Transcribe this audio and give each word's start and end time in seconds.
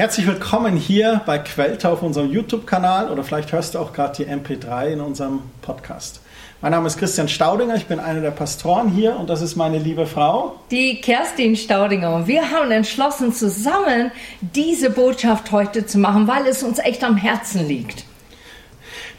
Herzlich 0.00 0.26
willkommen 0.26 0.76
hier 0.78 1.20
bei 1.26 1.38
Quellta 1.38 1.92
auf 1.92 2.00
unserem 2.00 2.32
YouTube-Kanal 2.32 3.10
oder 3.10 3.22
vielleicht 3.22 3.52
hörst 3.52 3.74
du 3.74 3.80
auch 3.80 3.92
gerade 3.92 4.16
die 4.16 4.30
MP3 4.30 4.94
in 4.94 5.00
unserem 5.02 5.40
Podcast. 5.60 6.22
Mein 6.62 6.72
Name 6.72 6.86
ist 6.86 6.96
Christian 6.96 7.28
Staudinger, 7.28 7.74
ich 7.74 7.84
bin 7.84 8.00
einer 8.00 8.22
der 8.22 8.30
Pastoren 8.30 8.88
hier 8.88 9.14
und 9.16 9.28
das 9.28 9.42
ist 9.42 9.56
meine 9.56 9.78
liebe 9.78 10.06
Frau. 10.06 10.56
Die 10.70 11.02
Kerstin 11.02 11.54
Staudinger. 11.54 12.14
Und 12.14 12.28
wir 12.28 12.50
haben 12.50 12.70
entschlossen, 12.70 13.34
zusammen 13.34 14.10
diese 14.40 14.88
Botschaft 14.88 15.52
heute 15.52 15.84
zu 15.84 15.98
machen, 15.98 16.26
weil 16.26 16.46
es 16.46 16.62
uns 16.62 16.78
echt 16.78 17.04
am 17.04 17.18
Herzen 17.18 17.68
liegt. 17.68 18.06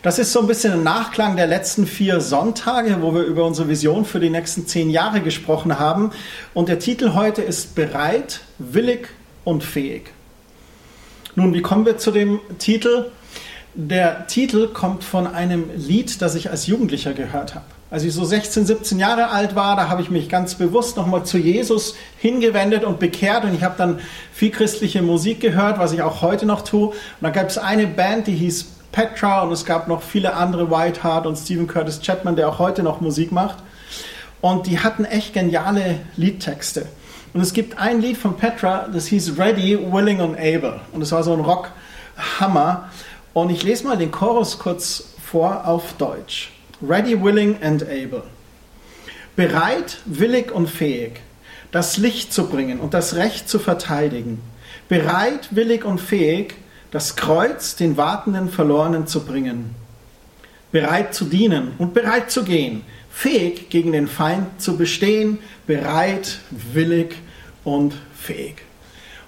Das 0.01 0.17
ist 0.17 0.33
so 0.33 0.39
ein 0.39 0.47
bisschen 0.47 0.73
ein 0.73 0.83
Nachklang 0.83 1.35
der 1.35 1.45
letzten 1.45 1.85
vier 1.85 2.21
Sonntage, 2.21 3.03
wo 3.03 3.13
wir 3.13 3.21
über 3.21 3.45
unsere 3.45 3.69
Vision 3.69 4.03
für 4.03 4.19
die 4.19 4.31
nächsten 4.31 4.65
zehn 4.65 4.89
Jahre 4.89 5.21
gesprochen 5.21 5.77
haben. 5.77 6.09
Und 6.55 6.69
der 6.69 6.79
Titel 6.79 7.13
heute 7.13 7.43
ist 7.43 7.75
Bereit, 7.75 8.41
willig 8.57 9.09
und 9.43 9.63
fähig. 9.63 10.11
Nun, 11.35 11.53
wie 11.53 11.61
kommen 11.61 11.85
wir 11.85 11.97
zu 11.97 12.11
dem 12.11 12.39
Titel? 12.57 13.05
Der 13.73 14.27
Titel 14.27 14.67
kommt 14.67 15.03
von 15.03 15.27
einem 15.27 15.69
Lied, 15.75 16.21
das 16.21 16.35
ich 16.35 16.49
als 16.49 16.67
Jugendlicher 16.67 17.13
gehört 17.13 17.55
habe. 17.55 17.65
Als 17.89 18.03
ich 18.03 18.13
so 18.13 18.25
16, 18.25 18.65
17 18.65 18.99
Jahre 18.99 19.29
alt 19.29 19.55
war, 19.55 19.77
da 19.77 19.87
habe 19.87 20.01
ich 20.01 20.09
mich 20.09 20.27
ganz 20.27 20.55
bewusst 20.55 20.97
nochmal 20.97 21.23
zu 21.23 21.37
Jesus 21.37 21.95
hingewendet 22.17 22.83
und 22.83 22.99
bekehrt 22.99 23.45
und 23.45 23.53
ich 23.53 23.63
habe 23.63 23.75
dann 23.77 23.99
viel 24.33 24.51
christliche 24.51 25.01
Musik 25.01 25.39
gehört, 25.39 25.79
was 25.79 25.93
ich 25.93 26.01
auch 26.01 26.21
heute 26.21 26.45
noch 26.45 26.63
tue. 26.63 26.87
Und 26.87 26.95
da 27.21 27.29
gab 27.29 27.47
es 27.47 27.57
eine 27.57 27.87
Band, 27.87 28.27
die 28.27 28.35
hieß 28.35 28.65
Petra 28.91 29.43
und 29.43 29.53
es 29.53 29.65
gab 29.65 29.87
noch 29.87 30.01
viele 30.01 30.33
andere, 30.33 30.69
Whiteheart 30.69 31.25
und 31.25 31.37
Stephen 31.37 31.67
Curtis 31.67 32.01
Chapman, 32.01 32.35
der 32.35 32.49
auch 32.49 32.59
heute 32.59 32.83
noch 32.83 32.99
Musik 32.99 33.31
macht. 33.31 33.57
Und 34.41 34.67
die 34.67 34.79
hatten 34.79 35.05
echt 35.05 35.33
geniale 35.33 35.99
Liedtexte. 36.17 36.87
Und 37.33 37.41
es 37.41 37.53
gibt 37.53 37.77
ein 37.77 38.01
Lied 38.01 38.17
von 38.17 38.35
Petra, 38.35 38.87
das 38.91 39.07
hieß 39.07 39.37
Ready, 39.37 39.77
Willing 39.91 40.19
and 40.19 40.37
Able. 40.37 40.81
Und 40.91 41.01
es 41.01 41.11
war 41.11 41.23
so 41.23 41.33
ein 41.33 41.39
Rockhammer. 41.39 42.89
Und 43.33 43.49
ich 43.49 43.63
lese 43.63 43.85
mal 43.85 43.97
den 43.97 44.11
Chorus 44.11 44.59
kurz 44.59 45.05
vor 45.23 45.65
auf 45.65 45.93
Deutsch. 45.97 46.51
Ready, 46.81 47.21
Willing 47.21 47.57
and 47.61 47.83
Able. 47.83 48.23
Bereit, 49.37 49.99
willig 50.05 50.51
und 50.51 50.67
fähig, 50.67 51.21
das 51.71 51.97
Licht 51.97 52.33
zu 52.33 52.47
bringen 52.47 52.79
und 52.81 52.93
das 52.93 53.15
Recht 53.15 53.47
zu 53.47 53.59
verteidigen. 53.59 54.41
Bereit, 54.89 55.55
willig 55.55 55.85
und 55.85 56.01
fähig, 56.01 56.55
das 56.91 57.15
Kreuz 57.15 57.77
den 57.77 57.95
wartenden 57.95 58.49
Verlorenen 58.49 59.07
zu 59.07 59.23
bringen. 59.23 59.73
Bereit 60.73 61.13
zu 61.13 61.25
dienen 61.25 61.71
und 61.77 61.93
bereit 61.93 62.29
zu 62.29 62.43
gehen 62.43 62.83
fähig 63.11 63.69
gegen 63.69 63.91
den 63.91 64.07
Feind 64.07 64.61
zu 64.61 64.77
bestehen, 64.77 65.39
bereit, 65.67 66.39
willig 66.49 67.15
und 67.63 67.93
fähig. 68.15 68.55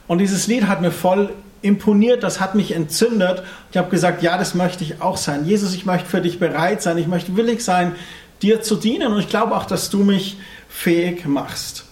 Und 0.07 0.19
dieses 0.19 0.47
Lied 0.47 0.67
hat 0.67 0.81
mir 0.81 0.91
voll 0.91 1.33
imponiert, 1.61 2.23
das 2.23 2.39
hat 2.39 2.55
mich 2.55 2.73
entzündet. 2.73 3.43
Ich 3.71 3.77
habe 3.77 3.89
gesagt, 3.89 4.21
ja, 4.21 4.37
das 4.37 4.53
möchte 4.53 4.83
ich 4.83 5.01
auch 5.01 5.17
sein. 5.17 5.45
Jesus, 5.45 5.73
ich 5.73 5.85
möchte 5.85 6.09
für 6.09 6.21
dich 6.21 6.39
bereit 6.39 6.81
sein, 6.81 6.97
ich 6.97 7.07
möchte 7.07 7.35
willig 7.35 7.63
sein, 7.63 7.95
dir 8.41 8.61
zu 8.61 8.75
dienen 8.75 9.13
und 9.13 9.19
ich 9.19 9.29
glaube 9.29 9.55
auch, 9.55 9.65
dass 9.65 9.89
du 9.89 10.03
mich 10.03 10.37
fähig 10.67 11.25
machst. 11.25 11.85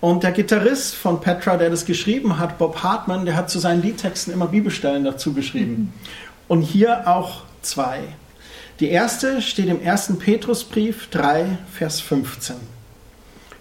Und 0.00 0.22
der 0.22 0.32
Gitarrist 0.32 0.94
von 0.94 1.20
Petra, 1.20 1.56
der 1.56 1.70
das 1.70 1.84
geschrieben 1.84 2.38
hat, 2.38 2.58
Bob 2.58 2.82
Hartman, 2.82 3.26
der 3.26 3.36
hat 3.36 3.50
zu 3.50 3.58
seinen 3.58 3.82
Liedtexten 3.82 4.32
immer 4.32 4.46
Bibelstellen 4.46 5.04
dazu 5.04 5.34
geschrieben. 5.34 5.92
Und 6.48 6.62
hier 6.62 7.06
auch 7.06 7.42
zwei. 7.60 8.00
Die 8.80 8.88
erste 8.88 9.42
steht 9.42 9.68
im 9.68 9.86
1. 9.86 10.14
Petrusbrief 10.18 11.10
3, 11.10 11.58
Vers 11.70 12.00
15. 12.00 12.56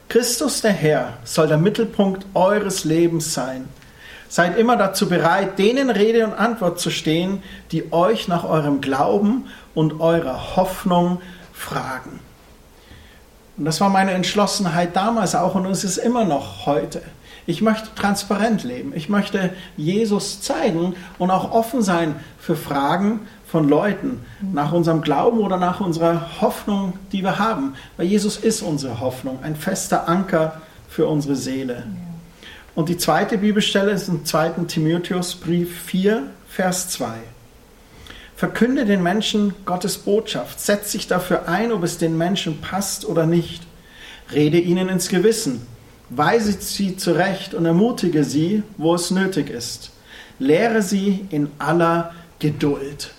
Christus 0.08 0.62
der 0.62 0.72
Herr 0.72 1.18
soll 1.26 1.50
der 1.50 1.58
Mittelpunkt 1.58 2.26
eures 2.34 2.86
Lebens 2.86 3.34
sein. 3.34 3.68
Seid 4.30 4.58
immer 4.58 4.78
dazu 4.78 5.10
bereit, 5.10 5.60
denen 5.60 5.90
Rede 5.90 6.26
und 6.26 6.36
Antwort 6.36 6.80
zu 6.80 6.90
stehen, 6.90 7.44
die 7.74 7.92
euch 7.92 8.30
nach 8.30 8.46
eurem 8.46 8.80
Glauben 8.80 9.48
und 9.76 10.00
eurer 10.00 10.56
Hoffnung 10.56 11.20
fragen. 11.52 12.22
Und 13.58 13.66
das 13.66 13.82
war 13.82 13.90
meine 13.90 14.12
Entschlossenheit 14.12 14.96
damals 14.96 15.36
auch 15.36 15.54
und 15.54 15.66
es 15.66 15.84
ist 15.84 15.98
immer 15.98 16.24
noch 16.24 16.66
heute. 16.66 17.02
Ich 17.46 17.62
möchte 17.62 17.94
transparent 17.94 18.64
leben. 18.64 18.94
Ich 18.96 19.10
möchte 19.10 19.50
Jesus 19.76 20.40
zeigen 20.40 20.96
und 21.18 21.30
auch 21.30 21.52
offen 21.52 21.82
sein 21.82 22.16
für 22.40 22.56
Fragen 22.56 23.28
von 23.52 23.68
Leuten 23.68 24.22
nach 24.54 24.72
unserem 24.72 25.02
Glauben 25.02 25.40
oder 25.40 25.58
nach 25.58 25.80
unserer 25.80 26.42
Hoffnung, 26.42 26.94
die 27.12 27.24
wir 27.24 27.40
haben. 27.40 27.74
Weil 27.98 28.06
Jesus 28.06 28.38
ist 28.38 28.62
unsere 28.62 29.00
Hoffnung, 29.00 29.40
ein 29.42 29.56
fester 29.56 30.08
Anker 30.08 30.62
für 30.88 31.08
unsere 31.08 31.36
Seele. 31.36 31.84
Und 32.76 32.90
die 32.90 32.98
zweite 32.98 33.40
Bibelstelle 33.40 33.92
ist 33.92 34.08
im 34.08 34.24
2. 34.24 34.66
Timotheusbrief 34.68 35.82
4, 35.82 36.24
Vers 36.48 36.90
2. 36.90 37.08
Verkünde 38.36 38.86
den 38.86 39.04
Menschen 39.04 39.54
Gottes 39.66 39.98
Botschaft, 39.98 40.62
setz 40.62 40.92
dich 40.92 41.08
dafür 41.08 41.50
ein, 41.50 41.72
ob 41.72 41.84
es 41.84 41.98
den 41.98 42.18
Menschen 42.18 42.62
passt 42.62 43.06
oder 43.06 43.26
nicht. 43.26 43.64
Rede 44.32 44.60
ihnen 44.60 44.90
ins 44.90 45.10
Gewissen, 45.10 45.66
weise 46.10 46.54
sie 46.54 46.96
zurecht 46.96 47.54
und 47.56 47.66
ermutige 47.66 48.24
sie, 48.24 48.64
wo 48.78 48.94
es 48.94 49.12
nötig 49.12 49.50
ist. 49.50 49.92
Lehre 50.38 50.84
sie 50.84 51.26
in 51.32 51.52
aller 51.58 52.14
Geduld. 52.38 53.12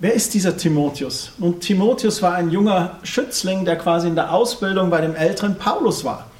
Wer 0.00 0.14
ist 0.14 0.32
dieser 0.34 0.56
Timotheus? 0.56 1.32
Nun, 1.38 1.58
Timotheus 1.58 2.22
war 2.22 2.34
ein 2.34 2.52
junger 2.52 2.98
Schützling, 3.02 3.64
der 3.64 3.76
quasi 3.76 4.06
in 4.06 4.14
der 4.14 4.32
Ausbildung 4.32 4.90
bei 4.90 5.00
dem 5.00 5.16
älteren 5.16 5.58
Paulus 5.58 6.04
war. 6.04 6.30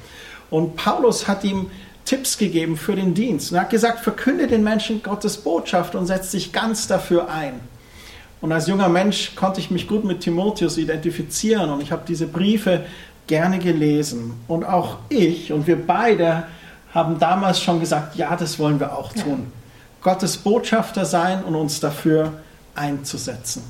Und 0.49 0.77
Paulus 0.77 1.27
hat 1.27 1.43
ihm 1.43 1.69
Tipps 2.05 2.37
gegeben 2.37 2.77
für 2.77 2.95
den 2.95 3.13
Dienst. 3.13 3.51
Und 3.51 3.57
er 3.57 3.63
hat 3.63 3.69
gesagt, 3.69 3.99
verkünde 3.99 4.47
den 4.47 4.63
Menschen 4.63 5.03
Gottes 5.03 5.35
Botschaft 5.35 5.93
und 5.95 6.05
setze 6.05 6.37
dich 6.37 6.53
ganz 6.53 6.87
dafür 6.87 7.29
ein. 7.29 7.59
Und 8.39 8.53
als 8.53 8.67
junger 8.67 8.87
Mensch 8.87 9.35
konnte 9.35 9.59
ich 9.59 9.69
mich 9.69 9.89
gut 9.89 10.05
mit 10.05 10.21
Timotheus 10.21 10.77
identifizieren 10.77 11.69
und 11.69 11.81
ich 11.81 11.91
habe 11.91 12.03
diese 12.07 12.27
Briefe 12.27 12.85
gerne 13.27 13.59
gelesen. 13.59 14.35
Und 14.47 14.63
auch 14.63 14.99
ich 15.09 15.51
und 15.51 15.67
wir 15.67 15.85
beide 15.85 16.45
haben 16.93 17.19
damals 17.19 17.61
schon 17.61 17.81
gesagt, 17.81 18.15
ja, 18.15 18.37
das 18.37 18.57
wollen 18.57 18.79
wir 18.79 18.97
auch 18.97 19.11
tun. 19.11 19.47
Ja. 19.51 20.13
Gottes 20.13 20.37
Botschafter 20.37 21.03
sein 21.03 21.43
und 21.43 21.55
uns 21.55 21.81
dafür 21.81 22.31
einzusetzen. 22.75 23.63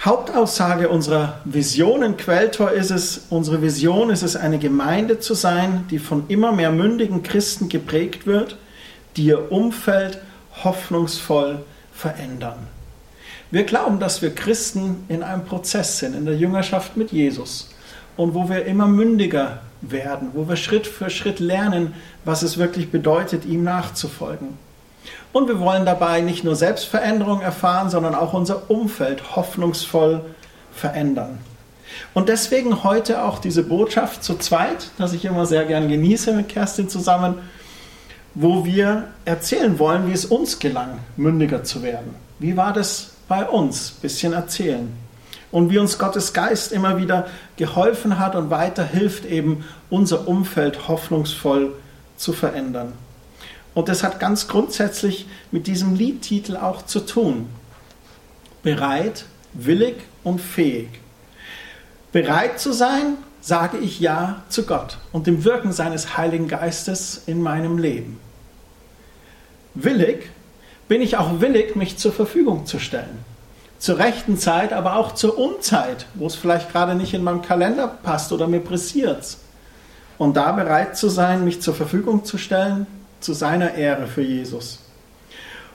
Hauptaussage 0.00 0.88
unserer 0.88 1.40
Vision 1.44 2.02
in 2.04 2.16
Quelltor 2.16 2.70
ist 2.70 2.90
es, 2.90 3.26
unsere 3.30 3.62
Vision 3.62 4.10
ist 4.10 4.22
es, 4.22 4.36
eine 4.36 4.58
Gemeinde 4.58 5.18
zu 5.18 5.34
sein, 5.34 5.86
die 5.90 5.98
von 5.98 6.24
immer 6.28 6.52
mehr 6.52 6.70
mündigen 6.70 7.24
Christen 7.24 7.68
geprägt 7.68 8.24
wird, 8.26 8.56
die 9.16 9.24
ihr 9.24 9.50
Umfeld 9.50 10.20
hoffnungsvoll 10.62 11.64
verändern. 11.92 12.68
Wir 13.50 13.64
glauben, 13.64 13.98
dass 13.98 14.22
wir 14.22 14.34
Christen 14.34 15.04
in 15.08 15.22
einem 15.22 15.44
Prozess 15.44 15.98
sind, 15.98 16.14
in 16.14 16.26
der 16.26 16.36
Jüngerschaft 16.36 16.96
mit 16.96 17.10
Jesus 17.10 17.70
und 18.16 18.34
wo 18.34 18.48
wir 18.48 18.66
immer 18.66 18.86
mündiger 18.86 19.62
werden, 19.80 20.30
wo 20.34 20.48
wir 20.48 20.56
Schritt 20.56 20.86
für 20.86 21.10
Schritt 21.10 21.40
lernen, 21.40 21.94
was 22.24 22.42
es 22.42 22.58
wirklich 22.58 22.90
bedeutet, 22.90 23.46
ihm 23.46 23.64
nachzufolgen. 23.64 24.67
Und 25.32 25.48
wir 25.48 25.60
wollen 25.60 25.84
dabei 25.84 26.20
nicht 26.20 26.44
nur 26.44 26.56
Selbstveränderung 26.56 27.40
erfahren, 27.40 27.90
sondern 27.90 28.14
auch 28.14 28.32
unser 28.32 28.70
Umfeld 28.70 29.36
hoffnungsvoll 29.36 30.22
verändern. 30.72 31.38
Und 32.14 32.28
deswegen 32.28 32.84
heute 32.84 33.22
auch 33.22 33.38
diese 33.38 33.62
Botschaft 33.62 34.22
zu 34.22 34.36
zweit, 34.36 34.90
das 34.98 35.12
ich 35.12 35.24
immer 35.24 35.46
sehr 35.46 35.64
gern 35.64 35.88
genieße 35.88 36.32
mit 36.32 36.48
Kerstin 36.48 36.88
zusammen, 36.88 37.36
wo 38.34 38.64
wir 38.64 39.08
erzählen 39.24 39.78
wollen, 39.78 40.06
wie 40.08 40.12
es 40.12 40.24
uns 40.24 40.58
gelang, 40.58 40.98
mündiger 41.16 41.64
zu 41.64 41.82
werden. 41.82 42.14
Wie 42.38 42.56
war 42.56 42.72
das 42.72 43.10
bei 43.26 43.44
uns? 43.44 43.90
Bisschen 43.90 44.32
erzählen. 44.32 44.92
Und 45.50 45.70
wie 45.70 45.78
uns 45.78 45.98
Gottes 45.98 46.34
Geist 46.34 46.72
immer 46.72 46.98
wieder 46.98 47.26
geholfen 47.56 48.18
hat 48.18 48.36
und 48.36 48.50
weiter 48.50 48.84
hilft, 48.84 49.24
eben 49.24 49.64
unser 49.88 50.28
Umfeld 50.28 50.88
hoffnungsvoll 50.88 51.72
zu 52.16 52.32
verändern. 52.32 52.92
Und 53.78 53.88
das 53.88 54.02
hat 54.02 54.18
ganz 54.18 54.48
grundsätzlich 54.48 55.28
mit 55.52 55.68
diesem 55.68 55.94
Liedtitel 55.94 56.56
auch 56.56 56.84
zu 56.84 56.98
tun. 56.98 57.46
Bereit, 58.64 59.24
willig 59.52 59.94
und 60.24 60.40
fähig. 60.40 60.88
Bereit 62.10 62.58
zu 62.58 62.72
sein, 62.72 63.18
sage 63.40 63.78
ich 63.78 64.00
Ja 64.00 64.42
zu 64.48 64.66
Gott 64.66 64.98
und 65.12 65.28
dem 65.28 65.44
Wirken 65.44 65.70
seines 65.70 66.16
Heiligen 66.16 66.48
Geistes 66.48 67.22
in 67.26 67.40
meinem 67.40 67.78
Leben. 67.78 68.18
Willig 69.74 70.28
bin 70.88 71.00
ich 71.00 71.16
auch 71.16 71.40
willig, 71.40 71.76
mich 71.76 71.98
zur 71.98 72.12
Verfügung 72.12 72.66
zu 72.66 72.80
stellen. 72.80 73.24
Zur 73.78 73.98
rechten 73.98 74.38
Zeit, 74.38 74.72
aber 74.72 74.96
auch 74.96 75.14
zur 75.14 75.38
Unzeit, 75.38 76.06
wo 76.14 76.26
es 76.26 76.34
vielleicht 76.34 76.72
gerade 76.72 76.96
nicht 76.96 77.14
in 77.14 77.22
meinem 77.22 77.42
Kalender 77.42 77.86
passt 77.86 78.32
oder 78.32 78.48
mir 78.48 78.58
pressiert. 78.58 79.36
Und 80.18 80.36
da 80.36 80.50
bereit 80.50 80.96
zu 80.96 81.08
sein, 81.08 81.44
mich 81.44 81.62
zur 81.62 81.76
Verfügung 81.76 82.24
zu 82.24 82.38
stellen, 82.38 82.88
zu 83.20 83.32
seiner 83.32 83.74
Ehre 83.74 84.06
für 84.06 84.22
Jesus. 84.22 84.80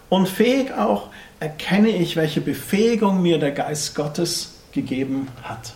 Und 0.10 0.30
fähig 0.30 0.72
auch 0.74 1.10
erkenne 1.40 1.90
ich, 1.90 2.16
welche 2.16 2.42
Befähigung 2.42 3.22
mir 3.22 3.40
der 3.40 3.52
Geist 3.52 3.96
Gottes 3.96 4.54
gegeben 4.72 5.28
hat. 5.44 5.74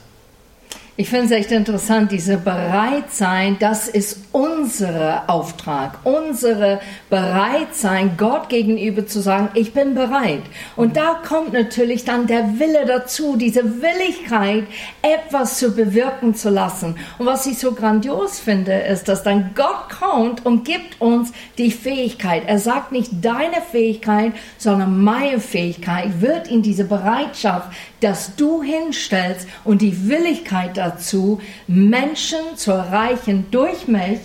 Ich 0.99 1.09
finde 1.09 1.25
es 1.25 1.31
echt 1.31 1.51
interessant, 1.51 2.11
diese 2.11 2.37
Bereitsein, 2.37 3.57
das 3.59 3.87
ist 3.87 4.26
unser 4.37 5.23
Auftrag, 5.25 5.97
unsere 6.03 6.79
Bereitsein, 7.09 8.17
Gott 8.17 8.49
gegenüber 8.49 9.07
zu 9.07 9.19
sagen, 9.19 9.49
ich 9.55 9.73
bin 9.73 9.95
bereit. 9.95 10.43
Und 10.75 10.95
da 10.95 11.15
kommt 11.27 11.53
natürlich 11.53 12.05
dann 12.05 12.27
der 12.27 12.59
Wille 12.59 12.85
dazu, 12.85 13.35
diese 13.35 13.81
Willigkeit, 13.81 14.65
etwas 15.01 15.57
zu 15.57 15.75
bewirken 15.75 16.35
zu 16.35 16.51
lassen. 16.51 16.97
Und 17.17 17.25
was 17.25 17.47
ich 17.47 17.57
so 17.57 17.71
grandios 17.71 18.39
finde, 18.39 18.73
ist, 18.73 19.07
dass 19.07 19.23
dann 19.23 19.55
Gott 19.55 19.89
kommt 19.99 20.45
und 20.45 20.65
gibt 20.65 21.01
uns 21.01 21.31
die 21.57 21.71
Fähigkeit. 21.71 22.43
Er 22.45 22.59
sagt 22.59 22.91
nicht 22.91 23.09
deine 23.23 23.63
Fähigkeit, 23.71 24.33
sondern 24.59 25.03
meine 25.03 25.39
Fähigkeit 25.39 26.21
wird 26.21 26.47
in 26.47 26.61
diese 26.61 26.83
Bereitschaft, 26.83 27.69
dass 28.01 28.35
du 28.35 28.61
hinstellst 28.61 29.47
und 29.63 29.81
die 29.81 30.07
Willigkeit 30.07 30.77
dazu, 30.77 31.41
Menschen 31.65 32.55
zu 32.55 32.71
erreichen 32.71 33.47
durch 33.49 33.87
mich, 33.87 34.19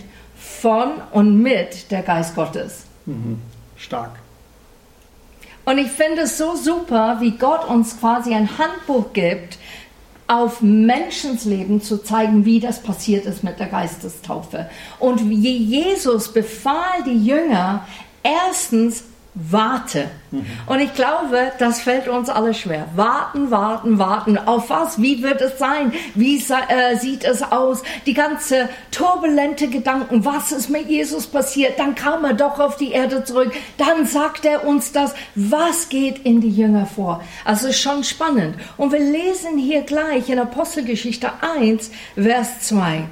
von 0.63 0.93
und 1.11 1.43
mit 1.43 1.91
der 1.91 2.03
Geist 2.03 2.37
Gottes. 2.37 2.85
Mhm. 3.05 3.41
Stark. 3.77 4.13
Und 5.65 5.79
ich 5.79 5.91
finde 5.91 6.23
es 6.23 6.39
so 6.39 6.55
super, 6.55 7.19
wie 7.21 7.33
Gott 7.33 7.69
uns 7.69 7.99
quasi 7.99 8.33
ein 8.33 8.49
Handbuch 8.59 9.13
gibt, 9.13 9.59
auf 10.29 10.63
Menschensleben 10.63 11.83
zu 11.83 11.99
zeigen, 11.99 12.45
wie 12.45 12.61
das 12.61 12.81
passiert 12.81 13.27
ist 13.27 13.43
mit 13.43 13.59
der 13.59 13.67
Geistestaufe. 13.67 14.71
Und 15.01 15.29
wie 15.29 15.57
Jesus 15.57 16.33
befahl 16.33 17.03
die 17.05 17.27
Jünger, 17.27 17.87
erstens 18.23 19.05
warte. 19.35 20.11
Mhm. 20.31 20.47
Und 20.67 20.81
ich 20.81 20.93
glaube, 20.95 21.53
das 21.59 21.81
fällt 21.81 22.07
uns 22.07 22.29
alle 22.29 22.53
schwer. 22.53 22.87
Warten, 22.95 23.51
warten, 23.51 23.99
warten. 23.99 24.37
Auf 24.37 24.69
was? 24.69 25.01
Wie 25.01 25.23
wird 25.23 25.41
es 25.41 25.59
sein? 25.59 25.93
Wie 26.15 26.37
äh, 26.37 26.97
sieht 26.97 27.25
es 27.25 27.43
aus? 27.43 27.83
Die 28.05 28.13
ganze 28.13 28.69
turbulente 28.91 29.69
Gedanken. 29.69 30.25
Was 30.25 30.53
ist 30.53 30.69
mit 30.69 30.89
Jesus 30.89 31.27
passiert? 31.27 31.79
Dann 31.79 31.95
kam 31.95 32.25
er 32.25 32.35
doch 32.35 32.61
auf 32.61 32.77
die 32.77 32.93
Erde 32.93 33.25
zurück. 33.25 33.53
Dann 33.79 34.07
sagt 34.07 34.45
er 34.45 34.67
uns 34.67 34.93
das. 34.93 35.15
Was 35.35 35.89
geht 35.89 36.27
in 36.27 36.41
die 36.41 36.51
Jünger 36.51 36.87
vor? 36.87 37.23
Also 37.45 37.69
ist 37.69 37.81
schon 37.81 38.05
spannend. 38.05 38.57
Und 38.77 38.93
wir 38.93 39.01
lesen 39.01 39.57
hier 39.57 39.83
gleich 39.83 40.29
in 40.29 40.39
Apostelgeschichte 40.39 41.31
1, 41.41 41.91
Vers 42.17 42.61
2. 42.61 43.05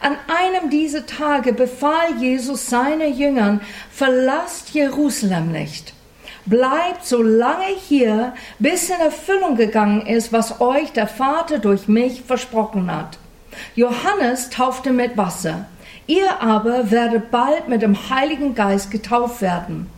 An 0.00 0.16
einem 0.28 0.70
dieser 0.70 1.06
Tage 1.06 1.52
befahl 1.52 2.16
Jesus 2.18 2.68
seinen 2.68 3.16
Jüngern, 3.16 3.60
verlasst 3.90 4.70
Jerusalem 4.70 5.52
nicht. 5.52 5.94
Bleibt 6.46 7.04
so 7.04 7.22
lange 7.22 7.66
hier, 7.88 8.34
bis 8.58 8.88
in 8.88 9.00
Erfüllung 9.00 9.56
gegangen 9.56 10.06
ist, 10.06 10.32
was 10.32 10.60
euch 10.60 10.92
der 10.92 11.06
Vater 11.06 11.58
durch 11.58 11.86
mich 11.86 12.22
versprochen 12.22 12.90
hat. 12.90 13.18
Johannes 13.74 14.50
taufte 14.50 14.92
mit 14.92 15.16
Wasser. 15.16 15.66
Ihr 16.06 16.40
aber 16.40 16.90
werdet 16.90 17.30
bald 17.30 17.68
mit 17.68 17.82
dem 17.82 18.10
Heiligen 18.10 18.54
Geist 18.54 18.90
getauft 18.90 19.42
werden. 19.42 19.90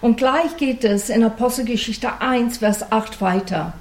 Und 0.00 0.16
gleich 0.16 0.56
geht 0.56 0.84
es 0.84 1.10
in 1.10 1.22
Apostelgeschichte 1.22 2.20
1, 2.20 2.58
Vers 2.58 2.90
8 2.90 3.20
weiter. 3.20 3.74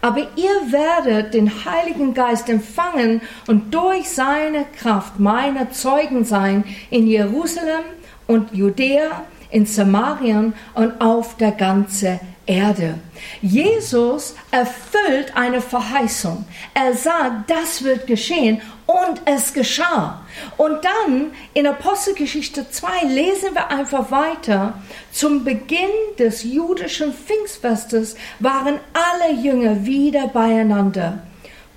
Aber 0.00 0.20
ihr 0.36 0.72
werdet 0.72 1.34
den 1.34 1.50
Heiligen 1.64 2.14
Geist 2.14 2.48
empfangen 2.48 3.20
und 3.48 3.74
durch 3.74 4.08
seine 4.08 4.64
Kraft 4.78 5.18
meine 5.18 5.70
Zeugen 5.70 6.24
sein 6.24 6.64
in 6.90 7.06
Jerusalem 7.06 7.82
und 8.26 8.54
Judäa, 8.54 9.24
in 9.50 9.66
Samarien 9.66 10.52
und 10.74 11.00
auf 11.00 11.36
der 11.36 11.52
ganzen 11.52 12.20
Erde. 12.48 12.98
Jesus 13.42 14.34
erfüllt 14.50 15.36
eine 15.36 15.60
Verheißung. 15.60 16.46
Er 16.72 16.94
sagt, 16.94 17.50
das 17.50 17.84
wird 17.84 18.06
geschehen 18.06 18.62
und 18.86 19.20
es 19.26 19.52
geschah. 19.52 20.22
Und 20.56 20.82
dann 20.82 21.32
in 21.52 21.66
Apostelgeschichte 21.66 22.70
2 22.70 23.04
lesen 23.06 23.54
wir 23.54 23.70
einfach 23.70 24.10
weiter. 24.10 24.74
Zum 25.12 25.44
Beginn 25.44 25.90
des 26.18 26.42
jüdischen 26.42 27.12
Pfingstfestes 27.12 28.16
waren 28.38 28.80
alle 28.94 29.34
Jünger 29.34 29.84
wieder 29.84 30.28
beieinander. 30.28 31.22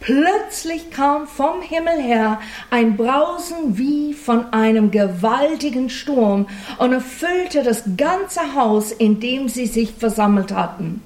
Plötzlich 0.01 0.89
kam 0.89 1.27
vom 1.27 1.62
Himmel 1.62 2.01
her 2.01 2.42
ein 2.71 2.98
Brausen 2.98 3.77
wie 3.77 4.13
von 4.13 4.51
einem 4.51 4.89
gewaltigen 4.89 5.92
Sturm 5.92 6.48
und 6.80 6.92
erfüllte 6.92 7.62
das 7.62 7.83
ganze 7.98 8.56
Haus, 8.56 8.92
in 8.92 9.19
dem 9.19 9.48
sie 9.48 9.68
sich 9.68 9.94
versammelt 9.94 10.53
hatten. 10.53 11.03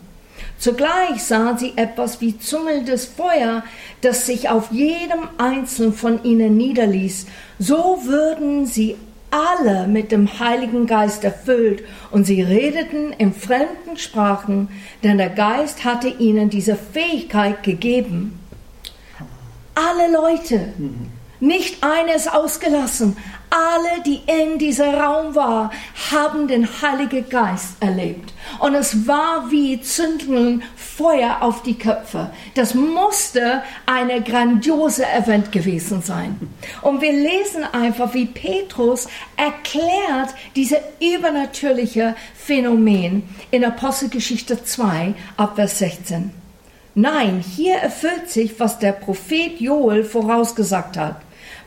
Zugleich 0.58 1.22
sahen 1.22 1.58
sie 1.58 1.74
etwas 1.76 2.22
wie 2.22 2.40
zungelndes 2.40 3.06
Feuer, 3.06 3.64
das 4.00 4.26
sich 4.26 4.48
auf 4.48 4.72
jedem 4.72 5.28
einzelnen 5.38 5.92
von 5.92 6.24
ihnen 6.24 6.56
niederließ. 6.56 7.28
So 7.60 8.00
würden 8.06 8.66
sie 8.66 8.96
alle 9.30 9.88
mit 9.88 10.14
dem 10.14 10.40
Heiligen 10.40 10.88
Geist 10.88 11.26
erfüllt 11.26 11.84
und 12.12 12.24
sie 12.24 12.42
redeten 12.42 13.12
in 13.18 13.34
fremden 13.34 13.98
Sprachen, 13.98 14.70
denn 15.04 15.18
der 15.18 15.30
Geist 15.30 15.84
hatte 15.84 16.08
ihnen 16.08 16.50
diese 16.50 16.78
Fähigkeit 16.78 17.62
gegeben. 17.64 18.40
Alle 19.75 20.12
Leute, 20.12 20.74
nicht 21.39 21.83
eines 21.83 22.27
ausgelassen, 22.27 23.18
alle, 23.50 24.01
die 24.04 24.22
in 24.25 24.57
diesem 24.57 24.94
Raum 24.95 25.36
waren, 25.36 25.69
haben 26.12 26.48
den 26.48 26.68
Heiligen 26.81 27.30
Geist 27.30 27.75
erlebt. 27.80 28.33
Und 28.60 28.75
es 28.75 29.07
war 29.07 29.51
wie 29.51 29.81
Zündung 29.81 30.62
Feuer 30.75 31.38
auf 31.42 31.62
die 31.63 31.77
Köpfe. 31.77 32.31
Das 32.56 32.74
musste 32.74 33.63
eine 33.86 34.22
grandiose 34.22 35.06
Event 35.06 35.51
gewesen 35.51 36.01
sein. 36.01 36.39
Und 36.81 37.01
wir 37.01 37.13
lesen 37.13 37.63
einfach, 37.66 38.13
wie 38.13 38.25
Petrus 38.25 39.07
erklärt 39.36 40.33
diese 40.56 40.80
übernatürliche 41.01 42.16
Phänomen 42.36 43.24
in 43.51 43.66
Apostelgeschichte 43.66 44.63
2 44.63 45.13
ab 45.38 45.56
Vers 45.56 45.80
16. 45.80 46.45
Nein, 46.98 47.44
hier 47.46 47.76
erfüllt 47.76 48.30
sich, 48.30 48.58
was 48.58 48.80
der 48.80 48.94
Prophet 48.94 49.60
Joel 49.60 50.06
vorausgesagt 50.06 50.98
hat. 50.98 51.18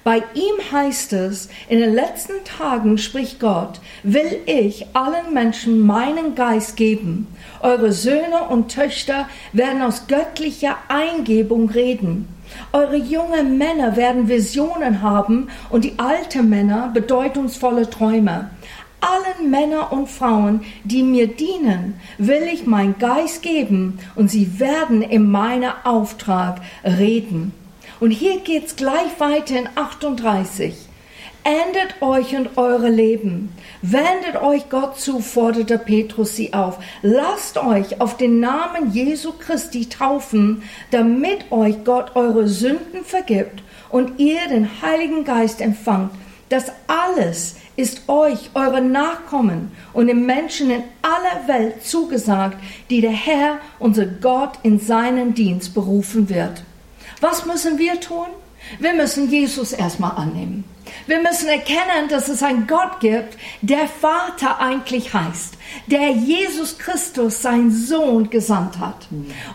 Bei 0.03 0.23
ihm 0.33 0.73
heißt 0.73 1.13
es, 1.13 1.51
in 1.69 1.81
den 1.81 1.93
letzten 1.93 2.43
Tagen 2.47 2.97
spricht 2.97 3.39
Gott, 3.39 3.79
will 4.03 4.41
ich 4.47 4.87
allen 4.95 5.35
Menschen 5.35 5.81
meinen 5.81 6.35
Geist 6.35 6.79
geben. 6.79 7.27
Eure 7.61 7.93
Söhne 7.93 8.45
und 8.49 8.73
Töchter 8.73 9.29
werden 9.53 9.83
aus 9.83 10.07
göttlicher 10.07 10.79
Eingebung 10.89 11.69
reden. 11.69 12.27
Eure 12.73 12.97
jungen 12.97 13.59
Männer 13.59 13.97
werden 13.97 14.31
Visionen 14.31 15.03
haben 15.03 15.49
und 15.69 15.85
die 15.85 15.99
alten 15.99 16.49
Männer 16.49 16.91
bedeutungsvolle 16.95 17.91
Träume. 17.91 18.49
Allen 19.01 19.51
Männer 19.51 19.93
und 19.93 20.09
Frauen, 20.09 20.63
die 20.85 21.03
mir 21.03 21.29
dienen, 21.29 22.01
will 22.19 22.49
ich 22.53 22.67
mein 22.67 22.99
Geist 22.99 23.43
geben 23.43 23.99
und 24.17 24.31
sie 24.31 24.59
werden 24.59 25.03
in 25.03 25.31
meinem 25.31 25.73
Auftrag 25.85 26.61
reden. 26.85 27.53
Und 28.01 28.11
hier 28.11 28.41
geht's 28.41 28.77
gleich 28.77 29.19
weiter 29.19 29.59
in 29.59 29.69
38. 29.75 30.75
Ändert 31.45 32.03
euch 32.03 32.37
und 32.37 32.59
eure 32.59 32.91
Leben. 32.91 33.55
Wendet 33.81 34.43
euch 34.43 34.69
Gott 34.69 35.01
zu, 35.01 35.21
forderte 35.21 35.79
Petrus 35.79 36.37
sie 36.37 36.53
auf. 36.53 36.79
Lasst 37.03 37.57
euch 37.57 38.01
auf 38.01 38.17
den 38.17 38.41
Namen 38.41 38.93
Jesu 38.93 39.33
Christi 39.33 39.89
taufen, 39.89 40.63
damit 40.91 41.51
euch 41.51 41.85
Gott 41.85 42.17
eure 42.17 42.49
Sünden 42.49 43.05
vergibt 43.05 43.63
und 43.89 44.19
ihr 44.19 44.47
den 44.49 44.83
Heiligen 44.83 45.25
Geist 45.25 45.61
empfangt. 45.61 46.11
Das 46.49 46.73
alles 46.87 47.57
ist 47.77 48.09
euch, 48.09 48.51
euren 48.55 48.91
Nachkommen 48.91 49.71
und 49.93 50.09
den 50.09 50.27
Menschen 50.27 50.71
in 50.71 50.83
aller 51.03 51.47
Welt 51.47 51.85
zugesagt, 51.85 52.57
die 52.91 53.01
der 53.01 53.13
Herr, 53.13 53.59
unser 53.79 54.07
Gott, 54.07 54.59
in 54.63 54.81
seinen 54.81 55.35
Dienst 55.35 55.75
berufen 55.75 56.29
wird. 56.29 56.63
Was 57.21 57.47
müssen 57.47 57.79
wir 57.79 58.01
tun? 58.01 58.27
Wir 58.79 58.95
müssen 58.95 59.31
Jesus 59.31 59.73
erstmal 59.73 60.17
annehmen. 60.17 60.65
Wir 61.07 61.21
müssen 61.21 61.49
erkennen, 61.49 62.09
dass 62.09 62.29
es 62.29 62.43
einen 62.43 62.67
Gott 62.67 63.01
gibt, 63.01 63.37
der 63.61 63.87
Vater 63.87 64.59
eigentlich 64.61 65.13
heißt, 65.13 65.55
der 65.87 66.11
Jesus 66.11 66.79
Christus, 66.79 67.43
sein 67.43 67.71
Sohn, 67.71 68.31
gesandt 68.31 68.79
hat 68.79 69.07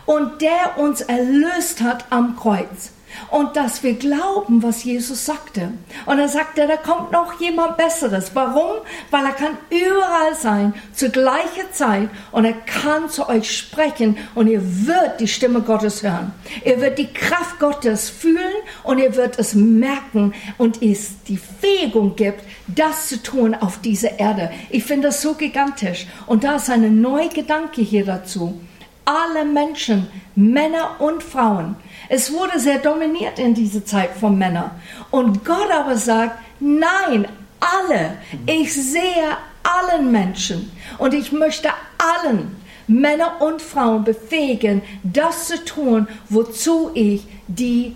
und 0.05 0.41
der 0.41 0.77
uns 0.77 1.01
erlöst 1.01 1.81
hat 1.81 2.05
am 2.11 2.35
Kreuz 2.35 2.91
und 3.29 3.55
dass 3.55 3.83
wir 3.83 3.93
glauben, 3.93 4.63
was 4.63 4.83
Jesus 4.83 5.25
sagte. 5.25 5.71
Und 6.05 6.19
er 6.19 6.29
sagte, 6.29 6.67
da 6.67 6.77
kommt 6.77 7.11
noch 7.11 7.39
jemand 7.39 7.77
Besseres. 7.77 8.31
Warum? 8.33 8.77
Weil 9.11 9.25
er 9.25 9.31
kann 9.31 9.57
überall 9.69 10.35
sein, 10.35 10.73
zur 10.93 11.09
gleichen 11.09 11.71
Zeit 11.71 12.09
und 12.31 12.45
er 12.45 12.53
kann 12.53 13.09
zu 13.09 13.27
euch 13.27 13.55
sprechen 13.55 14.17
und 14.35 14.47
ihr 14.47 14.61
wird 14.63 15.19
die 15.19 15.27
Stimme 15.27 15.61
Gottes 15.61 16.03
hören. 16.03 16.33
Ihr 16.65 16.79
wird 16.81 16.97
die 16.97 17.11
Kraft 17.11 17.59
Gottes 17.59 18.09
fühlen 18.09 18.53
und 18.83 18.99
ihr 18.99 19.15
wird 19.15 19.39
es 19.39 19.55
merken 19.55 20.33
und 20.57 20.81
es 20.81 21.23
die 21.27 21.37
Fähigung 21.37 22.15
gibt, 22.15 22.43
das 22.67 23.07
zu 23.09 23.21
tun 23.21 23.55
auf 23.55 23.79
dieser 23.81 24.19
Erde. 24.19 24.51
Ich 24.69 24.83
finde 24.83 25.07
das 25.07 25.21
so 25.21 25.33
gigantisch. 25.33 26.07
Und 26.27 26.43
da 26.43 26.55
ist 26.55 26.69
ein 26.69 27.01
neuer 27.01 27.29
Gedanke 27.29 27.81
hier 27.81 28.05
dazu. 28.05 28.59
Alle 29.05 29.45
Menschen, 29.45 30.07
Männer 30.35 30.95
und 30.99 31.23
Frauen. 31.23 31.75
Es 32.09 32.31
wurde 32.31 32.59
sehr 32.59 32.79
dominiert 32.79 33.39
in 33.39 33.53
dieser 33.53 33.85
Zeit 33.85 34.11
von 34.11 34.37
Männern. 34.37 34.71
Und 35.11 35.45
Gott 35.45 35.71
aber 35.71 35.97
sagt, 35.97 36.37
nein, 36.59 37.27
alle. 37.59 38.17
Ich 38.45 38.73
sehe 38.73 39.37
allen 39.63 40.11
Menschen 40.11 40.71
und 40.97 41.13
ich 41.13 41.31
möchte 41.31 41.69
allen 41.97 42.55
Männer 42.87 43.41
und 43.41 43.61
Frauen 43.61 44.03
befähigen, 44.03 44.81
das 45.03 45.47
zu 45.47 45.63
tun, 45.63 46.07
wozu 46.29 46.91
ich 46.93 47.25
die 47.47 47.95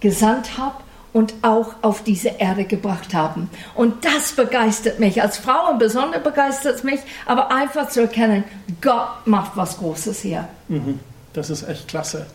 gesandt 0.00 0.56
habe 0.56 0.76
und 1.12 1.34
auch 1.42 1.74
auf 1.82 2.02
diese 2.02 2.28
Erde 2.28 2.64
gebracht 2.64 3.14
haben. 3.14 3.50
Und 3.74 4.04
das 4.04 4.32
begeistert 4.32 4.98
mich. 4.98 5.22
Als 5.22 5.38
Frau 5.38 5.74
besonders 5.78 6.22
begeistert 6.22 6.76
es 6.76 6.84
mich, 6.84 7.00
aber 7.26 7.50
einfach 7.50 7.88
zu 7.88 8.00
erkennen, 8.02 8.44
Gott 8.80 9.26
macht 9.26 9.52
was 9.56 9.78
Großes 9.78 10.20
hier. 10.20 10.48
Mhm. 10.68 11.00
Das 11.32 11.50
ist 11.50 11.68
echt 11.68 11.88
klasse. 11.88 12.26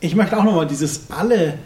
Ich 0.00 0.14
möchte 0.14 0.36
auch 0.36 0.44
nochmal 0.44 0.66
dieses 0.66 1.10
alle 1.10 1.58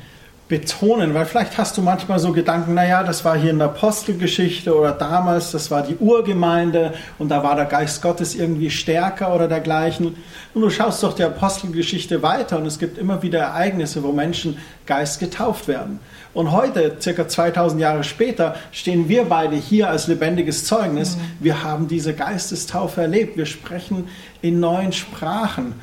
betonen, 0.50 1.14
weil 1.14 1.26
vielleicht 1.26 1.57
hast 1.57 1.78
du 1.78 1.80
manchmal 1.80 2.19
so 2.19 2.33
Gedanken, 2.33 2.75
naja, 2.75 3.04
das 3.04 3.25
war 3.25 3.38
hier 3.38 3.52
in 3.52 3.59
der 3.61 3.69
Apostelgeschichte 3.69 4.76
oder 4.76 4.90
damals, 4.90 5.52
das 5.52 5.71
war 5.71 5.83
die 5.83 5.95
Urgemeinde 5.97 6.92
und 7.19 7.28
da 7.28 7.45
war 7.45 7.54
der 7.54 7.66
Geist 7.66 8.02
Gottes 8.02 8.35
irgendwie 8.35 8.69
stärker 8.69 9.33
oder 9.33 9.47
dergleichen. 9.47 10.16
Und 10.52 10.61
du 10.61 10.69
schaust 10.69 11.04
doch 11.04 11.14
die 11.14 11.23
Apostelgeschichte 11.23 12.23
weiter 12.23 12.59
und 12.59 12.66
es 12.66 12.80
gibt 12.80 12.99
immer 12.99 13.23
wieder 13.23 13.38
Ereignisse, 13.38 14.02
wo 14.02 14.11
Menschen 14.11 14.59
Geist 14.87 15.21
getauft 15.21 15.69
werden. 15.69 16.00
Und 16.35 16.50
heute, 16.50 16.97
circa 17.00 17.28
2000 17.28 17.80
Jahre 17.80 18.02
später, 18.02 18.57
stehen 18.73 19.09
wir 19.09 19.26
beide 19.26 19.54
hier 19.54 19.88
als 19.88 20.09
lebendiges 20.09 20.64
Zeugnis. 20.64 21.16
Mhm. 21.16 21.21
Wir 21.38 21.62
haben 21.62 21.87
diese 21.87 22.12
Geistestaufe 22.12 23.02
erlebt. 23.02 23.37
Wir 23.37 23.47
sprechen 23.47 24.09
in 24.42 24.59
neuen 24.59 24.92
Sprachen. 24.92 25.75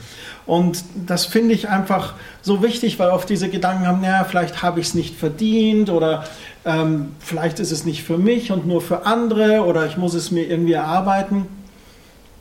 Und 0.47 0.85
das 1.05 1.25
finde 1.25 1.53
ich 1.53 1.67
einfach 1.67 2.13
so 2.41 2.63
wichtig, 2.63 2.97
weil 2.99 3.09
oft 3.09 3.29
diese 3.29 3.49
Gedanken 3.49 3.85
haben, 3.85 4.01
naja, 4.01 4.23
vielleicht 4.23 4.63
habe 4.63 4.79
ich 4.79 4.87
es 4.87 4.93
nicht 4.93 5.15
verdient 5.15 5.89
oder 5.89 6.23
ähm, 6.65 7.15
vielleicht 7.19 7.59
ist 7.59 7.71
es 7.71 7.83
nicht 7.83 8.03
für 8.03 8.17
mich 8.17 8.51
und 8.51 8.65
nur 8.65 8.81
für 8.81 9.05
andere 9.05 9.65
oder 9.65 9.85
ich 9.85 9.97
muss 9.97 10.13
es 10.13 10.31
mir 10.31 10.47
irgendwie 10.47 10.73
erarbeiten. 10.73 11.47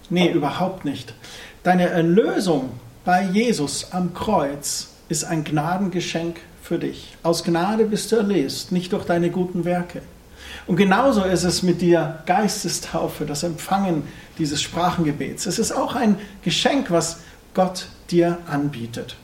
Nee, 0.09 0.31
überhaupt 0.31 0.85
nicht. 0.85 1.15
Deine 1.65 1.89
Erlösung 1.89 2.71
bei 3.05 3.25
Jesus 3.25 3.89
am 3.93 4.15
Kreuz 4.15 4.91
ist 5.09 5.25
ein 5.25 5.43
Gnadengeschenk 5.43 6.37
für 6.63 6.79
dich. 6.79 7.17
Aus 7.25 7.43
Gnade 7.43 7.87
bist 7.87 8.13
du 8.13 8.17
erlöst, 8.17 8.71
nicht 8.71 8.93
durch 8.93 9.05
deine 9.05 9.31
guten 9.31 9.65
Werke. 9.65 10.01
Und 10.69 10.77
genauso 10.77 11.23
ist 11.23 11.45
es 11.45 11.63
mit 11.63 11.83
der 11.83 12.23
Geistestaufe, 12.27 13.25
das 13.25 13.43
Empfangen 13.43 14.05
dieses 14.39 14.63
Sprachengebets. 14.63 15.47
Es 15.47 15.59
ist 15.59 15.73
auch 15.73 15.95
ein 15.95 16.19
Geschenk, 16.43 16.91
was 16.91 17.19
Gott 17.57 17.89
dir 18.11 18.37
anbietet. 18.51 19.17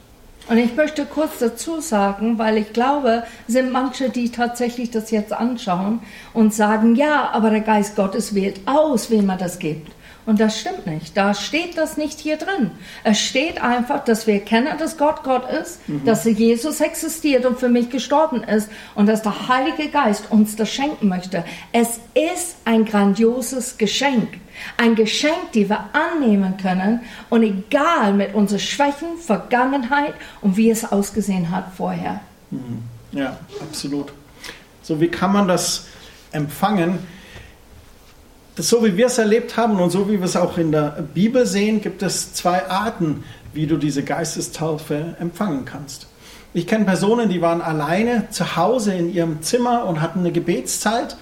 Und 0.49 0.57
ich 0.57 0.75
möchte 0.75 1.05
kurz 1.05 1.39
dazu 1.39 1.81
sagen, 1.81 2.39
weil 2.39 2.57
ich 2.57 2.73
glaube, 2.73 3.25
sind 3.47 3.71
manche, 3.71 4.09
die 4.09 4.33
tatsächlich 4.33 4.91
das 4.91 5.11
jetzt 5.11 5.35
anschauen 5.35 6.01
und 6.33 6.55
sagen, 6.55 6.97
ja, 6.97 7.31
aber 7.33 7.51
der 7.51 7.61
Geist 7.61 7.95
Gottes 7.95 8.35
wählt 8.35 8.62
aus, 8.67 9.11
wem 9.11 9.29
er 9.29 9.37
das 9.37 9.59
gibt. 9.59 9.93
Und 10.25 10.41
das 10.41 10.59
stimmt 10.59 10.87
nicht. 10.87 11.15
Da 11.17 11.35
steht 11.35 11.77
das 11.77 11.99
nicht 11.99 12.21
hier 12.21 12.39
drin. 12.39 12.71
Es 13.05 13.21
steht 13.21 13.62
einfach, 13.62 14.03
dass 14.05 14.27
wir 14.27 14.41
kennen, 14.41 14.79
dass 14.79 14.97
Gott 14.97 15.25
Gott 15.25 15.51
ist, 15.51 15.87
mhm. 15.87 16.05
dass 16.07 16.25
Jesus 16.25 16.81
existiert 16.81 17.45
und 17.45 17.59
für 17.59 17.69
mich 17.69 17.91
gestorben 17.91 18.45
ist 18.45 18.71
und 18.95 19.07
dass 19.07 19.23
der 19.23 19.49
Heilige 19.49 19.89
Geist 19.89 20.31
uns 20.31 20.57
das 20.57 20.71
schenken 20.71 21.09
möchte. 21.09 21.45
Es 21.73 22.01
ist 22.15 22.57
ein 22.65 22.87
grandioses 22.87 23.77
Geschenk. 23.77 24.29
Ein 24.76 24.94
Geschenk, 24.94 25.52
die 25.54 25.68
wir 25.68 25.88
annehmen 25.92 26.56
können 26.56 27.00
und 27.30 27.42
egal 27.42 28.12
mit 28.14 28.35
unseren 28.35 28.61
Schwächen, 28.61 29.18
Vergangenheit 29.18 30.14
und 30.40 30.56
wie 30.56 30.71
es 30.71 30.90
ausgesehen 30.90 31.50
hat 31.50 31.73
vorher. 31.76 32.21
Mhm. 32.50 32.82
Ja, 33.12 33.38
absolut. 33.61 34.12
So, 34.82 35.00
wie 35.00 35.09
kann 35.09 35.32
man 35.32 35.49
das 35.49 35.87
empfangen? 36.32 36.99
Das, 38.56 38.68
so 38.68 38.85
wie 38.85 38.97
wir 38.97 39.06
es 39.06 39.18
erlebt 39.18 39.56
haben 39.56 39.80
und 39.80 39.90
so 39.90 40.09
wie 40.09 40.18
wir 40.18 40.25
es 40.26 40.37
auch 40.37 40.59
in 40.59 40.73
der 40.73 41.04
Bibel 41.14 41.47
sehen, 41.47 41.80
gibt 41.80 42.02
es 42.02 42.35
zwei 42.35 42.68
Arten, 42.68 43.25
wie 43.52 43.66
du 43.66 43.76
diese 43.76 44.02
Geistestaufe 44.02 45.16
empfangen 45.21 45.64
kannst. 45.64 46.06
Ich 46.54 46.66
kenne 46.66 46.85
Personen, 46.85 47.30
die 47.30 47.40
waren 47.40 47.62
alleine 47.62 48.28
zu 48.28 48.56
Hause 48.56 48.92
in 48.92 49.14
ihrem 49.14 49.40
Zimmer 49.40 49.87
und 49.87 50.02
hatten 50.02 50.18
eine 50.18 50.32
Gebetszeit 50.32 51.16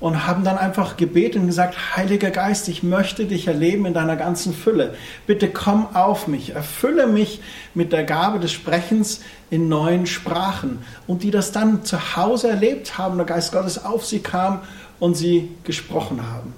und 0.00 0.26
haben 0.26 0.44
dann 0.44 0.56
einfach 0.56 0.96
gebetet 0.96 1.42
und 1.42 1.46
gesagt, 1.46 1.76
Heiliger 1.94 2.30
Geist, 2.30 2.68
ich 2.68 2.82
möchte 2.82 3.26
dich 3.26 3.46
erleben 3.46 3.84
in 3.84 3.92
deiner 3.92 4.16
ganzen 4.16 4.54
Fülle. 4.54 4.94
Bitte 5.26 5.48
komm 5.48 5.94
auf 5.94 6.26
mich, 6.26 6.54
erfülle 6.54 7.06
mich 7.06 7.42
mit 7.74 7.92
der 7.92 8.04
Gabe 8.04 8.40
des 8.40 8.52
Sprechens 8.52 9.20
in 9.50 9.68
neuen 9.68 10.06
Sprachen. 10.06 10.78
Und 11.06 11.22
die 11.22 11.30
das 11.30 11.52
dann 11.52 11.84
zu 11.84 12.16
Hause 12.16 12.48
erlebt 12.48 12.96
haben, 12.96 13.18
der 13.18 13.26
Geist 13.26 13.52
Gottes 13.52 13.84
auf 13.84 14.06
sie 14.06 14.20
kam 14.20 14.62
und 14.98 15.16
sie 15.16 15.50
gesprochen 15.64 16.22
haben. 16.32 16.54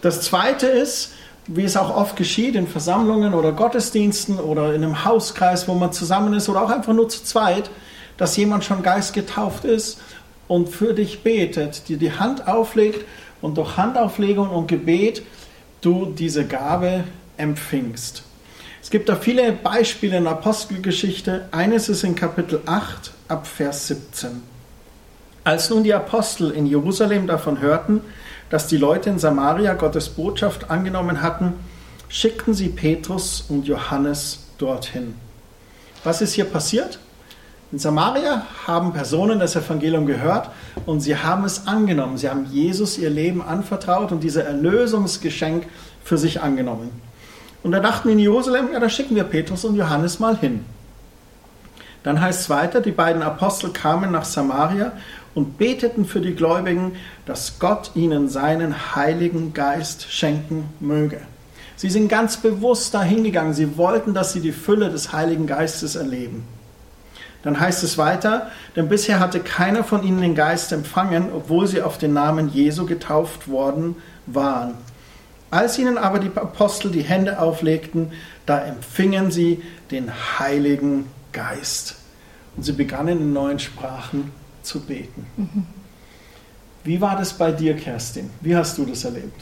Das 0.00 0.22
Zweite 0.22 0.66
ist, 0.66 1.12
wie 1.46 1.64
es 1.64 1.76
auch 1.76 1.94
oft 1.94 2.16
geschieht 2.16 2.54
in 2.54 2.68
Versammlungen 2.68 3.34
oder 3.34 3.52
Gottesdiensten 3.52 4.38
oder 4.38 4.74
in 4.74 4.84
einem 4.84 5.04
Hauskreis, 5.04 5.66
wo 5.66 5.74
man 5.74 5.92
zusammen 5.92 6.34
ist 6.34 6.48
oder 6.48 6.62
auch 6.62 6.70
einfach 6.70 6.92
nur 6.92 7.08
zu 7.08 7.24
zweit, 7.24 7.70
dass 8.16 8.36
jemand 8.36 8.64
schon 8.64 8.82
geistgetauft 8.82 9.64
ist 9.64 10.00
und 10.48 10.68
für 10.68 10.94
dich 10.94 11.22
betet, 11.22 11.88
dir 11.88 11.96
die 11.96 12.12
Hand 12.12 12.46
auflegt 12.46 13.04
und 13.40 13.56
durch 13.56 13.76
Handauflegung 13.76 14.50
und 14.50 14.68
Gebet 14.68 15.22
du 15.80 16.06
diese 16.06 16.46
Gabe 16.46 17.04
empfingst. 17.36 18.22
Es 18.80 18.90
gibt 18.90 19.08
da 19.08 19.16
viele 19.16 19.52
Beispiele 19.52 20.16
in 20.18 20.24
der 20.24 20.34
Apostelgeschichte. 20.34 21.48
Eines 21.50 21.88
ist 21.88 22.04
in 22.04 22.14
Kapitel 22.14 22.60
8 22.66 23.12
ab 23.28 23.46
Vers 23.46 23.88
17. 23.88 24.42
Als 25.44 25.70
nun 25.70 25.82
die 25.82 25.94
Apostel 25.94 26.50
in 26.50 26.66
Jerusalem 26.66 27.26
davon 27.26 27.60
hörten, 27.60 28.00
dass 28.52 28.66
die 28.66 28.76
Leute 28.76 29.08
in 29.08 29.18
Samaria 29.18 29.72
Gottes 29.72 30.10
Botschaft 30.10 30.70
angenommen 30.70 31.22
hatten, 31.22 31.54
schickten 32.10 32.52
sie 32.52 32.68
Petrus 32.68 33.46
und 33.48 33.66
Johannes 33.66 34.40
dorthin. 34.58 35.14
Was 36.04 36.20
ist 36.20 36.34
hier 36.34 36.44
passiert? 36.44 36.98
In 37.72 37.78
Samaria 37.78 38.46
haben 38.66 38.92
Personen 38.92 39.38
das 39.38 39.56
Evangelium 39.56 40.04
gehört 40.04 40.50
und 40.84 41.00
sie 41.00 41.16
haben 41.16 41.46
es 41.46 41.66
angenommen. 41.66 42.18
Sie 42.18 42.28
haben 42.28 42.44
Jesus 42.44 42.98
ihr 42.98 43.08
Leben 43.08 43.40
anvertraut 43.40 44.12
und 44.12 44.22
dieses 44.22 44.44
Erlösungsgeschenk 44.44 45.66
für 46.04 46.18
sich 46.18 46.42
angenommen. 46.42 46.90
Und 47.62 47.72
da 47.72 47.80
dachten 47.80 48.10
in 48.10 48.18
Jerusalem, 48.18 48.68
ja, 48.70 48.80
da 48.80 48.90
schicken 48.90 49.16
wir 49.16 49.24
Petrus 49.24 49.64
und 49.64 49.76
Johannes 49.76 50.20
mal 50.20 50.36
hin. 50.36 50.66
Dann 52.02 52.20
heißt 52.20 52.40
es 52.42 52.50
weiter, 52.50 52.82
die 52.82 52.90
beiden 52.90 53.22
Apostel 53.22 53.70
kamen 53.70 54.12
nach 54.12 54.26
Samaria 54.26 54.92
und 55.34 55.58
beteten 55.58 56.04
für 56.04 56.20
die 56.20 56.34
Gläubigen, 56.34 56.92
dass 57.26 57.58
Gott 57.58 57.92
ihnen 57.94 58.28
seinen 58.28 58.94
Heiligen 58.94 59.54
Geist 59.54 60.12
schenken 60.12 60.68
möge. 60.80 61.20
Sie 61.76 61.90
sind 61.90 62.08
ganz 62.08 62.36
bewusst 62.36 62.94
dahingegangen. 62.94 63.54
Sie 63.54 63.76
wollten, 63.76 64.14
dass 64.14 64.32
sie 64.32 64.40
die 64.40 64.52
Fülle 64.52 64.90
des 64.90 65.12
Heiligen 65.12 65.46
Geistes 65.46 65.96
erleben. 65.96 66.44
Dann 67.42 67.58
heißt 67.58 67.82
es 67.82 67.98
weiter, 67.98 68.52
denn 68.76 68.88
bisher 68.88 69.18
hatte 69.18 69.40
keiner 69.40 69.82
von 69.82 70.04
ihnen 70.04 70.20
den 70.20 70.36
Geist 70.36 70.70
empfangen, 70.70 71.32
obwohl 71.34 71.66
sie 71.66 71.82
auf 71.82 71.98
den 71.98 72.12
Namen 72.12 72.50
Jesu 72.50 72.86
getauft 72.86 73.48
worden 73.48 73.96
waren. 74.26 74.74
Als 75.50 75.78
ihnen 75.78 75.98
aber 75.98 76.20
die 76.20 76.30
Apostel 76.34 76.92
die 76.92 77.02
Hände 77.02 77.40
auflegten, 77.40 78.12
da 78.46 78.60
empfingen 78.64 79.30
sie 79.30 79.60
den 79.90 80.10
Heiligen 80.38 81.06
Geist. 81.32 81.96
Und 82.56 82.62
sie 82.62 82.72
begannen 82.72 83.20
in 83.20 83.32
neuen 83.32 83.58
Sprachen 83.58 84.30
zu 84.62 84.80
beten. 84.80 85.26
Mhm. 85.36 85.66
Wie 86.84 87.00
war 87.00 87.16
das 87.16 87.32
bei 87.32 87.52
dir, 87.52 87.76
Kerstin? 87.76 88.30
Wie 88.40 88.56
hast 88.56 88.76
du 88.78 88.84
das 88.84 89.04
erlebt? 89.04 89.40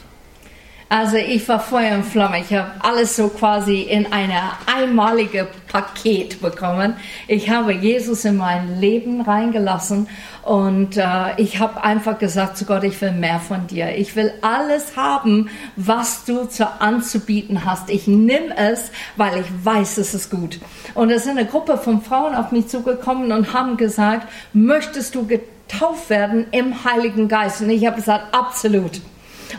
Also 0.91 1.15
ich 1.15 1.47
war 1.47 1.61
Feuer 1.61 1.95
und 1.95 2.03
Flamme. 2.03 2.41
Ich 2.41 2.53
habe 2.53 2.69
alles 2.79 3.15
so 3.15 3.29
quasi 3.29 3.83
in 3.83 4.11
eine 4.11 4.41
einmalige 4.65 5.47
Paket 5.71 6.41
bekommen. 6.41 6.95
Ich 7.29 7.49
habe 7.49 7.71
Jesus 7.71 8.25
in 8.25 8.35
mein 8.35 8.77
Leben 8.81 9.21
reingelassen 9.21 10.09
und 10.43 10.97
äh, 10.97 11.33
ich 11.37 11.61
habe 11.61 11.81
einfach 11.81 12.19
gesagt 12.19 12.57
zu 12.57 12.65
Gott, 12.65 12.83
ich 12.83 12.99
will 12.99 13.13
mehr 13.13 13.39
von 13.39 13.67
dir. 13.67 13.95
Ich 13.95 14.17
will 14.17 14.33
alles 14.41 14.97
haben, 14.97 15.49
was 15.77 16.25
du 16.25 16.43
zu 16.43 16.67
anzubieten 16.81 17.63
hast. 17.63 17.89
Ich 17.89 18.07
nimm 18.07 18.51
es, 18.53 18.91
weil 19.15 19.39
ich 19.39 19.65
weiß, 19.65 19.97
es 19.97 20.13
ist 20.13 20.29
gut. 20.29 20.59
Und 20.93 21.09
es 21.09 21.21
ist 21.21 21.29
eine 21.29 21.45
Gruppe 21.45 21.77
von 21.77 22.01
Frauen 22.01 22.35
auf 22.35 22.51
mich 22.51 22.67
zugekommen 22.67 23.31
und 23.31 23.53
haben 23.53 23.77
gesagt, 23.77 24.27
möchtest 24.51 25.15
du 25.15 25.25
getauft 25.25 26.09
werden 26.09 26.47
im 26.51 26.83
Heiligen 26.83 27.29
Geist? 27.29 27.61
Und 27.61 27.69
ich 27.69 27.85
habe 27.85 27.95
gesagt, 27.95 28.35
absolut. 28.35 28.99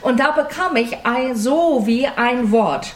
Und 0.00 0.20
da 0.20 0.30
bekam 0.30 0.76
ich 0.76 1.04
ein, 1.04 1.36
so 1.36 1.86
wie 1.86 2.06
ein 2.06 2.50
Wort. 2.50 2.94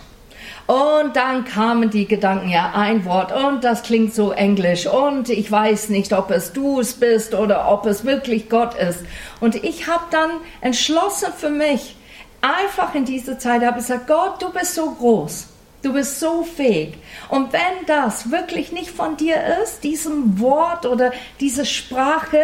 Und 0.67 1.15
dann 1.15 1.45
kamen 1.45 1.91
die 1.91 2.09
Gedanken, 2.09 2.49
ja, 2.49 2.73
ein 2.75 3.05
Wort 3.05 3.31
und 3.31 3.63
das 3.63 3.85
klingt 3.85 4.13
so 4.13 4.33
englisch 4.33 4.89
und 4.89 5.29
ich 5.29 5.51
weiß 5.51 5.91
nicht, 5.91 6.13
ob 6.13 6.33
es 6.33 6.53
du 6.53 6.81
es 6.81 6.95
bist 6.95 7.35
oder 7.35 7.71
ob 7.71 7.87
es 7.87 8.05
wirklich 8.05 8.49
Gott 8.49 8.75
ist. 8.75 9.05
Und 9.39 9.55
ich 9.55 9.87
habe 9.87 10.05
dann 10.11 10.31
entschlossen 10.61 11.33
für 11.37 11.51
mich, 11.51 11.95
einfach 12.41 12.97
in 12.97 13.05
dieser 13.05 13.39
Zeit 13.39 13.63
habe 13.63 13.79
ich 13.79 13.87
gesagt, 13.87 14.09
Gott, 14.09 14.43
du 14.43 14.51
bist 14.51 14.75
so 14.75 14.91
groß. 14.91 15.47
Du 15.83 15.93
bist 15.93 16.19
so 16.19 16.43
fähig. 16.43 16.95
Und 17.29 17.53
wenn 17.53 17.87
das 17.87 18.33
wirklich 18.33 18.73
nicht 18.73 18.91
von 18.91 19.17
dir 19.17 19.37
ist, 19.63 19.85
diesem 19.85 20.41
Wort 20.41 20.85
oder 20.85 21.13
diese 21.39 21.65
Sprache, 21.65 22.43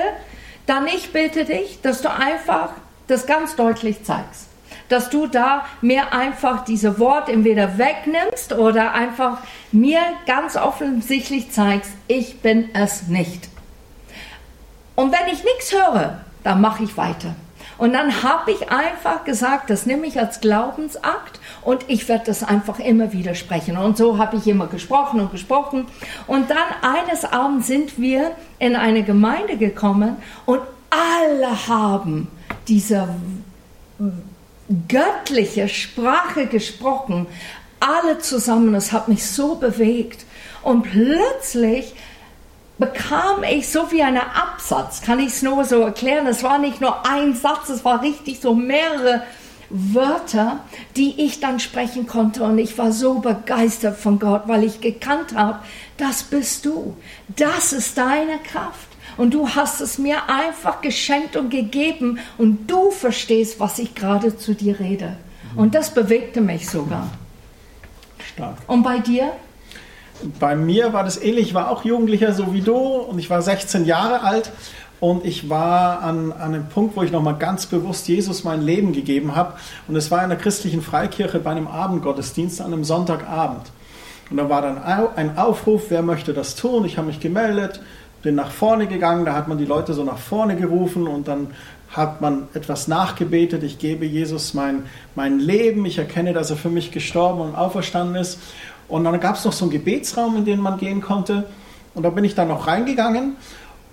dann 0.67 0.87
ich 0.87 1.11
bitte 1.13 1.45
dich, 1.45 1.81
dass 1.83 2.03
du 2.03 2.11
einfach 2.11 2.71
das 3.13 3.27
ganz 3.27 3.55
deutlich 3.57 4.03
zeigst. 4.05 4.49
Dass 4.89 5.11
du 5.11 5.27
da 5.27 5.65
mir 5.81 6.13
einfach 6.13 6.65
diese 6.65 6.99
Wort 6.99 7.29
entweder 7.29 7.79
wegnimmst 7.79 8.53
oder 8.53 8.93
einfach 8.93 9.39
mir 9.71 10.01
ganz 10.27 10.57
offensichtlich 10.57 11.53
zeigst, 11.53 11.93
ich 12.09 12.41
bin 12.41 12.71
es 12.75 13.09
nicht. 13.09 13.49
Und 14.97 15.13
wenn 15.13 15.33
ich 15.33 15.45
nichts 15.45 15.73
höre, 15.73 16.21
dann 16.45 16.61
mache 16.61 16.85
ich 16.85 16.97
weiter. 16.97 17.35
Und 17.79 17.95
dann 17.95 18.23
habe 18.23 18.53
ich 18.53 18.71
einfach 18.71 19.25
gesagt, 19.25 19.71
das 19.71 19.87
nehme 19.87 20.07
ich 20.07 20.19
als 20.21 20.41
Glaubensakt 20.41 21.41
und 21.63 21.85
ich 21.89 22.09
werde 22.09 22.27
das 22.27 22.45
einfach 22.45 22.79
immer 22.79 23.13
wieder 23.13 23.35
sprechen. 23.35 23.77
Und 23.77 23.97
so 23.97 24.19
habe 24.19 24.37
ich 24.37 24.47
immer 24.47 24.67
gesprochen 24.67 25.21
und 25.21 25.33
gesprochen. 25.33 25.87
Und 26.27 26.51
dann 26.51 26.59
eines 26.83 27.25
Abends 27.25 27.67
sind 27.67 27.99
wir 27.99 28.33
in 28.59 28.77
eine 28.77 29.03
Gemeinde 29.03 29.57
gekommen 29.57 30.17
und 30.45 30.61
alle 30.91 31.67
haben 31.67 32.29
diese 32.69 33.09
göttliche 34.89 35.69
Sprache 35.69 36.47
gesprochen. 36.47 37.27
Alle 37.81 38.19
zusammen, 38.19 38.73
das 38.73 38.93
hat 38.93 39.09
mich 39.09 39.27
so 39.27 39.57
bewegt. 39.57 40.25
Und 40.63 40.83
plötzlich 40.83 41.95
bekam 42.79 43.43
ich 43.45 43.69
so 43.69 43.91
wie 43.91 44.03
einen 44.03 44.19
Absatz, 44.19 45.03
kann 45.03 45.19
ich 45.19 45.29
es 45.29 45.43
nur 45.43 45.65
so 45.65 45.81
erklären. 45.81 46.27
Es 46.27 46.43
war 46.43 46.59
nicht 46.59 46.81
nur 46.81 47.07
ein 47.07 47.35
Satz, 47.35 47.69
es 47.69 47.85
war 47.85 48.03
richtig 48.03 48.41
so 48.41 48.55
mehrere 48.55 49.23
Wörter, 49.69 50.61
die 50.97 51.25
ich 51.25 51.41
dann 51.41 51.59
sprechen 51.59 52.07
konnte. 52.07 52.43
Und 52.43 52.59
ich 52.59 52.77
war 52.79 52.93
so 52.93 53.21
begeistert 53.21 53.99
von 53.99 54.19
Gott, 54.19 54.43
weil 54.47 54.65
ich 54.65 54.81
gekannt 54.81 55.35
habe, 55.35 55.61
das 55.97 56.25
bist 56.25 56.65
du. 56.67 56.97
Das 57.37 57.73
ist 57.73 57.97
deine 57.99 58.39
Kraft. 58.39 58.92
Und 59.17 59.35
du 59.35 59.49
hast 59.49 59.81
es 59.81 59.99
mir 59.99 60.29
einfach 60.29 60.81
geschenkt 60.81 61.37
und 61.37 61.51
gegeben. 61.51 62.19
Und 62.39 62.71
du 62.71 62.91
verstehst, 62.91 63.61
was 63.61 63.79
ich 63.79 63.95
gerade 63.95 64.37
zu 64.37 64.55
dir 64.55 64.81
rede. 64.81 65.17
Und 65.55 65.75
das 65.75 65.93
bewegte 65.93 66.41
mich 66.41 66.69
sogar. 66.69 67.11
Stark. 68.33 68.57
Und 68.67 68.83
bei 68.83 68.99
dir? 68.99 69.33
Bei 70.39 70.55
mir 70.55 70.93
war 70.93 71.05
das 71.05 71.21
ähnlich. 71.21 71.49
Ich 71.49 71.55
war 71.55 71.71
auch 71.71 71.85
Jugendlicher, 71.85 72.33
so 72.33 72.55
wie 72.55 72.61
du. 72.61 72.77
Und 72.77 73.19
ich 73.19 73.29
war 73.29 73.43
16 73.43 73.85
Jahre 73.85 74.23
alt. 74.23 74.53
Und 75.01 75.25
ich 75.25 75.51
war 75.51 76.01
an, 76.03 76.31
an 76.31 76.55
einem 76.55 76.69
Punkt, 76.69 76.97
wo 76.97 77.03
ich 77.03 77.11
nochmal 77.11 77.35
ganz 77.37 77.67
bewusst 77.67 78.07
Jesus 78.07 78.45
mein 78.45 78.63
Leben 78.63 78.93
gegeben 78.93 79.35
habe. 79.35 79.55
Und 79.89 79.97
es 79.97 80.13
war 80.13 80.23
in 80.23 80.29
der 80.29 80.39
christlichen 80.39 80.81
Freikirche 80.81 81.41
bei 81.41 81.51
einem 81.51 81.67
Abendgottesdienst 81.67 82.61
an 82.61 82.73
einem 82.73 82.85
Sonntagabend. 82.85 83.73
Und 84.31 84.37
da 84.37 84.49
war 84.49 84.63
dann 84.63 84.79
ein 84.81 85.37
Aufruf, 85.37 85.87
wer 85.89 86.03
möchte 86.03 86.33
das 86.33 86.55
tun? 86.55 86.85
Ich 86.85 86.99
habe 86.99 87.09
mich 87.09 87.19
gemeldet, 87.19 87.81
bin 88.23 88.35
nach 88.35 88.51
vorne 88.51 88.87
gegangen, 88.87 89.25
da 89.25 89.35
hat 89.35 89.49
man 89.49 89.59
die 89.59 89.65
Leute 89.65 89.95
so 89.95 90.05
nach 90.05 90.19
vorne 90.19 90.57
gerufen 90.57 91.07
und 91.07 91.29
dann 91.29 91.49
hat 91.91 92.21
man 92.21 92.49
etwas 92.55 92.89
nachgebetet. 92.89 93.63
Ich 93.63 93.79
gebe 93.79 94.07
Jesus 94.07 94.55
mein, 94.55 94.85
mein 95.15 95.39
Leben, 95.39 95.85
ich 95.85 95.99
erkenne, 95.99 96.33
dass 96.33 96.51
er 96.51 96.57
für 96.57 96.71
mich 96.71 96.91
gestorben 96.91 97.41
und 97.41 97.55
auferstanden 97.55 98.17
ist. 98.17 98.39
Und 98.89 99.05
dann 99.05 99.19
gab 99.21 99.37
es 99.37 99.45
noch 99.45 99.53
so 99.53 99.67
einen 99.67 99.73
Gebetsraum, 99.73 100.37
in 100.37 100.45
den 100.45 100.61
man 100.61 100.79
gehen 100.79 101.03
konnte. 101.03 101.45
Und 101.95 102.05
da 102.05 102.11
bin 102.11 102.25
ich 102.25 102.35
dann 102.35 102.49
noch 102.49 102.67
reingegangen 102.67 103.37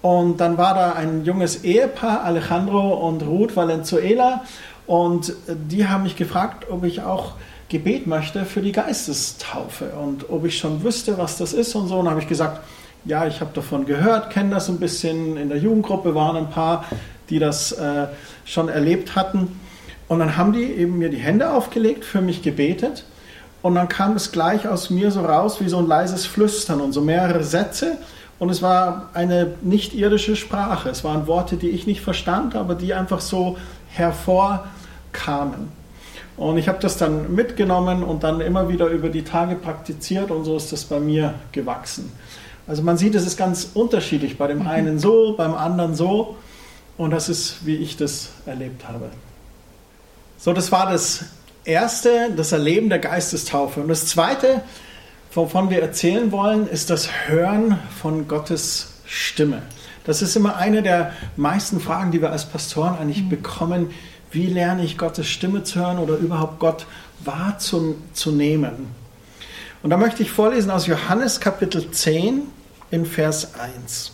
und 0.01 0.39
dann 0.39 0.57
war 0.57 0.73
da 0.73 0.93
ein 0.93 1.25
junges 1.25 1.63
Ehepaar, 1.65 2.23
Alejandro 2.23 3.05
und 3.07 3.21
Ruth 3.23 3.57
Valenzuela, 3.57 4.43
und 4.89 5.35
die 5.47 5.87
haben 5.87 6.01
mich 6.01 6.15
gefragt, 6.15 6.65
ob 6.71 6.83
ich 6.83 7.03
auch 7.03 7.33
Gebet 7.69 8.07
möchte 8.07 8.43
für 8.43 8.61
die 8.61 8.71
Geistestaufe 8.71 9.91
und 10.03 10.31
ob 10.31 10.45
ich 10.45 10.57
schon 10.57 10.83
wüsste, 10.83 11.19
was 11.19 11.37
das 11.37 11.53
ist 11.53 11.75
und 11.75 11.87
so. 11.87 11.99
Und 11.99 12.09
habe 12.09 12.19
ich 12.19 12.27
gesagt, 12.27 12.61
ja, 13.05 13.25
ich 13.27 13.41
habe 13.41 13.51
davon 13.53 13.85
gehört, 13.85 14.29
kenne 14.29 14.51
das 14.51 14.69
ein 14.69 14.79
bisschen. 14.79 15.37
In 15.37 15.49
der 15.49 15.57
Jugendgruppe 15.57 16.15
waren 16.15 16.35
ein 16.35 16.49
paar, 16.49 16.85
die 17.29 17.39
das 17.39 17.71
äh, 17.71 18.07
schon 18.45 18.69
erlebt 18.69 19.15
hatten. 19.15 19.59
Und 20.07 20.19
dann 20.19 20.37
haben 20.37 20.53
die 20.53 20.63
eben 20.63 20.97
mir 20.97 21.09
die 21.09 21.17
Hände 21.17 21.51
aufgelegt, 21.51 22.03
für 22.03 22.21
mich 22.21 22.41
gebetet. 22.41 23.05
Und 23.61 23.75
dann 23.75 23.89
kam 23.89 24.15
es 24.15 24.31
gleich 24.31 24.67
aus 24.67 24.89
mir 24.89 25.11
so 25.11 25.21
raus 25.21 25.59
wie 25.59 25.69
so 25.69 25.77
ein 25.77 25.87
leises 25.87 26.25
Flüstern 26.25 26.81
und 26.81 26.93
so 26.93 27.01
mehrere 27.01 27.43
Sätze. 27.43 27.97
Und 28.39 28.49
es 28.49 28.61
war 28.61 29.09
eine 29.13 29.53
nicht 29.61 29.93
irdische 29.93 30.35
Sprache. 30.35 30.89
Es 30.89 31.03
waren 31.03 31.27
Worte, 31.27 31.57
die 31.57 31.69
ich 31.69 31.85
nicht 31.85 32.01
verstand, 32.01 32.55
aber 32.55 32.75
die 32.75 32.93
einfach 32.93 33.19
so 33.19 33.57
hervorkamen. 33.89 35.79
Und 36.37 36.57
ich 36.57 36.69
habe 36.69 36.79
das 36.79 36.95
dann 36.95 37.35
mitgenommen 37.35 38.01
und 38.01 38.23
dann 38.23 38.39
immer 38.39 38.69
wieder 38.69 38.87
über 38.87 39.09
die 39.09 39.23
Tage 39.23 39.55
praktiziert 39.55 40.31
und 40.31 40.45
so 40.45 40.55
ist 40.55 40.71
das 40.71 40.85
bei 40.85 41.01
mir 41.01 41.33
gewachsen. 41.51 42.13
Also 42.69 42.83
man 42.83 42.99
sieht, 42.99 43.15
es 43.15 43.25
ist 43.25 43.35
ganz 43.35 43.71
unterschiedlich. 43.73 44.37
Bei 44.37 44.45
dem 44.45 44.67
einen 44.67 44.99
so, 44.99 45.33
beim 45.35 45.55
anderen 45.55 45.95
so. 45.95 46.37
Und 46.99 47.09
das 47.09 47.27
ist, 47.27 47.65
wie 47.65 47.75
ich 47.75 47.97
das 47.97 48.29
erlebt 48.45 48.87
habe. 48.87 49.09
So, 50.37 50.53
das 50.53 50.71
war 50.71 50.91
das 50.91 51.25
erste, 51.63 52.29
das 52.37 52.51
Erleben 52.51 52.89
der 52.89 52.99
Geistestaufe. 52.99 53.81
Und 53.81 53.87
das 53.87 54.05
zweite, 54.05 54.61
wovon 55.33 55.71
wir 55.71 55.81
erzählen 55.81 56.31
wollen, 56.31 56.67
ist 56.67 56.91
das 56.91 57.09
Hören 57.27 57.79
von 57.99 58.27
Gottes 58.27 58.93
Stimme. 59.03 59.63
Das 60.03 60.21
ist 60.21 60.35
immer 60.35 60.57
eine 60.57 60.83
der 60.83 61.13
meisten 61.37 61.79
Fragen, 61.79 62.11
die 62.11 62.21
wir 62.21 62.31
als 62.31 62.45
Pastoren 62.45 62.99
eigentlich 62.99 63.23
mhm. 63.23 63.29
bekommen. 63.29 63.89
Wie 64.29 64.45
lerne 64.45 64.83
ich 64.83 64.99
Gottes 64.99 65.25
Stimme 65.25 65.63
zu 65.63 65.79
hören 65.79 65.97
oder 65.97 66.17
überhaupt 66.17 66.59
Gott 66.59 66.85
wahrzunehmen? 67.25 68.93
Und 69.81 69.89
da 69.89 69.97
möchte 69.97 70.21
ich 70.21 70.29
vorlesen 70.29 70.69
aus 70.69 70.85
Johannes 70.85 71.39
Kapitel 71.39 71.89
10 71.89 72.58
in 72.91 73.05
Vers 73.05 73.55
1. 73.55 74.11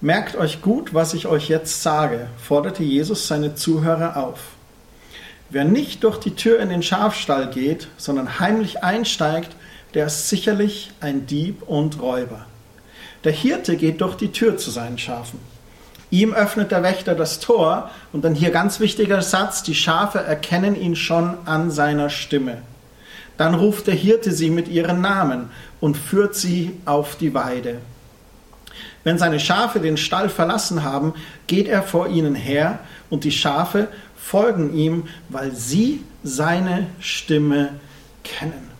Merkt 0.00 0.36
euch 0.36 0.62
gut, 0.62 0.94
was 0.94 1.14
ich 1.14 1.26
euch 1.26 1.48
jetzt 1.48 1.82
sage, 1.82 2.28
forderte 2.36 2.82
Jesus 2.82 3.26
seine 3.26 3.54
Zuhörer 3.54 4.16
auf. 4.16 4.40
Wer 5.48 5.64
nicht 5.64 6.04
durch 6.04 6.18
die 6.18 6.34
Tür 6.34 6.60
in 6.60 6.68
den 6.68 6.82
Schafstall 6.82 7.50
geht, 7.50 7.88
sondern 7.96 8.38
heimlich 8.40 8.82
einsteigt, 8.82 9.56
der 9.94 10.06
ist 10.06 10.28
sicherlich 10.28 10.90
ein 11.00 11.26
Dieb 11.26 11.62
und 11.62 12.00
Räuber. 12.00 12.46
Der 13.24 13.32
Hirte 13.32 13.76
geht 13.76 14.00
durch 14.00 14.16
die 14.16 14.32
Tür 14.32 14.56
zu 14.58 14.70
seinen 14.70 14.98
Schafen. 14.98 15.40
Ihm 16.10 16.34
öffnet 16.34 16.70
der 16.70 16.82
Wächter 16.82 17.14
das 17.14 17.40
Tor 17.40 17.90
und 18.12 18.24
dann 18.24 18.34
hier 18.34 18.50
ganz 18.50 18.78
wichtiger 18.78 19.22
Satz, 19.22 19.62
die 19.62 19.74
Schafe 19.74 20.20
erkennen 20.20 20.80
ihn 20.80 20.94
schon 20.94 21.36
an 21.46 21.70
seiner 21.70 22.10
Stimme. 22.10 22.58
Dann 23.36 23.54
ruft 23.54 23.86
der 23.86 23.94
Hirte 23.94 24.32
sie 24.32 24.50
mit 24.50 24.68
ihren 24.68 25.00
Namen 25.00 25.50
und 25.80 25.96
führt 25.96 26.34
sie 26.34 26.72
auf 26.84 27.16
die 27.16 27.34
Weide. 27.34 27.78
Wenn 29.04 29.18
seine 29.18 29.40
Schafe 29.40 29.78
den 29.78 29.96
Stall 29.96 30.28
verlassen 30.28 30.82
haben, 30.82 31.14
geht 31.46 31.68
er 31.68 31.82
vor 31.82 32.08
ihnen 32.08 32.34
her 32.34 32.80
und 33.08 33.24
die 33.24 33.30
Schafe 33.30 33.88
folgen 34.16 34.74
ihm, 34.74 35.04
weil 35.28 35.52
sie 35.52 36.02
seine 36.24 36.86
Stimme 36.98 37.70
kennen. 38.24 38.70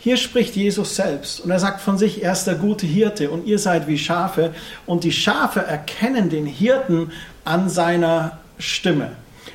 Hier 0.00 0.16
spricht 0.16 0.56
Jesus 0.56 0.96
selbst 0.96 1.40
und 1.40 1.50
er 1.50 1.58
sagt 1.58 1.80
von 1.80 1.98
sich, 1.98 2.22
er 2.22 2.32
ist 2.32 2.44
der 2.44 2.54
gute 2.54 2.86
Hirte 2.86 3.30
und 3.30 3.46
ihr 3.46 3.58
seid 3.58 3.86
wie 3.86 3.98
Schafe 3.98 4.54
und 4.86 5.04
die 5.04 5.12
Schafe 5.12 5.60
erkennen 5.60 6.30
den 6.30 6.46
Hirten 6.46 7.12
an 7.44 7.68
seiner 7.68 8.38
Stimme. 8.58 9.12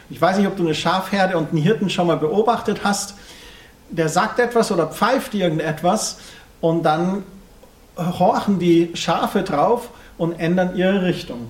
Ich 0.10 0.22
weiß 0.22 0.38
nicht, 0.38 0.48
ob 0.48 0.56
du 0.56 0.64
eine 0.64 0.76
Schafherde 0.76 1.38
und 1.38 1.50
einen 1.50 1.62
Hirten 1.62 1.90
schon 1.90 2.08
mal 2.08 2.18
beobachtet 2.18 2.82
hast. 2.84 3.16
Der 3.94 4.10
sagt 4.10 4.40
etwas 4.40 4.72
oder 4.72 4.88
pfeift 4.88 5.34
irgendetwas 5.34 6.18
und 6.62 6.84
dann 6.84 7.24
horchen 7.98 8.60
die 8.60 8.92
Schafe 8.96 9.44
drauf 9.44 9.90
und 10.18 10.40
ändern 10.40 10.76
ihre 10.76 11.04
Richtung 11.04 11.48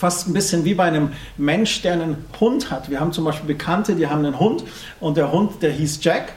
fast 0.00 0.26
ein 0.26 0.32
bisschen 0.32 0.64
wie 0.64 0.72
bei 0.72 0.84
einem 0.84 1.12
Mensch, 1.36 1.82
der 1.82 1.92
einen 1.92 2.24
Hund 2.40 2.70
hat. 2.70 2.88
Wir 2.88 3.00
haben 3.00 3.12
zum 3.12 3.26
Beispiel 3.26 3.46
Bekannte, 3.46 3.94
die 3.94 4.06
haben 4.06 4.24
einen 4.24 4.40
Hund 4.40 4.64
und 4.98 5.18
der 5.18 5.30
Hund, 5.30 5.62
der 5.62 5.72
hieß 5.72 6.02
Jack. 6.02 6.32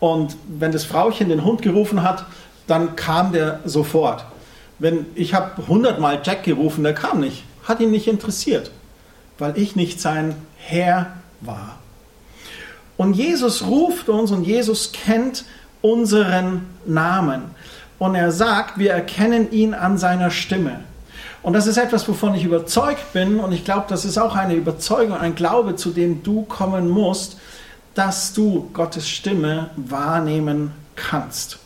Und 0.00 0.34
wenn 0.48 0.72
das 0.72 0.84
Frauchen 0.84 1.28
den 1.28 1.44
Hund 1.44 1.60
gerufen 1.60 2.02
hat, 2.02 2.24
dann 2.66 2.96
kam 2.96 3.32
der 3.32 3.60
sofort. 3.66 4.24
Wenn 4.78 5.04
ich 5.14 5.34
habe 5.34 5.68
hundertmal 5.68 6.22
Jack 6.24 6.44
gerufen, 6.44 6.84
der 6.84 6.94
kam 6.94 7.20
nicht, 7.20 7.44
hat 7.64 7.80
ihn 7.80 7.90
nicht 7.90 8.08
interessiert, 8.08 8.70
weil 9.38 9.58
ich 9.58 9.76
nicht 9.76 10.00
sein 10.00 10.34
Herr 10.56 11.12
war. 11.42 11.78
Und 12.96 13.14
Jesus 13.14 13.66
ruft 13.66 14.08
uns 14.08 14.30
und 14.30 14.44
Jesus 14.44 14.92
kennt 14.92 15.44
unseren 15.80 16.66
Namen. 16.86 17.42
Und 17.98 18.14
er 18.14 18.32
sagt, 18.32 18.78
wir 18.78 18.92
erkennen 18.92 19.50
ihn 19.52 19.74
an 19.74 19.98
seiner 19.98 20.30
Stimme. 20.30 20.80
Und 21.42 21.54
das 21.54 21.66
ist 21.66 21.76
etwas, 21.76 22.08
wovon 22.08 22.34
ich 22.34 22.44
überzeugt 22.44 23.12
bin. 23.12 23.40
Und 23.40 23.52
ich 23.52 23.64
glaube, 23.64 23.86
das 23.88 24.04
ist 24.04 24.18
auch 24.18 24.36
eine 24.36 24.54
Überzeugung, 24.54 25.16
ein 25.16 25.34
Glaube, 25.34 25.76
zu 25.76 25.90
dem 25.90 26.22
du 26.22 26.42
kommen 26.42 26.88
musst, 26.88 27.38
dass 27.94 28.32
du 28.32 28.70
Gottes 28.72 29.08
Stimme 29.08 29.70
wahrnehmen 29.76 30.72
kannst. 30.94 31.58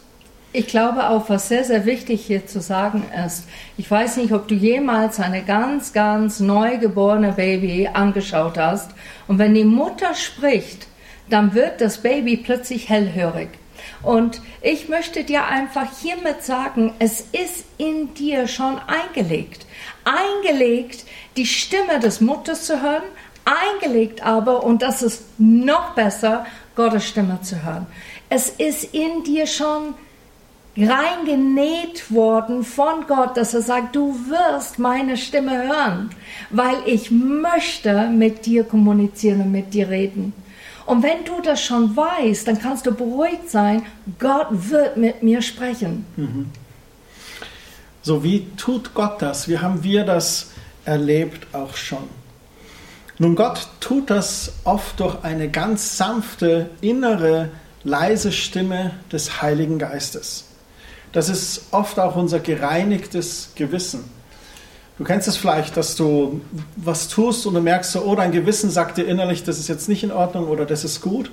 Ich 0.53 0.69
glaube 0.69 1.11
auch, 1.11 1.29
was 1.29 1.49
sehr, 1.49 1.65
sehr 1.65 1.85
wichtig 1.85 2.25
hier 2.25 2.47
zu 2.47 2.63
sagen 2.63 3.05
ist, 3.27 3.45
ich 3.77 3.91
weiß 3.91 4.17
nicht, 4.17 4.33
ob 4.33 4.49
du 4.49 4.55
jemals 4.55 5.21
eine 5.21 5.43
ganz, 5.43 5.93
ganz 5.93 6.41
neugeborene 6.41 7.33
Baby 7.33 7.91
angeschaut 7.93 8.57
hast. 8.57 8.93
Und 9.29 9.39
wenn 9.39 9.53
die 9.53 9.65
Mutter 9.65 10.15
spricht, 10.15 10.87
dann 11.29 11.55
wird 11.55 11.81
das 11.81 11.99
Baby 11.99 12.37
plötzlich 12.37 12.89
hellhörig. 12.89 13.49
Und 14.03 14.41
ich 14.63 14.89
möchte 14.89 15.25
dir 15.25 15.47
einfach 15.47 15.87
hiermit 16.01 16.43
sagen, 16.43 16.95
es 16.99 17.21
ist 17.21 17.65
in 17.79 18.15
dir 18.15 18.47
schon 18.49 18.79
eingelegt. 18.87 19.67
Eingelegt, 20.05 21.05
die 21.37 21.47
Stimme 21.47 22.01
des 22.01 22.21
Mutters 22.21 22.67
zu 22.67 22.83
hören, 22.83 23.03
eingelegt 23.45 24.25
aber, 24.25 24.65
und 24.65 24.83
das 24.83 25.03
ist 25.03 25.25
noch 25.39 25.95
besser, 25.95 26.47
Gottes 26.75 27.07
Stimme 27.07 27.41
zu 27.43 27.65
hören. 27.65 27.87
Es 28.29 28.51
ist 28.51 28.95
in 28.95 29.25
dir 29.25 29.47
schon 29.47 29.95
reingenäht 30.77 32.13
worden 32.13 32.63
von 32.63 33.07
Gott, 33.07 33.37
dass 33.37 33.55
er 33.55 33.63
sagt, 33.63 33.97
du 33.97 34.15
wirst 34.29 34.79
meine 34.79 35.17
Stimme 35.17 35.69
hören, 35.69 36.11
weil 36.51 36.77
ich 36.85 37.11
möchte 37.11 38.09
mit 38.09 38.45
dir 38.45 38.65
kommunizieren 38.65 39.41
und 39.41 39.53
mit 39.53 39.73
dir 39.73 39.89
reden. 39.89 40.35
Und 40.87 41.03
wenn 41.03 41.25
du 41.25 41.43
das 41.43 41.61
schon 41.61 41.97
weißt, 41.97 42.47
dann 42.47 42.61
kannst 42.61 42.87
du 42.87 42.93
beruhigt 42.93 43.51
sein, 43.51 43.83
Gott 44.19 44.47
wird 44.51 44.97
mit 44.97 45.23
mir 45.23 45.43
sprechen. 45.43 46.07
So 48.03 48.23
wie 48.23 48.47
tut 48.57 48.95
Gott 48.95 49.21
das? 49.21 49.49
Wie 49.49 49.59
haben 49.59 49.83
wir 49.83 50.05
das 50.05 50.53
erlebt 50.85 51.53
auch 51.53 51.75
schon? 51.77 52.09
Nun, 53.19 53.35
Gott 53.35 53.69
tut 53.81 54.11
das 54.11 54.53
oft 54.65 55.01
durch 55.01 55.25
eine 55.25 55.49
ganz 55.49 55.97
sanfte, 55.97 56.71
innere, 56.83 57.51
leise 57.83 58.31
Stimme 58.31 58.93
des 59.11 59.43
Heiligen 59.43 59.79
Geistes. 59.79 60.45
Das 61.13 61.29
ist 61.29 61.69
oft 61.73 61.99
auch 61.99 62.15
unser 62.15 62.41
gereinigtes 62.41 63.53
Gewissen. 63.55 64.05
Du 64.99 65.05
kennst 65.05 65.29
es 65.29 65.37
vielleicht, 65.37 65.77
dass 65.77 65.95
du 65.95 66.41
was 66.77 67.09
tust 67.09 67.47
und 67.47 67.55
du 67.55 67.61
merkst 67.61 67.93
so, 67.93 68.03
oh, 68.03 68.15
dein 68.15 68.33
Gewissen 68.33 68.71
sagt 68.71 68.97
dir 68.97 69.05
innerlich, 69.05 69.45
das 69.45 69.59
ist 69.59 69.69
jetzt 69.69 69.89
nicht 69.89 70.03
in 70.03 70.11
Ordnung 70.11 70.49
oder 70.49 70.65
das 70.65 70.85
ist 70.85 71.03
gut. 71.03 71.31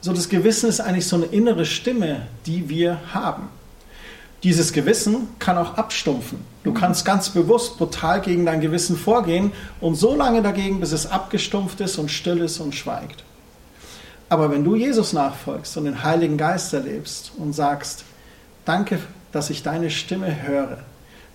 So, 0.00 0.12
das 0.12 0.28
Gewissen 0.28 0.68
ist 0.68 0.80
eigentlich 0.80 1.06
so 1.06 1.16
eine 1.16 1.26
innere 1.26 1.66
Stimme, 1.66 2.22
die 2.46 2.68
wir 2.68 2.98
haben. 3.12 3.48
Dieses 4.42 4.72
Gewissen 4.72 5.28
kann 5.38 5.58
auch 5.58 5.76
abstumpfen. 5.76 6.38
Du 6.62 6.72
kannst 6.72 7.04
ganz 7.04 7.30
bewusst 7.30 7.78
brutal 7.78 8.20
gegen 8.20 8.46
dein 8.46 8.60
Gewissen 8.60 8.96
vorgehen 8.96 9.52
und 9.80 9.96
so 9.96 10.14
lange 10.14 10.40
dagegen, 10.42 10.80
bis 10.80 10.92
es 10.92 11.10
abgestumpft 11.10 11.80
ist 11.80 11.98
und 11.98 12.10
still 12.10 12.38
ist 12.38 12.60
und 12.60 12.74
schweigt. 12.74 13.24
Aber 14.28 14.50
wenn 14.50 14.64
du 14.64 14.74
Jesus 14.74 15.12
nachfolgst 15.12 15.76
und 15.76 15.84
den 15.84 16.02
Heiligen 16.02 16.36
Geist 16.36 16.72
erlebst 16.72 17.32
und 17.36 17.52
sagst, 17.52 18.04
danke, 18.64 18.98
dass 19.32 19.50
ich 19.50 19.62
deine 19.62 19.90
Stimme 19.90 20.42
höre, 20.46 20.78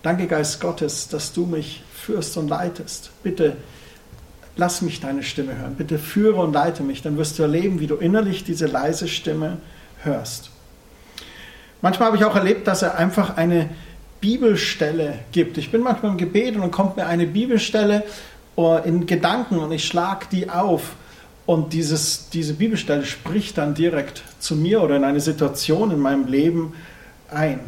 danke 0.03 0.27
Geist 0.27 0.61
Gottes, 0.61 1.07
dass 1.07 1.33
du 1.33 1.45
mich 1.45 1.83
führst 1.93 2.37
und 2.37 2.47
leitest, 2.47 3.11
bitte 3.23 3.57
lass 4.55 4.81
mich 4.81 4.99
deine 4.99 5.23
Stimme 5.23 5.57
hören, 5.57 5.75
bitte 5.75 5.97
führe 5.97 6.41
und 6.41 6.53
leite 6.53 6.83
mich, 6.83 7.01
dann 7.01 7.17
wirst 7.17 7.39
du 7.39 7.43
erleben, 7.43 7.79
wie 7.79 7.87
du 7.87 7.95
innerlich 7.95 8.43
diese 8.43 8.67
leise 8.67 9.07
Stimme 9.07 9.57
hörst. 10.03 10.49
Manchmal 11.81 12.07
habe 12.07 12.17
ich 12.17 12.25
auch 12.25 12.35
erlebt, 12.35 12.67
dass 12.67 12.81
er 12.81 12.97
einfach 12.97 13.37
eine 13.37 13.69
Bibelstelle 14.19 15.19
gibt. 15.31 15.57
Ich 15.57 15.71
bin 15.71 15.81
manchmal 15.81 16.11
im 16.11 16.17
Gebet 16.17 16.55
und 16.55 16.61
dann 16.61 16.71
kommt 16.71 16.95
mir 16.95 17.07
eine 17.07 17.25
Bibelstelle 17.25 18.03
oh, 18.55 18.77
in 18.83 19.07
Gedanken 19.07 19.57
und 19.57 19.71
ich 19.71 19.85
schlage 19.85 20.27
die 20.31 20.49
auf. 20.49 20.93
Und 21.47 21.73
dieses, 21.73 22.29
diese 22.29 22.53
Bibelstelle 22.53 23.03
spricht 23.03 23.57
dann 23.57 23.73
direkt 23.73 24.21
zu 24.39 24.55
mir 24.55 24.83
oder 24.83 24.97
in 24.97 25.03
eine 25.03 25.19
Situation 25.19 25.89
in 25.89 25.99
meinem 25.99 26.27
Leben 26.27 26.75
ein. 27.31 27.59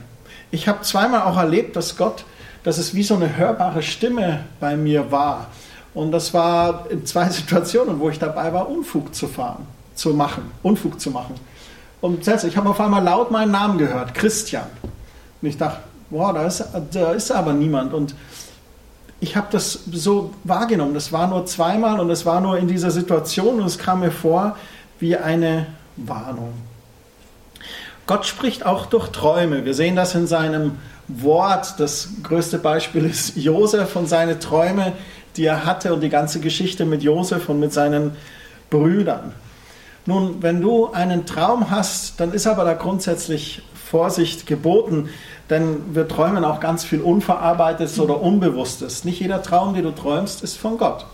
Ich 0.53 0.67
habe 0.67 0.81
zweimal 0.83 1.23
auch 1.23 1.37
erlebt, 1.37 1.75
dass 1.75 1.97
Gott, 1.97 2.25
dass 2.63 2.77
es 2.77 2.93
wie 2.93 3.01
so 3.01 3.15
eine 3.15 3.37
hörbare 3.37 3.81
Stimme 3.81 4.41
bei 4.59 4.77
mir 4.77 5.11
war. 5.11 5.47
Und 5.95 6.11
das 6.11 6.31
war 6.31 6.85
in 6.91 7.07
zwei 7.07 7.27
Situationen, 7.31 7.99
wo 7.99 8.11
ich 8.11 8.19
dabei 8.19 8.53
war, 8.53 8.69
Unfug 8.69 9.15
zu 9.15 9.27
fahren, 9.27 9.65
zu 9.95 10.11
machen, 10.11 10.51
Unfug 10.61 11.01
zu 11.01 11.09
machen. 11.09 11.33
Und 12.01 12.27
ich 12.27 12.55
habe 12.55 12.69
auf 12.69 12.79
einmal 12.79 13.03
laut 13.03 13.31
meinen 13.31 13.51
Namen 13.51 13.79
gehört, 13.79 14.13
Christian. 14.13 14.67
Und 15.41 15.47
ich 15.47 15.57
dachte, 15.57 15.79
boah, 16.11 16.31
da 16.31 16.45
ist, 16.45 16.63
da 16.91 17.13
ist 17.13 17.31
aber 17.31 17.53
niemand. 17.53 17.91
Und 17.91 18.13
ich 19.21 19.35
habe 19.35 19.47
das 19.49 19.79
so 19.91 20.35
wahrgenommen. 20.43 20.93
Das 20.93 21.11
war 21.11 21.25
nur 21.25 21.47
zweimal 21.47 21.99
und 21.99 22.11
es 22.11 22.27
war 22.27 22.41
nur 22.41 22.59
in 22.59 22.67
dieser 22.67 22.91
Situation 22.91 23.59
und 23.59 23.65
es 23.65 23.79
kam 23.79 24.01
mir 24.01 24.11
vor 24.11 24.55
wie 24.99 25.17
eine 25.17 25.65
Warnung. 25.97 26.53
Gott 28.05 28.25
spricht 28.25 28.65
auch 28.65 28.85
durch 28.85 29.09
Träume. 29.09 29.65
Wir 29.65 29.73
sehen 29.73 29.95
das 29.95 30.13
in 30.13 30.27
seinem 30.27 30.77
Wort. 31.07 31.79
Das 31.79 32.09
größte 32.21 32.59
Beispiel 32.59 33.05
ist 33.05 33.37
Josef 33.37 33.95
und 33.95 34.07
seine 34.07 34.39
Träume, 34.39 34.93
die 35.37 35.45
er 35.45 35.65
hatte 35.65 35.93
und 35.93 36.01
die 36.01 36.09
ganze 36.09 36.39
Geschichte 36.39 36.85
mit 36.85 37.01
Josef 37.01 37.47
und 37.49 37.59
mit 37.59 37.71
seinen 37.71 38.15
Brüdern. 38.69 39.33
Nun, 40.05 40.41
wenn 40.41 40.59
du 40.59 40.91
einen 40.91 41.25
Traum 41.25 41.69
hast, 41.69 42.19
dann 42.19 42.33
ist 42.33 42.45
aber 42.45 42.65
da 42.65 42.73
grundsätzlich 42.73 43.61
Vorsicht 43.73 44.47
geboten, 44.47 45.09
denn 45.49 45.95
wir 45.95 46.07
träumen 46.07 46.43
auch 46.43 46.59
ganz 46.59 46.83
viel 46.83 46.99
Unverarbeitetes 46.99 47.99
oder 47.99 48.21
Unbewusstes. 48.21 49.05
Nicht 49.05 49.21
jeder 49.21 49.41
Traum, 49.41 49.73
den 49.75 49.83
du 49.83 49.91
träumst, 49.91 50.43
ist 50.43 50.57
von 50.57 50.77
Gott. 50.77 51.05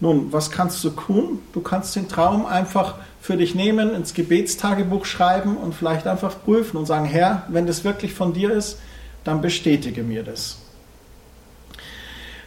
Nun, 0.00 0.32
was 0.32 0.50
kannst 0.50 0.82
du 0.82 0.90
tun? 0.90 1.40
Du 1.52 1.60
kannst 1.60 1.94
den 1.94 2.08
Traum 2.08 2.46
einfach 2.46 2.94
für 3.20 3.36
dich 3.36 3.54
nehmen, 3.54 3.94
ins 3.94 4.14
Gebetstagebuch 4.14 5.04
schreiben 5.04 5.58
und 5.58 5.74
vielleicht 5.74 6.06
einfach 6.06 6.34
prüfen 6.42 6.78
und 6.78 6.86
sagen, 6.86 7.04
Herr, 7.04 7.44
wenn 7.48 7.66
das 7.66 7.84
wirklich 7.84 8.14
von 8.14 8.32
dir 8.32 8.50
ist, 8.50 8.78
dann 9.24 9.42
bestätige 9.42 10.02
mir 10.02 10.22
das. 10.22 10.56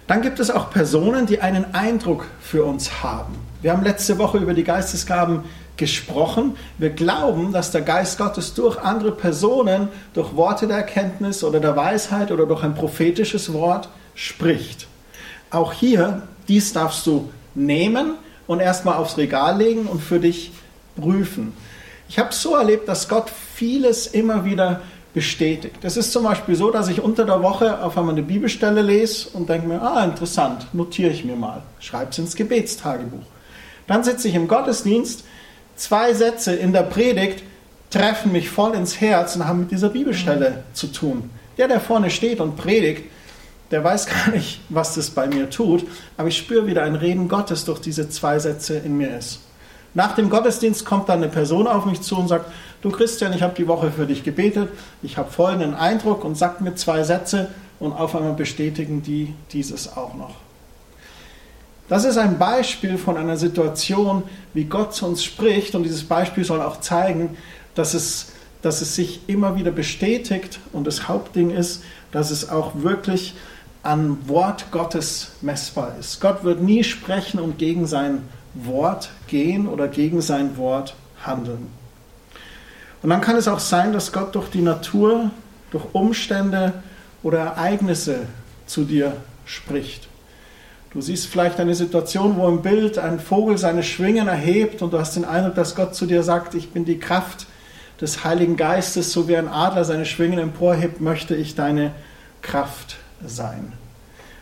Dann 0.07 0.21
gibt 0.21 0.39
es 0.39 0.49
auch 0.49 0.71
Personen, 0.71 1.27
die 1.27 1.39
einen 1.39 1.73
Eindruck 1.75 2.25
für 2.41 2.65
uns 2.65 3.03
haben. 3.03 3.35
Wir 3.61 3.71
haben 3.71 3.83
letzte 3.83 4.17
Woche 4.17 4.39
über 4.39 4.53
die 4.53 4.63
Geistesgaben 4.63 5.43
gesprochen. 5.77 6.57
Wir 6.77 6.89
glauben, 6.89 7.53
dass 7.53 7.71
der 7.71 7.81
Geist 7.81 8.17
Gottes 8.17 8.53
durch 8.53 8.77
andere 8.79 9.11
Personen, 9.11 9.89
durch 10.13 10.35
Worte 10.35 10.67
der 10.67 10.77
Erkenntnis 10.77 11.43
oder 11.43 11.59
der 11.59 11.75
Weisheit 11.75 12.31
oder 12.31 12.45
durch 12.45 12.63
ein 12.63 12.75
prophetisches 12.75 13.53
Wort 13.53 13.89
spricht. 14.15 14.87
Auch 15.51 15.71
hier, 15.71 16.23
dies 16.47 16.73
darfst 16.73 17.05
du 17.07 17.29
nehmen 17.55 18.15
und 18.47 18.59
erstmal 18.59 18.95
aufs 18.95 19.17
Regal 19.17 19.57
legen 19.57 19.85
und 19.85 20.01
für 20.01 20.19
dich 20.19 20.51
prüfen. 20.99 21.53
Ich 22.09 22.19
habe 22.19 22.33
so 22.33 22.55
erlebt, 22.55 22.87
dass 22.87 23.07
Gott 23.07 23.31
vieles 23.55 24.07
immer 24.07 24.45
wieder 24.45 24.81
bestätigt. 25.13 25.77
Es 25.83 25.95
ist 25.95 26.11
zum 26.11 26.23
Beispiel 26.23 26.55
so, 26.55 26.71
dass 26.71 26.89
ich 26.89 27.01
unter 27.01 27.25
der 27.25 27.41
Woche 27.43 27.83
auf 27.83 27.97
einmal 27.97 28.13
eine 28.13 28.23
Bibelstelle 28.23 28.81
lese 28.81 29.29
und 29.33 29.47
denke 29.47 29.67
mir, 29.67 29.81
ah, 29.81 30.03
interessant, 30.03 30.67
notiere 30.73 31.11
ich 31.11 31.23
mir 31.23 31.35
mal, 31.35 31.61
schreibe 31.79 32.11
es 32.11 32.17
ins 32.17 32.35
Gebetstagebuch. 32.35 33.25
Dann 33.87 34.03
sitze 34.03 34.27
ich 34.27 34.35
im 34.35 34.47
Gottesdienst, 34.47 35.23
zwei 35.75 36.13
Sätze 36.13 36.55
in 36.55 36.73
der 36.73 36.83
Predigt 36.83 37.43
treffen 37.89 38.31
mich 38.31 38.49
voll 38.49 38.73
ins 38.73 38.99
Herz 38.99 39.35
und 39.35 39.47
haben 39.47 39.59
mit 39.59 39.71
dieser 39.71 39.89
Bibelstelle 39.89 40.63
zu 40.73 40.87
tun. 40.87 41.29
Der, 41.59 41.67
der 41.67 41.79
vorne 41.79 42.09
steht 42.09 42.39
und 42.39 42.57
predigt, 42.57 43.03
der 43.73 43.83
weiß 43.83 44.05
gar 44.05 44.29
nicht, 44.29 44.61
was 44.69 44.93
das 44.93 45.09
bei 45.09 45.25
mir 45.27 45.49
tut, 45.49 45.83
aber 46.15 46.27
ich 46.27 46.37
spüre 46.37 46.67
wieder 46.67 46.83
ein 46.83 46.95
Reden 46.95 47.27
Gottes 47.27 47.65
durch 47.65 47.79
diese 47.79 48.07
zwei 48.07 48.37
Sätze 48.37 48.77
in 48.77 48.97
mir 48.97 49.17
ist. 49.17 49.39
Nach 49.95 50.13
dem 50.13 50.29
Gottesdienst 50.29 50.85
kommt 50.85 51.09
dann 51.09 51.23
eine 51.23 51.31
Person 51.31 51.67
auf 51.67 51.85
mich 51.85 52.01
zu 52.01 52.17
und 52.17 52.27
sagt, 52.27 52.51
du 52.83 52.91
Christian, 52.91 53.33
ich 53.33 53.41
habe 53.41 53.55
die 53.55 53.67
Woche 53.67 53.91
für 53.91 54.05
dich 54.05 54.23
gebetet, 54.23 54.69
ich 55.01 55.17
habe 55.17 55.31
folgenden 55.31 55.73
Eindruck 55.73 56.23
und 56.23 56.37
sagt 56.37 56.61
mir 56.61 56.75
zwei 56.75 57.03
Sätze 57.03 57.49
und 57.79 57.93
auf 57.93 58.15
einmal 58.15 58.33
bestätigen 58.33 59.01
die 59.01 59.33
dieses 59.51 59.97
auch 59.97 60.13
noch. 60.13 60.35
Das 61.89 62.05
ist 62.05 62.17
ein 62.17 62.37
Beispiel 62.37 62.97
von 62.99 63.17
einer 63.17 63.37
Situation, 63.37 64.23
wie 64.53 64.65
Gott 64.65 64.93
zu 64.93 65.05
uns 65.05 65.23
spricht. 65.23 65.75
Und 65.75 65.83
dieses 65.83 66.05
Beispiel 66.05 66.45
soll 66.45 66.61
auch 66.61 66.79
zeigen, 66.79 67.37
dass 67.75 67.93
es, 67.93 68.31
dass 68.61 68.81
es 68.81 68.95
sich 68.95 69.21
immer 69.27 69.57
wieder 69.57 69.71
bestätigt. 69.71 70.59
Und 70.71 70.87
das 70.87 71.07
Hauptding 71.07 71.51
ist, 71.51 71.83
dass 72.11 72.31
es 72.31 72.49
auch 72.49 72.71
wirklich 72.75 73.33
an 73.83 74.17
Wort 74.29 74.71
Gottes 74.71 75.33
messbar 75.41 75.95
ist. 75.99 76.21
Gott 76.21 76.45
wird 76.45 76.61
nie 76.61 76.83
sprechen 76.85 77.39
und 77.39 77.57
gegen 77.57 77.85
sein 77.85 78.23
Wort 78.53 79.09
gehen 79.27 79.67
oder 79.67 79.89
gegen 79.89 80.21
sein 80.21 80.57
Wort 80.57 80.95
handeln. 81.25 81.67
Und 83.01 83.09
dann 83.09 83.19
kann 83.19 83.35
es 83.35 83.49
auch 83.49 83.59
sein, 83.59 83.91
dass 83.91 84.13
Gott 84.13 84.33
durch 84.35 84.49
die 84.49 84.61
Natur, 84.61 85.31
durch 85.71 85.83
Umstände 85.91 86.73
oder 87.21 87.39
Ereignisse 87.39 88.27
zu 88.65 88.85
dir 88.85 89.17
spricht. 89.45 90.07
Du 90.93 91.01
siehst 91.01 91.27
vielleicht 91.27 91.59
eine 91.59 91.75
Situation, 91.75 92.37
wo 92.37 92.47
im 92.47 92.61
Bild 92.61 92.97
ein 92.97 93.19
Vogel 93.19 93.57
seine 93.57 93.83
Schwingen 93.83 94.27
erhebt 94.27 94.81
und 94.81 94.93
du 94.93 94.99
hast 94.99 95.15
den 95.15 95.25
Eindruck, 95.25 95.55
dass 95.55 95.75
Gott 95.75 95.95
zu 95.95 96.05
dir 96.05 96.23
sagt, 96.23 96.53
ich 96.53 96.69
bin 96.69 96.85
die 96.85 96.99
Kraft 96.99 97.47
des 97.99 98.23
Heiligen 98.23 98.55
Geistes, 98.55 99.11
so 99.11 99.27
wie 99.27 99.35
ein 99.35 99.49
Adler 99.49 99.83
seine 99.83 100.05
Schwingen 100.05 100.39
emporhebt, 100.39 101.01
möchte 101.01 101.35
ich 101.35 101.55
deine 101.55 101.91
Kraft 102.41 102.97
sein. 103.27 103.73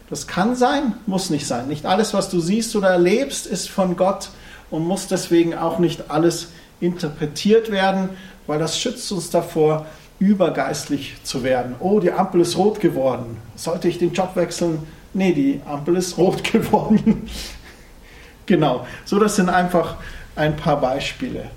Das 0.10 0.28
kann 0.28 0.56
sein, 0.56 0.94
muss 1.06 1.30
nicht 1.30 1.48
sein. 1.48 1.68
Nicht 1.68 1.86
alles, 1.86 2.14
was 2.14 2.30
du 2.30 2.40
siehst 2.40 2.76
oder 2.76 2.90
erlebst, 2.90 3.48
ist 3.48 3.70
von 3.70 3.96
Gott 3.96 4.30
und 4.70 4.86
muss 4.86 5.08
deswegen 5.08 5.56
auch 5.56 5.80
nicht 5.80 6.10
alles 6.10 6.50
interpretiert 6.82 7.72
werden, 7.72 8.10
weil 8.48 8.60
das 8.60 8.78
schützt 8.78 9.12
uns 9.12 9.30
davor, 9.30 9.86
übergeistlich 10.20 11.16
zu 11.24 11.44
werden. 11.44 11.76
Oh, 11.80 12.00
die 12.00 12.12
Ampel 12.12 12.42
ist 12.42 12.58
rot 12.58 12.80
geworden. 12.80 13.38
Sollte 13.56 13.88
ich 13.88 13.98
den 13.98 14.14
Job 14.14 14.36
wechseln? 14.36 14.86
Nee, 15.14 15.34
die 15.34 15.62
Ampel 15.66 15.96
ist 15.96 16.18
rot 16.18 16.44
geworden. 16.52 17.30
genau, 18.46 18.86
so 19.06 19.18
das 19.18 19.36
sind 19.38 19.50
einfach 19.50 19.96
ein 20.36 20.56
paar 20.56 20.80
Beispiele. 20.80 21.50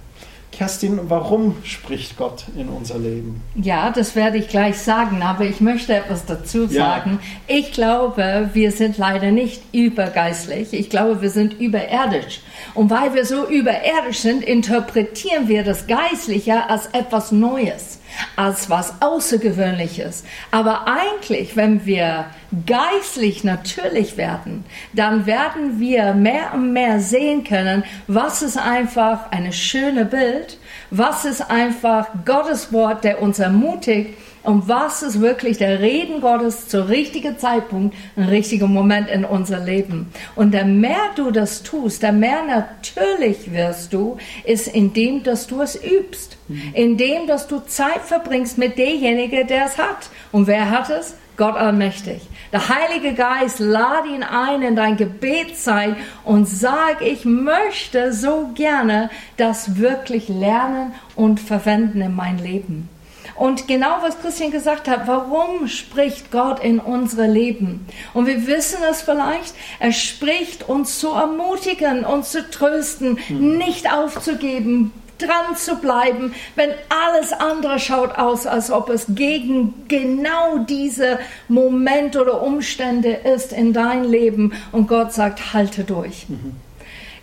Kerstin, 0.56 1.00
warum 1.08 1.56
spricht 1.64 2.16
Gott 2.16 2.44
in 2.56 2.68
unser 2.68 2.98
Leben? 2.98 3.42
Ja, 3.54 3.90
das 3.90 4.14
werde 4.14 4.38
ich 4.38 4.48
gleich 4.48 4.78
sagen, 4.78 5.22
aber 5.22 5.44
ich 5.44 5.60
möchte 5.60 5.94
etwas 5.94 6.24
dazu 6.26 6.66
sagen. 6.66 7.18
Ja. 7.48 7.56
Ich 7.56 7.72
glaube, 7.72 8.50
wir 8.52 8.70
sind 8.72 8.96
leider 8.98 9.30
nicht 9.30 9.62
übergeistlich. 9.72 10.72
Ich 10.72 10.90
glaube, 10.90 11.22
wir 11.22 11.30
sind 11.30 11.60
überirdisch. 11.60 12.40
Und 12.74 12.90
weil 12.90 13.14
wir 13.14 13.24
so 13.24 13.46
überirdisch 13.46 14.18
sind, 14.18 14.44
interpretieren 14.44 15.48
wir 15.48 15.64
das 15.64 15.86
Geistliche 15.86 16.68
als 16.70 16.86
etwas 16.86 17.32
Neues 17.32 18.00
als 18.36 18.70
was 18.70 19.00
Außergewöhnliches. 19.00 20.24
Aber 20.50 20.86
eigentlich, 20.86 21.56
wenn 21.56 21.84
wir 21.86 22.26
geistlich 22.66 23.44
natürlich 23.44 24.16
werden, 24.16 24.64
dann 24.92 25.26
werden 25.26 25.80
wir 25.80 26.14
mehr 26.14 26.54
und 26.54 26.72
mehr 26.72 27.00
sehen 27.00 27.44
können, 27.44 27.84
was 28.06 28.42
ist 28.42 28.56
einfach 28.56 29.30
eine 29.30 29.52
schöne 29.52 30.04
Bild, 30.04 30.58
was 30.90 31.24
ist 31.24 31.50
einfach 31.50 32.08
Gottes 32.24 32.72
Wort, 32.72 33.04
der 33.04 33.20
uns 33.22 33.38
ermutigt 33.38 34.16
und 34.44 34.68
was 34.68 35.02
ist 35.02 35.20
wirklich 35.20 35.56
der 35.56 35.80
Reden 35.80 36.20
Gottes 36.20 36.68
zu 36.68 36.88
richtigen 36.88 37.38
Zeitpunkt, 37.38 37.96
ein 38.16 38.24
richtiger 38.24 38.66
Moment 38.66 39.08
in 39.08 39.24
unser 39.24 39.58
Leben. 39.58 40.12
Und 40.36 40.52
der 40.52 40.66
mehr 40.66 41.10
du 41.16 41.30
das 41.30 41.62
tust, 41.62 42.02
der 42.02 42.12
mehr 42.12 42.44
natürlich 42.44 43.52
wirst 43.52 43.94
du, 43.94 44.18
ist 44.44 44.68
indem, 44.68 45.22
dass 45.22 45.46
du 45.46 45.62
es 45.62 45.82
übst. 45.82 46.36
Mhm. 46.48 46.72
Indem, 46.74 47.26
dass 47.26 47.48
du 47.48 47.60
Zeit 47.60 48.02
verbringst 48.02 48.58
mit 48.58 48.76
demjenigen, 48.76 49.46
der 49.46 49.64
es 49.64 49.78
hat. 49.78 50.10
Und 50.30 50.46
wer 50.46 50.70
hat 50.70 50.90
es? 50.90 51.16
Gott 51.36 51.56
allmächtig. 51.56 52.20
Der 52.52 52.68
Heilige 52.68 53.14
Geist, 53.14 53.58
lade 53.58 54.08
ihn 54.08 54.22
ein 54.22 54.62
in 54.62 54.76
dein 54.76 54.96
Gebetszeit 54.96 55.96
und 56.22 56.46
sag, 56.46 57.02
ich 57.02 57.24
möchte 57.24 58.12
so 58.12 58.50
gerne 58.54 59.10
das 59.36 59.78
wirklich 59.78 60.28
lernen 60.28 60.92
und 61.16 61.40
verwenden 61.40 62.02
in 62.02 62.14
mein 62.14 62.38
Leben. 62.38 62.88
Und 63.36 63.66
genau 63.66 63.96
was 64.00 64.20
Christian 64.20 64.50
gesagt 64.50 64.86
hat, 64.86 65.06
warum 65.06 65.66
spricht 65.66 66.30
Gott 66.30 66.62
in 66.62 66.78
unsere 66.78 67.26
Leben? 67.26 67.86
Und 68.12 68.26
wir 68.26 68.46
wissen 68.46 68.78
es 68.88 69.02
vielleicht, 69.02 69.54
er 69.80 69.92
spricht 69.92 70.68
uns 70.68 71.00
zu 71.00 71.10
ermutigen, 71.10 72.04
uns 72.04 72.30
zu 72.30 72.48
trösten, 72.48 73.18
mhm. 73.28 73.58
nicht 73.58 73.92
aufzugeben, 73.92 74.92
dran 75.18 75.56
zu 75.56 75.76
bleiben, 75.76 76.34
wenn 76.54 76.70
alles 76.88 77.32
andere 77.32 77.78
schaut 77.78 78.18
aus, 78.18 78.46
als 78.46 78.70
ob 78.70 78.88
es 78.88 79.06
gegen 79.08 79.86
genau 79.88 80.58
diese 80.58 81.18
Momente 81.48 82.20
oder 82.20 82.42
Umstände 82.42 83.10
ist 83.10 83.52
in 83.52 83.72
dein 83.72 84.04
Leben 84.04 84.52
und 84.72 84.88
Gott 84.88 85.12
sagt, 85.12 85.52
halte 85.52 85.84
durch. 85.84 86.28
Mhm. 86.28 86.56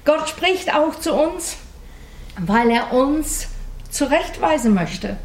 Gott 0.05 0.29
spricht 0.29 0.73
auch 0.73 0.95
zu 0.99 1.13
uns, 1.13 1.57
weil 2.39 2.71
er 2.71 2.93
uns 2.93 3.47
zurechtweisen 3.89 4.73
möchte. 4.73 5.17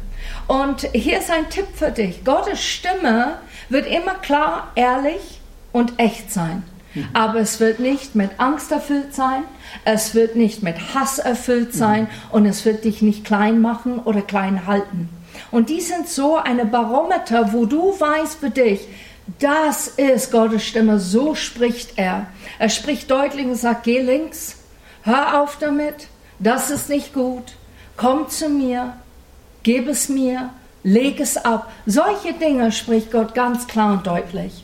Und 0.47 0.87
hier 0.93 1.19
ist 1.19 1.29
ein 1.29 1.49
Tipp 1.49 1.67
für 1.75 1.91
dich. 1.91 2.23
Gottes 2.23 2.63
Stimme 2.63 3.39
wird 3.69 3.85
immer 3.85 4.15
klar, 4.15 4.71
ehrlich 4.75 5.41
und 5.73 5.99
echt 5.99 6.31
sein. 6.31 6.63
Mhm. 6.93 7.07
Aber 7.13 7.39
es 7.39 7.59
wird 7.59 7.79
nicht 7.79 8.15
mit 8.15 8.31
Angst 8.37 8.71
erfüllt 8.71 9.13
sein, 9.13 9.43
es 9.83 10.15
wird 10.15 10.35
nicht 10.35 10.63
mit 10.63 10.93
Hass 10.93 11.19
erfüllt 11.19 11.73
mhm. 11.73 11.77
sein 11.77 12.01
mhm. 12.03 12.07
und 12.31 12.45
es 12.45 12.65
wird 12.65 12.85
dich 12.85 13.01
nicht 13.01 13.25
klein 13.25 13.61
machen 13.61 13.99
oder 13.99 14.21
klein 14.21 14.65
halten. 14.65 15.09
Und 15.51 15.69
die 15.69 15.81
sind 15.81 16.07
so 16.07 16.37
eine 16.37 16.65
Barometer, 16.65 17.53
wo 17.53 17.65
du 17.65 17.99
weißt 17.99 18.39
für 18.39 18.49
dich, 18.49 18.87
das 19.39 19.89
ist 19.89 20.31
Gottes 20.31 20.63
Stimme, 20.63 20.99
so 20.99 21.35
spricht 21.35 21.97
er. 21.97 22.27
Er 22.59 22.69
spricht 22.69 23.11
deutlich 23.11 23.45
und 23.45 23.55
sagt, 23.55 23.83
geh 23.83 24.01
links, 24.01 24.57
hör 25.03 25.41
auf 25.41 25.57
damit, 25.59 26.07
das 26.39 26.69
ist 26.69 26.89
nicht 26.89 27.13
gut, 27.13 27.43
komm 27.97 28.29
zu 28.29 28.47
mir, 28.47 28.93
gib 29.67 29.89
es 29.89 30.07
mir, 30.07 30.51
leg 30.83 31.19
es 31.19 31.35
ab. 31.35 31.69
Solche 31.85 32.31
Dinge 32.31 32.71
spricht 32.71 33.11
Gott 33.11 33.35
ganz 33.35 33.67
klar 33.67 33.91
und 33.91 34.07
deutlich. 34.07 34.63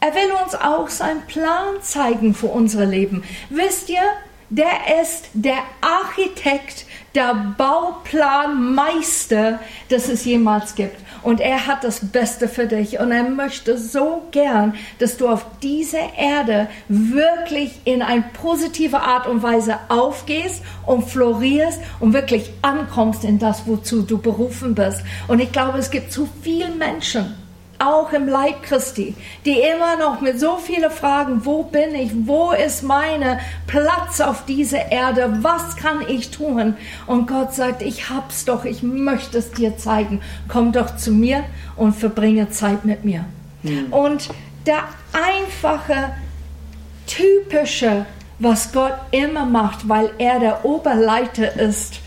Er 0.00 0.12
will 0.12 0.32
uns 0.44 0.56
auch 0.56 0.88
seinen 0.88 1.22
Plan 1.28 1.76
zeigen 1.82 2.34
für 2.34 2.48
unser 2.48 2.84
Leben. 2.84 3.22
Wisst 3.48 3.88
ihr, 3.88 4.02
der 4.50 5.00
ist 5.00 5.28
der 5.34 5.58
Architekt, 5.80 6.84
der 7.18 7.52
Bauplanmeister, 7.58 9.58
das 9.88 10.08
es 10.08 10.24
jemals 10.24 10.76
gibt. 10.76 10.96
Und 11.24 11.40
er 11.40 11.66
hat 11.66 11.82
das 11.82 12.12
Beste 12.12 12.46
für 12.46 12.66
dich. 12.66 13.00
Und 13.00 13.10
er 13.10 13.24
möchte 13.24 13.76
so 13.76 14.22
gern, 14.30 14.74
dass 15.00 15.16
du 15.16 15.28
auf 15.28 15.44
dieser 15.60 16.14
Erde 16.16 16.68
wirklich 16.88 17.80
in 17.84 18.02
eine 18.02 18.22
positive 18.40 19.00
Art 19.00 19.26
und 19.26 19.42
Weise 19.42 19.78
aufgehst 19.88 20.62
und 20.86 21.08
florierst 21.08 21.80
und 21.98 22.12
wirklich 22.12 22.52
ankommst 22.62 23.24
in 23.24 23.40
das, 23.40 23.66
wozu 23.66 24.02
du 24.02 24.18
berufen 24.18 24.76
bist. 24.76 25.02
Und 25.26 25.40
ich 25.40 25.50
glaube, 25.50 25.78
es 25.78 25.90
gibt 25.90 26.12
zu 26.12 26.28
viele 26.42 26.70
Menschen, 26.70 27.34
auch 27.78 28.12
im 28.12 28.26
Leib 28.26 28.62
Christi, 28.62 29.14
die 29.44 29.60
immer 29.60 29.96
noch 29.96 30.20
mit 30.20 30.40
so 30.40 30.56
vielen 30.56 30.90
Fragen, 30.90 31.44
wo 31.44 31.62
bin 31.62 31.94
ich, 31.94 32.10
wo 32.26 32.52
ist 32.52 32.82
mein 32.82 33.38
Platz 33.66 34.20
auf 34.20 34.44
dieser 34.44 34.90
Erde, 34.90 35.38
was 35.42 35.76
kann 35.76 36.02
ich 36.08 36.30
tun? 36.30 36.76
Und 37.06 37.28
Gott 37.28 37.54
sagt, 37.54 37.82
ich 37.82 38.10
hab's 38.10 38.44
doch, 38.44 38.64
ich 38.64 38.82
möchte 38.82 39.38
es 39.38 39.52
dir 39.52 39.76
zeigen. 39.76 40.20
Komm 40.48 40.72
doch 40.72 40.96
zu 40.96 41.12
mir 41.12 41.44
und 41.76 41.94
verbringe 41.94 42.50
Zeit 42.50 42.84
mit 42.84 43.04
mir. 43.04 43.24
Mhm. 43.62 43.92
Und 43.92 44.28
der 44.66 44.84
einfache, 45.12 46.12
typische, 47.06 48.06
was 48.38 48.72
Gott 48.72 48.94
immer 49.10 49.46
macht, 49.46 49.88
weil 49.88 50.10
er 50.18 50.40
der 50.40 50.64
Oberleiter 50.64 51.54
ist, 51.56 52.00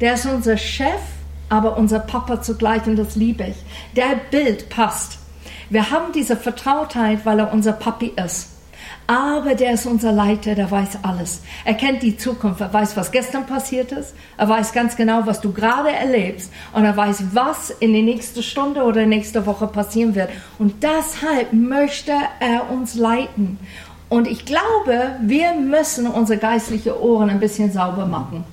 der 0.00 0.14
ist 0.14 0.26
unser 0.26 0.56
Chef, 0.56 1.00
aber 1.48 1.76
unser 1.76 2.00
Papa 2.00 2.42
zugleich 2.42 2.86
und 2.86 2.96
das 2.96 3.16
liebe 3.16 3.44
ich. 3.44 3.56
Der 3.94 4.16
Bild 4.30 4.68
passt. 4.68 5.18
Wir 5.70 5.90
haben 5.90 6.12
diese 6.12 6.36
Vertrautheit, 6.36 7.24
weil 7.24 7.40
er 7.40 7.52
unser 7.52 7.72
Papi 7.72 8.12
ist. 8.24 8.50
Aber 9.08 9.54
der 9.54 9.72
ist 9.72 9.86
unser 9.86 10.10
Leiter, 10.10 10.54
der 10.56 10.70
weiß 10.70 10.98
alles. 11.02 11.42
Er 11.64 11.74
kennt 11.74 12.02
die 12.02 12.16
Zukunft, 12.16 12.60
er 12.60 12.72
weiß, 12.72 12.96
was 12.96 13.12
gestern 13.12 13.46
passiert 13.46 13.92
ist, 13.92 14.14
er 14.36 14.48
weiß 14.48 14.72
ganz 14.72 14.96
genau, 14.96 15.26
was 15.26 15.40
du 15.40 15.52
gerade 15.52 15.90
erlebst 15.90 16.52
und 16.72 16.84
er 16.84 16.96
weiß, 16.96 17.24
was 17.32 17.70
in 17.70 17.92
der 17.92 18.02
nächsten 18.02 18.42
Stunde 18.42 18.82
oder 18.82 19.06
nächste 19.06 19.46
Woche 19.46 19.68
passieren 19.68 20.16
wird. 20.16 20.30
Und 20.58 20.82
deshalb 20.82 21.52
möchte 21.52 22.12
er 22.40 22.70
uns 22.70 22.94
leiten. 22.94 23.58
Und 24.08 24.28
ich 24.28 24.44
glaube, 24.44 25.16
wir 25.20 25.54
müssen 25.54 26.06
unsere 26.08 26.38
geistlichen 26.38 26.92
Ohren 26.92 27.30
ein 27.30 27.40
bisschen 27.40 27.72
sauber 27.72 28.06
machen 28.06 28.44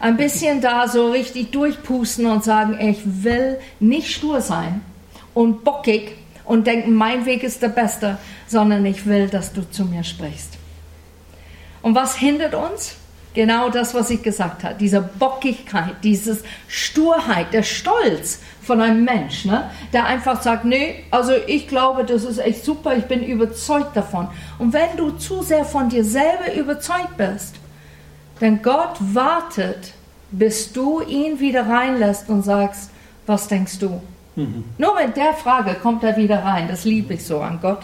ein 0.00 0.16
bisschen 0.16 0.60
da 0.60 0.88
so 0.88 1.10
richtig 1.10 1.52
durchpusten 1.52 2.26
und 2.26 2.44
sagen, 2.44 2.78
ich 2.80 3.00
will 3.04 3.58
nicht 3.80 4.12
stur 4.12 4.40
sein 4.40 4.80
und 5.34 5.64
bockig 5.64 6.12
und 6.44 6.66
denken, 6.66 6.94
mein 6.94 7.26
Weg 7.26 7.42
ist 7.42 7.62
der 7.62 7.68
beste, 7.68 8.18
sondern 8.46 8.84
ich 8.86 9.06
will, 9.06 9.28
dass 9.28 9.52
du 9.52 9.68
zu 9.68 9.84
mir 9.84 10.04
sprichst. 10.04 10.54
Und 11.82 11.94
was 11.94 12.16
hindert 12.16 12.54
uns? 12.54 12.96
Genau 13.34 13.68
das, 13.68 13.92
was 13.92 14.08
ich 14.08 14.22
gesagt 14.22 14.64
habe, 14.64 14.76
diese 14.80 15.02
Bockigkeit, 15.02 15.96
diese 16.02 16.38
Sturheit, 16.68 17.52
der 17.52 17.62
Stolz 17.62 18.40
von 18.62 18.80
einem 18.80 19.04
Mensch, 19.04 19.44
ne? 19.44 19.70
der 19.92 20.06
einfach 20.06 20.40
sagt, 20.40 20.64
nee, 20.64 21.04
also 21.10 21.32
ich 21.46 21.68
glaube, 21.68 22.04
das 22.04 22.24
ist 22.24 22.38
echt 22.38 22.64
super, 22.64 22.96
ich 22.96 23.04
bin 23.04 23.22
überzeugt 23.22 23.94
davon. 23.94 24.28
Und 24.58 24.72
wenn 24.72 24.96
du 24.96 25.10
zu 25.10 25.42
sehr 25.42 25.66
von 25.66 25.90
dir 25.90 26.02
selber 26.02 26.54
überzeugt 26.54 27.18
bist, 27.18 27.56
denn 28.40 28.62
Gott 28.62 28.96
wartet, 29.00 29.92
bis 30.30 30.72
du 30.72 31.00
ihn 31.00 31.40
wieder 31.40 31.66
reinlässt 31.66 32.28
und 32.28 32.42
sagst, 32.42 32.90
was 33.26 33.48
denkst 33.48 33.78
du? 33.78 34.00
Mhm. 34.36 34.64
Nur 34.78 34.94
mit 34.94 35.16
der 35.16 35.32
Frage 35.34 35.74
kommt 35.74 36.04
er 36.04 36.16
wieder 36.16 36.44
rein. 36.44 36.68
Das 36.68 36.84
liebe 36.84 37.14
ich 37.14 37.24
so 37.24 37.40
an 37.40 37.58
Gott. 37.60 37.80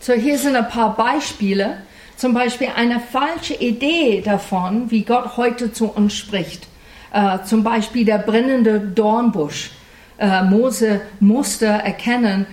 So, 0.00 0.12
hier 0.12 0.38
sind 0.38 0.56
ein 0.56 0.68
paar 0.68 0.94
Beispiele. 0.94 1.78
Zum 2.16 2.34
Beispiel 2.34 2.68
eine 2.74 3.00
falsche 3.00 3.54
Idee 3.54 4.22
davon, 4.22 4.90
wie 4.90 5.02
Gott 5.02 5.36
heute 5.36 5.72
zu 5.72 5.88
uns 5.88 6.14
spricht. 6.14 6.66
Äh, 7.12 7.38
zum 7.44 7.62
Beispiel 7.62 8.04
der 8.04 8.18
brennende 8.18 8.80
Dornbusch. 8.80 9.70
Äh, 10.18 10.42
Mose 10.42 11.00
musste 11.20 11.66
erkennen, 11.66 12.46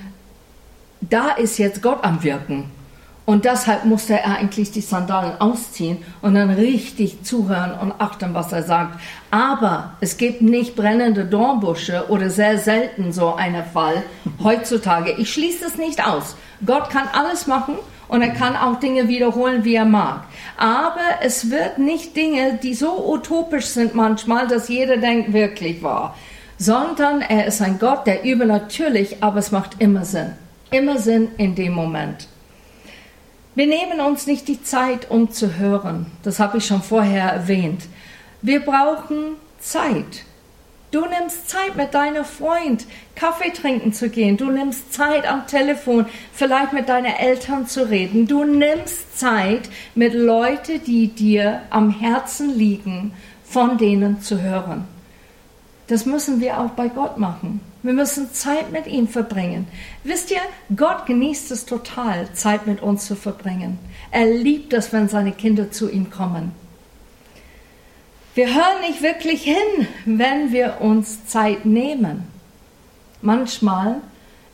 da 1.01 1.31
ist 1.31 1.57
jetzt 1.57 1.81
Gott 1.81 2.03
am 2.03 2.23
Wirken. 2.23 2.71
Und 3.25 3.45
deshalb 3.45 3.85
musste 3.85 4.19
er 4.19 4.38
eigentlich 4.38 4.71
die 4.71 4.81
Sandalen 4.81 5.41
ausziehen 5.41 5.97
und 6.21 6.35
dann 6.35 6.51
richtig 6.51 7.23
zuhören 7.23 7.71
und 7.79 7.93
achten, 7.97 8.35
was 8.35 8.51
er 8.51 8.61
sagt. 8.61 8.99
Aber 9.31 9.93
es 9.99 10.17
gibt 10.17 10.43
nicht 10.43 10.75
brennende 10.75 11.25
Dornbusche 11.25 12.05
oder 12.09 12.29
sehr 12.29 12.59
selten 12.59 13.11
so 13.11 13.33
einen 13.33 13.63
Fall 13.65 14.03
heutzutage. 14.43 15.11
Ich 15.17 15.33
schließe 15.33 15.65
es 15.65 15.77
nicht 15.77 16.05
aus. 16.05 16.35
Gott 16.65 16.91
kann 16.91 17.07
alles 17.13 17.47
machen 17.47 17.75
und 18.07 18.21
er 18.21 18.29
kann 18.29 18.55
auch 18.55 18.79
Dinge 18.79 19.07
wiederholen, 19.07 19.63
wie 19.63 19.75
er 19.75 19.85
mag. 19.85 20.25
Aber 20.57 21.21
es 21.21 21.49
wird 21.49 21.79
nicht 21.79 22.15
Dinge, 22.15 22.59
die 22.61 22.75
so 22.75 23.11
utopisch 23.11 23.65
sind 23.65 23.95
manchmal, 23.95 24.47
dass 24.47 24.69
jeder 24.69 24.97
denkt, 24.97 25.33
wirklich 25.33 25.81
wahr. 25.81 26.15
Sondern 26.59 27.21
er 27.21 27.47
ist 27.47 27.61
ein 27.61 27.79
Gott, 27.79 28.05
der 28.05 28.23
übernatürlich, 28.23 29.23
aber 29.23 29.39
es 29.39 29.51
macht 29.51 29.81
immer 29.81 30.05
Sinn. 30.05 30.33
Immer 30.69 30.99
Sinn 30.99 31.29
in 31.38 31.55
dem 31.55 31.73
Moment. 31.73 32.27
Wir 33.55 33.67
nehmen 33.67 34.01
uns 34.01 34.27
nicht 34.27 34.49
die 34.49 34.61
Zeit, 34.61 35.09
um 35.09 35.31
zu 35.31 35.57
hören. 35.57 36.07
Das 36.23 36.39
habe 36.39 36.57
ich 36.57 36.65
schon 36.65 36.81
vorher 36.81 37.31
erwähnt. 37.31 37.83
Wir 38.41 38.59
brauchen 38.59 39.37
Zeit. 39.59 40.25
Du 40.91 41.05
nimmst 41.05 41.49
Zeit 41.49 41.75
mit 41.75 41.93
deinem 41.93 42.25
Freund 42.25 42.85
Kaffee 43.15 43.51
trinken 43.51 43.93
zu 43.93 44.09
gehen. 44.09 44.37
Du 44.37 44.51
nimmst 44.51 44.93
Zeit 44.93 45.25
am 45.25 45.47
Telefon, 45.47 46.05
vielleicht 46.33 46.73
mit 46.73 46.89
deinen 46.89 47.13
Eltern 47.13 47.65
zu 47.65 47.89
reden. 47.89 48.27
Du 48.27 48.43
nimmst 48.43 49.17
Zeit 49.17 49.69
mit 49.95 50.13
Leuten, 50.13 50.83
die 50.85 51.07
dir 51.07 51.61
am 51.69 51.89
Herzen 51.89 52.57
liegen, 52.57 53.13
von 53.45 53.77
denen 53.77 54.21
zu 54.21 54.41
hören. 54.41 54.85
Das 55.87 56.05
müssen 56.05 56.41
wir 56.41 56.59
auch 56.59 56.71
bei 56.71 56.89
Gott 56.89 57.17
machen. 57.17 57.61
Wir 57.86 57.93
müssen 57.93 58.34
Zeit 58.34 58.71
mit 58.71 58.88
ihm 58.88 59.08
verbringen. 59.08 59.67
Wisst 60.04 60.32
ihr, 60.32 60.39
Gott 60.76 61.06
genießt 61.06 61.52
es 61.52 61.67
total, 61.67 62.34
Zeit 62.34 62.65
mit 62.65 62.82
uns 62.82 63.06
zu 63.06 63.15
verbringen. 63.15 63.78
Er 64.10 64.26
liebt 64.26 64.74
es, 64.74 64.91
wenn 64.91 65.08
seine 65.08 65.32
Kinder 65.32 65.69
zu 65.69 65.91
ihm 65.91 66.10
kommen. 66.10 66.52
Wir 68.34 68.48
hören 68.48 68.82
nicht 68.88 69.04
wirklich 69.04 69.43
hin, 69.43 69.88
wenn 70.06 70.52
wir 70.52 70.82
uns 70.82 71.28
Zeit 71.28 71.67
nehmen. 71.67 72.24
Manchmal 73.21 73.98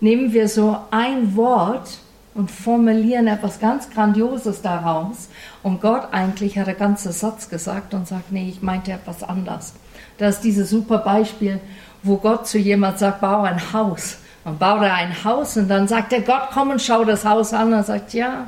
nehmen 0.01 0.33
wir 0.33 0.49
so 0.49 0.75
ein 0.91 1.37
Wort 1.37 1.99
und 2.33 2.51
formulieren 2.51 3.27
etwas 3.27 3.61
ganz 3.61 3.89
Grandioses 3.89 4.61
daraus 4.61 5.29
und 5.63 5.79
Gott 5.79 6.09
eigentlich 6.11 6.57
hat 6.57 6.67
einen 6.67 6.77
ganzen 6.77 7.13
Satz 7.13 7.47
gesagt 7.47 7.93
und 7.93 8.09
sagt, 8.09 8.33
nee, 8.33 8.49
ich 8.49 8.61
meinte 8.61 8.91
etwas 8.91 9.23
anders. 9.23 9.73
Das 10.17 10.35
ist 10.35 10.43
dieses 10.43 10.69
super 10.69 10.97
Beispiel, 10.97 11.61
wo 12.03 12.17
Gott 12.17 12.47
zu 12.47 12.57
jemand 12.57 12.99
sagt, 12.99 13.21
bau 13.21 13.41
ein 13.43 13.73
Haus. 13.73 14.17
Und 14.43 14.57
baut 14.57 14.81
er 14.81 14.95
ein 14.95 15.23
Haus 15.23 15.55
und 15.55 15.67
dann 15.67 15.87
sagt 15.87 16.13
er, 16.13 16.21
Gott, 16.21 16.49
komm 16.51 16.71
und 16.71 16.81
schau 16.81 17.03
das 17.03 17.25
Haus 17.25 17.53
an. 17.53 17.67
Und 17.67 17.73
er 17.73 17.83
sagt, 17.83 18.13
ja, 18.13 18.47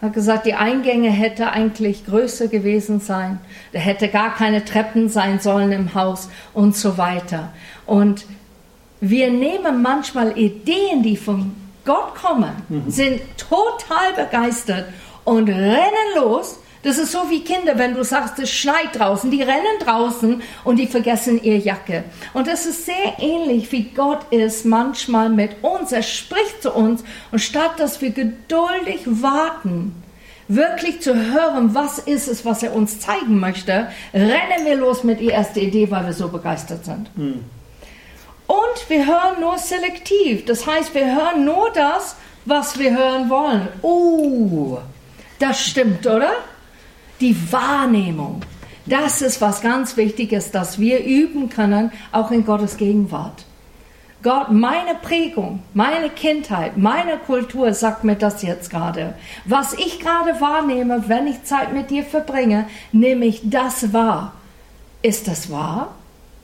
hat 0.00 0.12
gesagt, 0.12 0.46
die 0.46 0.54
Eingänge 0.54 1.10
hätte 1.10 1.50
eigentlich 1.50 2.06
größer 2.06 2.46
gewesen 2.46 3.00
sein. 3.00 3.40
Da 3.72 3.80
hätte 3.80 4.08
gar 4.08 4.34
keine 4.34 4.64
Treppen 4.64 5.08
sein 5.08 5.40
sollen 5.40 5.72
im 5.72 5.94
Haus 5.94 6.28
und 6.52 6.76
so 6.76 6.98
weiter. 6.98 7.52
Und 7.84 8.26
wir 9.00 9.30
nehmen 9.30 9.82
manchmal 9.82 10.38
Ideen, 10.38 11.02
die 11.02 11.16
von 11.16 11.54
Gott 11.84 12.14
kommen, 12.14 12.52
mhm. 12.68 12.90
sind 12.90 13.20
total 13.36 14.12
begeistert 14.16 14.86
und 15.24 15.48
rennen 15.48 16.14
los 16.16 16.58
das 16.84 16.98
ist 16.98 17.12
so 17.12 17.30
wie 17.30 17.42
Kinder, 17.42 17.78
wenn 17.78 17.94
du 17.94 18.04
sagst, 18.04 18.38
es 18.38 18.50
schneit 18.50 18.98
draußen. 18.98 19.30
Die 19.30 19.42
rennen 19.42 19.78
draußen 19.80 20.42
und 20.64 20.76
die 20.76 20.86
vergessen 20.86 21.42
ihre 21.42 21.56
Jacke. 21.56 22.04
Und 22.34 22.46
das 22.46 22.66
ist 22.66 22.84
sehr 22.84 23.18
ähnlich, 23.18 23.72
wie 23.72 23.84
Gott 23.84 24.30
ist 24.30 24.66
manchmal 24.66 25.30
mit 25.30 25.62
uns. 25.62 25.92
Er 25.92 26.02
spricht 26.02 26.62
zu 26.62 26.72
uns 26.72 27.02
und 27.32 27.38
statt 27.38 27.72
dass 27.78 28.02
wir 28.02 28.10
geduldig 28.10 29.00
warten, 29.06 30.02
wirklich 30.46 31.00
zu 31.00 31.14
hören, 31.14 31.74
was 31.74 31.98
ist 31.98 32.28
es, 32.28 32.44
was 32.44 32.62
er 32.62 32.74
uns 32.74 33.00
zeigen 33.00 33.40
möchte, 33.40 33.88
rennen 34.12 34.66
wir 34.66 34.74
los 34.76 35.04
mit 35.04 35.20
die 35.20 35.28
erste 35.28 35.60
Idee, 35.60 35.90
weil 35.90 36.04
wir 36.04 36.12
so 36.12 36.28
begeistert 36.28 36.84
sind. 36.84 37.08
Hm. 37.16 37.44
Und 38.46 38.88
wir 38.90 39.06
hören 39.06 39.40
nur 39.40 39.56
selektiv. 39.56 40.44
Das 40.44 40.66
heißt, 40.66 40.94
wir 40.94 41.06
hören 41.06 41.46
nur 41.46 41.70
das, 41.70 42.16
was 42.44 42.78
wir 42.78 42.94
hören 42.94 43.30
wollen. 43.30 43.68
Oh, 43.80 44.76
das 45.38 45.64
stimmt, 45.64 46.06
oder? 46.06 46.32
Die 47.24 47.52
Wahrnehmung. 47.52 48.42
Das 48.84 49.22
ist 49.22 49.40
was 49.40 49.62
ganz 49.62 49.96
Wichtiges, 49.96 50.50
dass 50.50 50.78
wir 50.78 51.02
üben 51.02 51.48
können, 51.48 51.90
auch 52.12 52.30
in 52.30 52.44
Gottes 52.44 52.76
Gegenwart. 52.76 53.46
Gott, 54.22 54.52
meine 54.52 54.94
Prägung, 55.00 55.62
meine 55.72 56.10
Kindheit, 56.10 56.76
meine 56.76 57.16
Kultur 57.16 57.72
sagt 57.72 58.04
mir 58.04 58.16
das 58.16 58.42
jetzt 58.42 58.68
gerade. 58.68 59.14
Was 59.46 59.72
ich 59.72 60.00
gerade 60.00 60.38
wahrnehme, 60.38 61.04
wenn 61.08 61.26
ich 61.26 61.44
Zeit 61.44 61.72
mit 61.72 61.90
dir 61.90 62.04
verbringe, 62.04 62.66
nehme 62.92 63.24
ich 63.24 63.40
das 63.44 63.94
wahr. 63.94 64.34
Ist 65.00 65.26
das 65.26 65.50
wahr? 65.50 65.94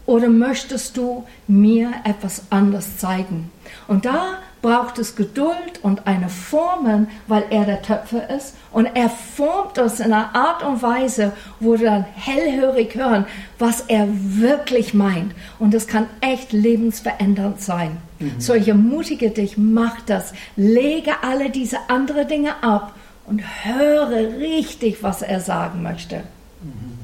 Oder 0.07 0.29
möchtest 0.29 0.97
du 0.97 1.27
mir 1.47 1.93
etwas 2.05 2.45
anderes 2.49 2.97
zeigen? 2.97 3.51
Und 3.87 4.07
da 4.07 4.38
braucht 4.62 4.99
es 4.99 5.16
Geduld 5.16 5.81
und 5.83 6.07
eine 6.07 6.29
Formen, 6.29 7.09
weil 7.27 7.44
er 7.51 7.64
der 7.64 7.83
Töpfer 7.83 8.29
ist. 8.31 8.55
Und 8.73 8.87
er 8.87 9.09
formt 9.09 9.79
uns 9.79 10.01
in 10.01 10.12
einer 10.12 10.35
Art 10.35 10.62
und 10.62 10.83
Weise, 10.83 11.33
wo 11.61 11.79
wir 11.79 11.90
dann 11.90 12.05
hellhörig 12.05 12.94
hören, 12.94 13.27
was 13.59 13.83
er 13.83 14.07
wirklich 14.11 14.94
meint. 14.94 15.33
Und 15.59 15.73
das 15.73 15.87
kann 15.87 16.07
echt 16.20 16.53
lebensverändernd 16.53 17.61
sein. 17.61 17.99
Mhm. 18.18 18.35
So, 18.38 18.55
ich 18.55 18.68
ermutige 18.68 19.31
dich, 19.31 19.57
mach 19.57 20.01
das. 20.03 20.33
Lege 20.57 21.12
alle 21.23 21.51
diese 21.51 21.79
anderen 21.88 22.29
Dinge 22.29 22.62
ab 22.62 22.94
und 23.27 23.42
höre 23.64 24.38
richtig, 24.38 25.03
was 25.03 25.23
er 25.23 25.40
sagen 25.40 25.83
möchte. 25.83 26.16
Mhm. 26.62 26.99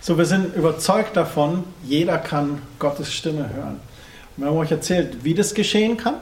So, 0.00 0.16
wir 0.16 0.24
sind 0.24 0.54
überzeugt 0.54 1.16
davon, 1.16 1.64
jeder 1.84 2.18
kann 2.18 2.62
Gottes 2.78 3.12
Stimme 3.12 3.50
hören. 3.52 3.80
wir 4.36 4.46
haben 4.46 4.56
euch 4.56 4.70
erzählt, 4.70 5.24
wie 5.24 5.34
das 5.34 5.52
geschehen 5.52 5.96
kann 5.96 6.14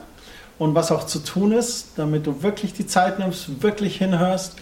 und 0.57 0.75
was 0.75 0.91
auch 0.91 1.05
zu 1.05 1.19
tun 1.19 1.51
ist, 1.51 1.89
damit 1.97 2.25
du 2.27 2.43
wirklich 2.43 2.73
die 2.73 2.87
Zeit 2.87 3.19
nimmst, 3.19 3.61
wirklich 3.61 3.97
hinhörst. 3.97 4.55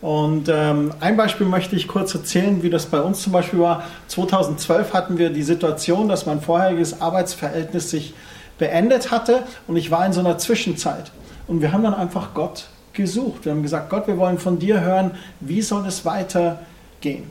Und 0.00 0.48
ähm, 0.48 0.92
ein 1.00 1.16
Beispiel 1.16 1.46
möchte 1.46 1.76
ich 1.76 1.86
kurz 1.86 2.14
erzählen, 2.14 2.62
wie 2.62 2.70
das 2.70 2.86
bei 2.86 3.00
uns 3.00 3.22
zum 3.22 3.32
Beispiel 3.32 3.60
war. 3.60 3.84
2012 4.08 4.92
hatten 4.92 5.18
wir 5.18 5.30
die 5.30 5.44
Situation, 5.44 6.08
dass 6.08 6.26
mein 6.26 6.40
vorheriges 6.40 7.00
Arbeitsverhältnis 7.00 7.90
sich 7.90 8.14
beendet 8.58 9.10
hatte 9.10 9.44
und 9.66 9.76
ich 9.76 9.90
war 9.90 10.04
in 10.04 10.12
so 10.12 10.20
einer 10.20 10.38
Zwischenzeit. 10.38 11.12
Und 11.46 11.62
wir 11.62 11.72
haben 11.72 11.82
dann 11.82 11.94
einfach 11.94 12.34
Gott 12.34 12.66
gesucht. 12.92 13.44
Wir 13.44 13.52
haben 13.52 13.62
gesagt, 13.62 13.90
Gott, 13.90 14.06
wir 14.06 14.18
wollen 14.18 14.38
von 14.38 14.58
dir 14.58 14.80
hören, 14.80 15.12
wie 15.40 15.62
soll 15.62 15.86
es 15.86 16.04
weitergehen. 16.04 17.30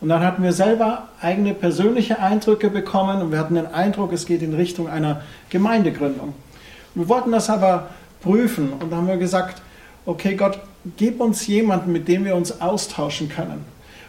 Und 0.00 0.08
dann 0.08 0.22
hatten 0.22 0.42
wir 0.42 0.52
selber 0.52 1.08
eigene 1.20 1.54
persönliche 1.54 2.18
Eindrücke 2.20 2.70
bekommen 2.70 3.20
und 3.20 3.32
wir 3.32 3.38
hatten 3.38 3.54
den 3.54 3.66
Eindruck, 3.66 4.12
es 4.12 4.26
geht 4.26 4.42
in 4.42 4.54
Richtung 4.54 4.88
einer 4.88 5.22
Gemeindegründung. 5.50 6.34
Wir 6.94 7.08
wollten 7.08 7.32
das 7.32 7.48
aber 7.50 7.88
prüfen 8.22 8.72
und 8.72 8.92
haben 8.94 9.06
wir 9.06 9.16
gesagt, 9.16 9.62
okay 10.06 10.34
Gott, 10.34 10.58
gib 10.96 11.20
uns 11.20 11.46
jemanden, 11.46 11.92
mit 11.92 12.08
dem 12.08 12.24
wir 12.24 12.36
uns 12.36 12.60
austauschen 12.60 13.28
können. 13.28 13.64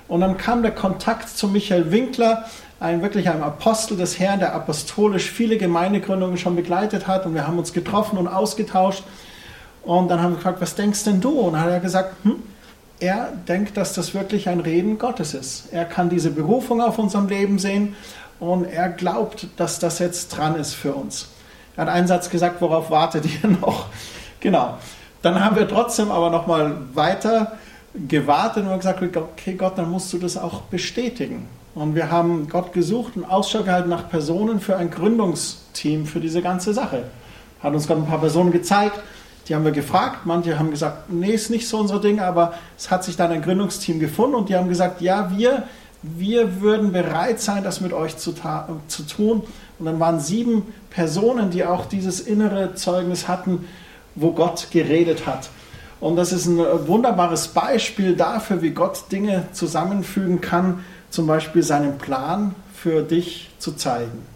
Und 0.08 0.22
dann 0.22 0.38
kam 0.38 0.62
der 0.62 0.72
Kontakt 0.72 1.30
zu 1.30 1.48
Michael 1.48 1.91
Winkler, 1.91 2.46
ein 2.80 3.02
wirklich 3.02 3.30
ein 3.30 3.44
Apostel 3.44 3.96
des 3.96 4.20
Herrn, 4.20 4.39
der 4.39 4.54
apostolisch 4.54 5.30
viele 5.30 5.58
Gemeindegründungen 5.58 6.38
schon 6.38 6.56
begleitet 6.56 7.08
hat 7.08 7.26
und 7.26 7.36
wir 7.36 7.48
haben 7.48 7.60
uns 7.60 7.74
getroffen 7.74 8.17
und 8.17 8.28
ausgetauscht. 8.28 9.04
Und 9.84 10.10
dann 10.10 10.22
haben 10.22 10.32
wir 10.32 10.38
gefragt, 10.38 10.62
was 10.62 10.76
denkst 10.76 11.04
denn 11.04 11.22
du? 11.22 11.39
Und 11.39 11.54
dann 11.54 11.62
hat 11.62 11.70
er 11.70 11.80
gesagt, 11.80 12.13
hm, 12.24 12.41
er 13.00 13.32
denkt, 13.48 13.78
dass 13.78 13.94
das 13.94 14.13
wirklich 14.13 14.50
ein 14.50 14.60
Reden 14.60 14.98
Gottes 14.98 15.34
ist. 15.34 15.72
Er 15.72 15.86
kann 15.86 16.10
diese 16.10 16.30
Berufung 16.30 16.82
auf 16.82 17.00
unserem 17.00 17.28
Leben 17.28 17.58
sehen 17.58 17.96
und 18.39 18.65
er 18.65 18.89
glaubt, 18.89 19.48
dass 19.58 19.80
das 19.80 20.00
jetzt 20.00 20.30
dran 20.30 20.56
ist 20.56 20.74
für 20.74 20.94
uns. 20.94 21.30
Er 21.82 21.88
hat 21.88 21.94
einen 21.96 22.06
Satz 22.06 22.30
gesagt, 22.30 22.62
worauf 22.62 22.91
wartet 22.91 23.26
ihr 23.26 23.50
noch? 23.62 23.88
Genau. 24.39 24.78
Dann 25.24 25.44
haben 25.44 25.56
wir 25.56 25.67
trotzdem 25.67 26.12
aber 26.12 26.30
nochmal 26.30 26.76
weiter 26.94 27.54
gewartet 28.08 28.67
und 28.67 28.78
gesagt, 28.78 29.02
okay 29.02 29.56
Gott, 29.56 29.80
dann 29.80 29.89
musst 29.89 30.13
du 30.13 30.20
das 30.20 30.38
auch 30.38 30.62
bestätigen. 30.62 31.48
Und 31.74 31.96
wir 31.96 32.12
haben 32.12 32.48
Gott 32.50 32.72
gesucht 32.72 33.13
und 33.15 33.26
Ausschau 33.26 33.63
gehalten 33.63 33.89
nach 33.89 34.10
Personen 34.10 34.60
für 34.60 34.78
ein 34.78 34.91
Gründungsteam 34.91 36.06
für 36.06 36.20
diese 36.20 36.44
ganze 36.44 36.72
Sache. 36.76 37.06
Hat 37.62 37.74
uns 37.74 37.88
Gott 37.88 37.98
ein 37.98 38.06
paar 38.06 38.20
Personen 38.20 38.52
gezeigt, 38.52 39.00
die 39.48 39.56
haben 39.56 39.65
wir 39.65 39.72
gefragt. 39.72 40.20
Manche 40.26 40.60
haben 40.60 40.70
gesagt, 40.70 41.12
nee, 41.12 41.32
ist 41.32 41.50
nicht 41.50 41.67
so 41.67 41.80
unser 41.80 42.00
Ding, 42.00 42.20
aber 42.20 42.54
es 42.78 42.91
hat 42.91 43.04
sich 43.04 43.17
dann 43.17 43.32
ein 43.32 43.41
Gründungsteam 43.41 44.00
gefunden 44.00 44.36
und 44.36 44.50
die 44.50 44.56
haben 44.56 44.70
gesagt, 44.70 45.02
ja, 45.02 45.32
wir, 45.36 45.63
wir 46.04 46.62
würden 46.62 46.92
bereit 46.92 47.40
sein, 47.40 47.64
das 47.64 47.82
mit 47.82 47.94
euch 47.94 48.18
zu, 48.18 48.34
zu 48.88 49.04
tun. 49.04 49.44
Und 49.80 49.86
dann 49.86 50.00
waren 50.00 50.20
sieben 50.20 50.74
Personen, 50.90 51.52
die 51.52 51.64
auch 51.66 51.86
dieses 51.86 52.20
innere 52.20 52.76
Zeugnis 52.76 53.28
hatten, 53.28 53.67
wo 54.15 54.32
Gott 54.32 54.67
geredet 54.71 55.25
hat. 55.28 55.50
Und 56.00 56.15
das 56.15 56.34
ist 56.34 56.48
ein 56.48 56.58
wunderbares 56.88 57.50
Beispiel 57.50 58.15
dafür, 58.15 58.62
wie 58.62 58.71
Gott 58.71 59.12
Dinge 59.12 59.46
zusammenfügen 59.54 60.42
kann, 60.42 60.84
zum 61.12 61.28
Beispiel 61.28 61.62
seinen 61.62 62.00
Plan 62.00 62.56
für 62.73 63.04
dich 63.04 63.52
zu 63.60 63.73
zeigen. 63.73 64.31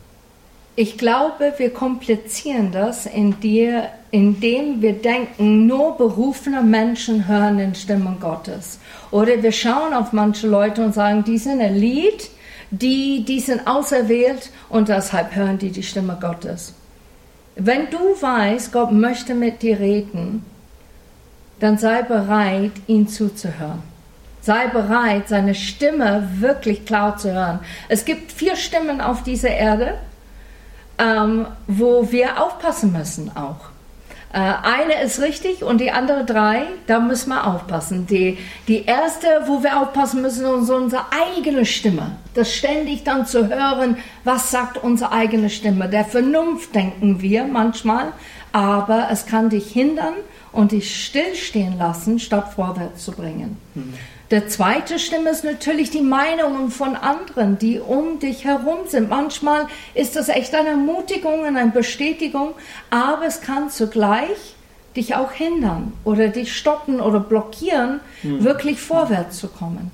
Ich 0.77 0.97
glaube, 0.97 1.53
wir 1.57 1.69
komplizieren 1.69 2.73
das, 2.73 3.05
indem 3.05 4.81
wir 4.81 4.93
denken, 4.93 5.67
nur 5.67 5.95
berufene 5.95 6.61
Menschen 6.61 7.29
hören 7.29 7.57
den 7.57 7.75
Stimmen 7.75 8.17
Gottes. 8.19 8.79
Oder 9.09 9.41
wir 9.41 9.53
schauen 9.53 9.93
auf 9.93 10.11
manche 10.11 10.47
Leute 10.47 10.83
und 10.83 10.93
sagen, 10.93 11.23
die 11.23 11.37
sind 11.37 11.61
ein 11.61 11.75
die, 12.71 13.23
die 13.23 13.39
sind 13.39 13.67
auserwählt 13.67 14.49
und 14.67 14.89
deshalb 14.89 15.33
hören 15.33 15.57
die 15.57 15.71
die 15.71 15.83
Stimme 15.83 16.17
Gottes. 16.19 16.73
Wenn 17.55 17.89
du 17.89 17.99
weißt, 18.19 18.73
Gott 18.73 18.91
möchte 18.91 19.33
mit 19.33 19.61
dir 19.61 19.79
reden, 19.79 20.43
dann 21.61 21.77
sei 21.77 22.01
bereit, 22.01 22.71
ihm 22.87 23.07
zuzuhören. 23.07 23.81
Sei 24.41 24.67
bereit, 24.67 25.29
seine 25.29 25.55
Stimme 25.55 26.27
wirklich 26.39 26.85
klar 26.85 27.17
zu 27.17 27.31
hören. 27.31 27.59
Es 27.87 28.03
gibt 28.03 28.33
vier 28.33 28.57
Stimmen 28.57 28.99
auf 28.99 29.23
dieser 29.23 29.51
Erde, 29.51 29.95
ähm, 30.97 31.47
wo 31.67 32.11
wir 32.11 32.41
aufpassen 32.41 32.91
müssen 32.91 33.31
auch. 33.35 33.75
Äh, 34.35 34.39
eine 34.39 35.01
ist 35.01 35.21
richtig 35.21 35.63
und 35.63 35.79
die 35.79 35.91
andere 35.91 36.25
drei, 36.25 36.63
da 36.87 36.99
müssen 36.99 37.29
wir 37.29 37.47
aufpassen. 37.47 38.05
Die, 38.05 38.37
die 38.67 38.83
erste, 38.83 39.27
wo 39.45 39.63
wir 39.63 39.79
aufpassen 39.79 40.21
müssen, 40.21 40.45
ist 40.61 40.69
unsere 40.69 41.03
eigene 41.11 41.65
Stimme. 41.65 42.17
Das 42.33 42.53
ständig 42.53 43.05
dann 43.05 43.25
zu 43.25 43.47
hören, 43.47 43.97
was 44.25 44.51
sagt 44.51 44.77
unsere 44.83 45.13
eigene 45.13 45.49
Stimme. 45.49 45.87
Der 45.87 46.03
Vernunft 46.03 46.75
denken 46.75 47.21
wir 47.21 47.45
manchmal, 47.45 48.11
aber 48.51 49.07
es 49.09 49.25
kann 49.25 49.49
dich 49.49 49.71
hindern 49.71 50.15
und 50.51 50.73
dich 50.73 51.05
stillstehen 51.05 51.77
lassen, 51.77 52.19
statt 52.19 52.51
vorwärts 52.55 53.05
zu 53.05 53.13
bringen. 53.13 53.57
Mhm. 53.73 53.93
Der 54.31 54.47
zweite 54.47 54.97
Stimme 54.97 55.29
ist 55.29 55.43
natürlich 55.43 55.91
die 55.91 56.01
Meinungen 56.01 56.71
von 56.71 56.95
anderen, 56.95 57.59
die 57.59 57.79
um 57.79 58.19
dich 58.19 58.43
herum 58.43 58.79
sind. 58.87 59.09
Manchmal 59.09 59.67
ist 59.93 60.15
das 60.15 60.29
echt 60.29 60.55
eine 60.55 60.69
Ermutigung 60.69 61.41
und 61.41 61.57
eine 61.57 61.71
Bestätigung, 61.71 62.55
aber 62.89 63.25
es 63.27 63.41
kann 63.41 63.69
zugleich 63.69 64.55
dich 64.95 65.15
auch 65.15 65.31
hindern 65.31 65.93
oder 66.03 66.29
dich 66.29 66.55
stoppen 66.55 67.01
oder 67.01 67.19
blockieren, 67.19 67.99
mhm. 68.23 68.43
wirklich 68.43 68.79
vorwärts 68.79 69.37
zu 69.37 69.47
kommen. 69.47 69.91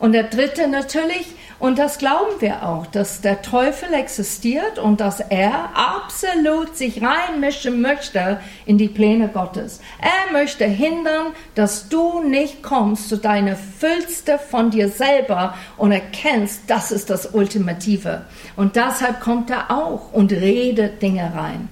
Und 0.00 0.12
der 0.12 0.24
dritte 0.24 0.66
natürlich, 0.66 1.26
und 1.58 1.78
das 1.78 1.98
glauben 1.98 2.40
wir 2.40 2.66
auch, 2.66 2.86
dass 2.86 3.20
der 3.20 3.42
Teufel 3.42 3.92
existiert 3.92 4.78
und 4.78 4.98
dass 4.98 5.20
er 5.20 5.70
absolut 5.74 6.74
sich 6.74 7.02
reinmischen 7.02 7.82
möchte 7.82 8.40
in 8.64 8.78
die 8.78 8.88
Pläne 8.88 9.28
Gottes. 9.28 9.80
Er 10.00 10.32
möchte 10.32 10.64
hindern, 10.64 11.34
dass 11.54 11.90
du 11.90 12.22
nicht 12.22 12.62
kommst 12.62 13.10
zu 13.10 13.18
deiner 13.18 13.56
Füllste 13.56 14.38
von 14.38 14.70
dir 14.70 14.88
selber 14.88 15.54
und 15.76 15.92
erkennst, 15.92 16.62
das 16.66 16.92
ist 16.92 17.10
das 17.10 17.34
Ultimative. 17.34 18.22
Und 18.56 18.76
deshalb 18.76 19.20
kommt 19.20 19.50
er 19.50 19.70
auch 19.70 20.14
und 20.14 20.32
redet 20.32 21.02
Dinge 21.02 21.30
rein 21.36 21.68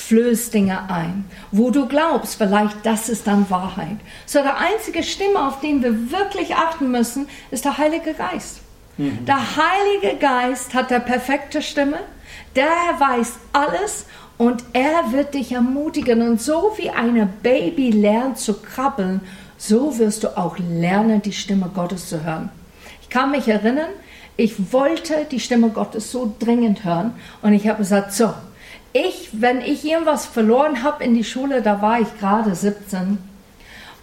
flößt 0.00 0.52
Dinge 0.54 0.90
ein, 0.90 1.24
wo 1.52 1.70
du 1.70 1.86
glaubst, 1.86 2.36
vielleicht 2.36 2.84
das 2.84 3.08
ist 3.08 3.26
dann 3.26 3.50
Wahrheit. 3.50 3.98
So, 4.26 4.42
der 4.42 4.58
einzige 4.58 5.02
Stimme, 5.02 5.46
auf 5.46 5.60
den 5.60 5.82
wir 5.82 6.10
wirklich 6.10 6.54
achten 6.54 6.90
müssen, 6.90 7.28
ist 7.50 7.64
der 7.64 7.78
Heilige 7.78 8.14
Geist. 8.14 8.60
Mhm. 8.96 9.24
Der 9.26 9.56
Heilige 9.56 10.18
Geist 10.18 10.74
hat 10.74 10.90
der 10.90 11.00
perfekte 11.00 11.62
Stimme, 11.62 11.98
der 12.56 12.70
weiß 12.98 13.34
alles 13.52 14.06
und 14.38 14.64
er 14.72 15.12
wird 15.12 15.34
dich 15.34 15.52
ermutigen. 15.52 16.22
Und 16.22 16.40
so 16.40 16.72
wie 16.76 16.90
ein 16.90 17.32
Baby 17.42 17.90
lernt 17.90 18.38
zu 18.38 18.54
krabbeln, 18.54 19.20
so 19.58 19.98
wirst 19.98 20.24
du 20.24 20.36
auch 20.36 20.56
lernen, 20.58 21.20
die 21.22 21.32
Stimme 21.32 21.70
Gottes 21.74 22.08
zu 22.08 22.24
hören. 22.24 22.50
Ich 23.02 23.10
kann 23.10 23.30
mich 23.30 23.46
erinnern, 23.48 23.90
ich 24.36 24.72
wollte 24.72 25.26
die 25.30 25.40
Stimme 25.40 25.68
Gottes 25.68 26.10
so 26.10 26.34
dringend 26.38 26.84
hören 26.84 27.12
und 27.42 27.52
ich 27.52 27.68
habe 27.68 27.78
gesagt, 27.78 28.12
so, 28.14 28.32
ich, 28.92 29.30
wenn 29.32 29.60
ich 29.60 29.84
irgendwas 29.84 30.26
verloren 30.26 30.82
habe 30.82 31.04
in 31.04 31.14
die 31.14 31.24
Schule, 31.24 31.62
da 31.62 31.80
war 31.80 32.00
ich 32.00 32.08
gerade 32.18 32.54
17. 32.54 33.18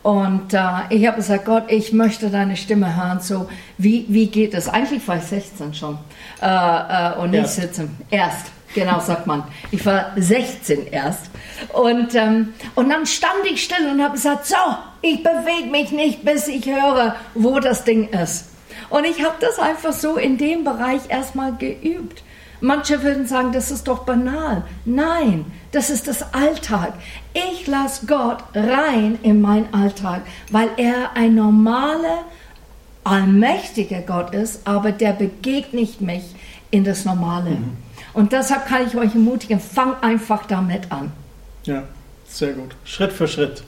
Und 0.04 0.54
äh, 0.54 0.60
ich 0.90 1.06
habe 1.06 1.18
gesagt, 1.18 1.46
Gott, 1.46 1.64
ich 1.68 1.92
möchte 1.92 2.30
deine 2.30 2.56
Stimme 2.56 2.96
hören. 2.96 3.20
So, 3.20 3.50
wie, 3.78 4.06
wie 4.08 4.28
geht 4.28 4.54
es? 4.54 4.70
Eigentlich 4.70 5.06
war 5.06 5.18
ich 5.18 5.24
16 5.24 5.74
schon 5.74 5.98
äh, 6.42 6.46
äh, 6.48 7.18
und 7.18 7.32
nicht 7.32 7.42
erst. 7.42 7.56
17. 7.56 7.98
Erst, 8.10 8.46
genau 8.74 9.02
sagt 9.02 9.28
man. 9.28 9.44
Ich 9.72 9.86
war 9.86 10.12
16 10.16 10.88
erst. 10.88 11.30
Und, 11.74 12.16
ähm, 12.16 12.54
und 12.76 12.90
dann 12.90 13.06
stand 13.06 13.46
ich 13.52 13.62
still 13.62 13.86
und 13.92 14.02
habe 14.02 14.14
gesagt, 14.14 14.46
so, 14.46 14.56
ich 15.02 15.22
bewege 15.22 15.70
mich 15.70 15.92
nicht, 15.92 16.24
bis 16.24 16.48
ich 16.48 16.66
höre, 16.66 17.18
wo 17.34 17.60
das 17.60 17.84
Ding 17.84 18.08
ist. 18.10 18.46
Und 18.90 19.04
ich 19.04 19.22
habe 19.26 19.36
das 19.42 19.60
einfach 19.60 19.92
so 19.92 20.16
in 20.16 20.38
dem 20.38 20.64
Bereich 20.64 21.02
erstmal 21.10 21.54
geübt. 21.56 22.24
Manche 22.60 23.04
würden 23.04 23.28
sagen, 23.28 23.52
das 23.52 23.70
ist 23.72 23.88
doch 23.88 24.00
banal. 24.00 24.64
Nein, 24.86 25.46
das 25.72 25.90
ist 25.90 26.08
das 26.08 26.34
Alltag. 26.34 26.94
Ich 27.34 27.68
lasse 27.68 28.06
Gott 28.06 28.44
rein 28.56 29.20
in 29.22 29.42
meinen 29.42 29.74
Alltag, 29.74 30.22
weil 30.52 30.70
er 30.78 31.16
ein 31.16 31.36
normaler, 31.36 32.26
allmächtiger 33.04 34.02
Gott 34.02 34.34
ist, 34.34 34.68
aber 34.68 34.92
der 34.92 35.14
begegnet 35.14 36.02
mich 36.02 36.24
in 36.72 36.84
das 36.84 37.06
Normale. 37.06 37.52
Mhm. 37.52 37.78
Und 38.14 38.34
deshalb 38.34 38.68
kann 38.68 38.88
ich 38.88 38.96
euch 38.96 39.14
ermutigen, 39.14 39.60
fang 39.60 40.02
einfach 40.02 40.46
damit 40.46 40.92
an. 40.92 41.12
Ja, 41.64 41.84
sehr 42.28 42.54
gut. 42.54 42.76
Schritt 42.84 43.14
für 43.14 43.28
Schritt. 43.28 43.64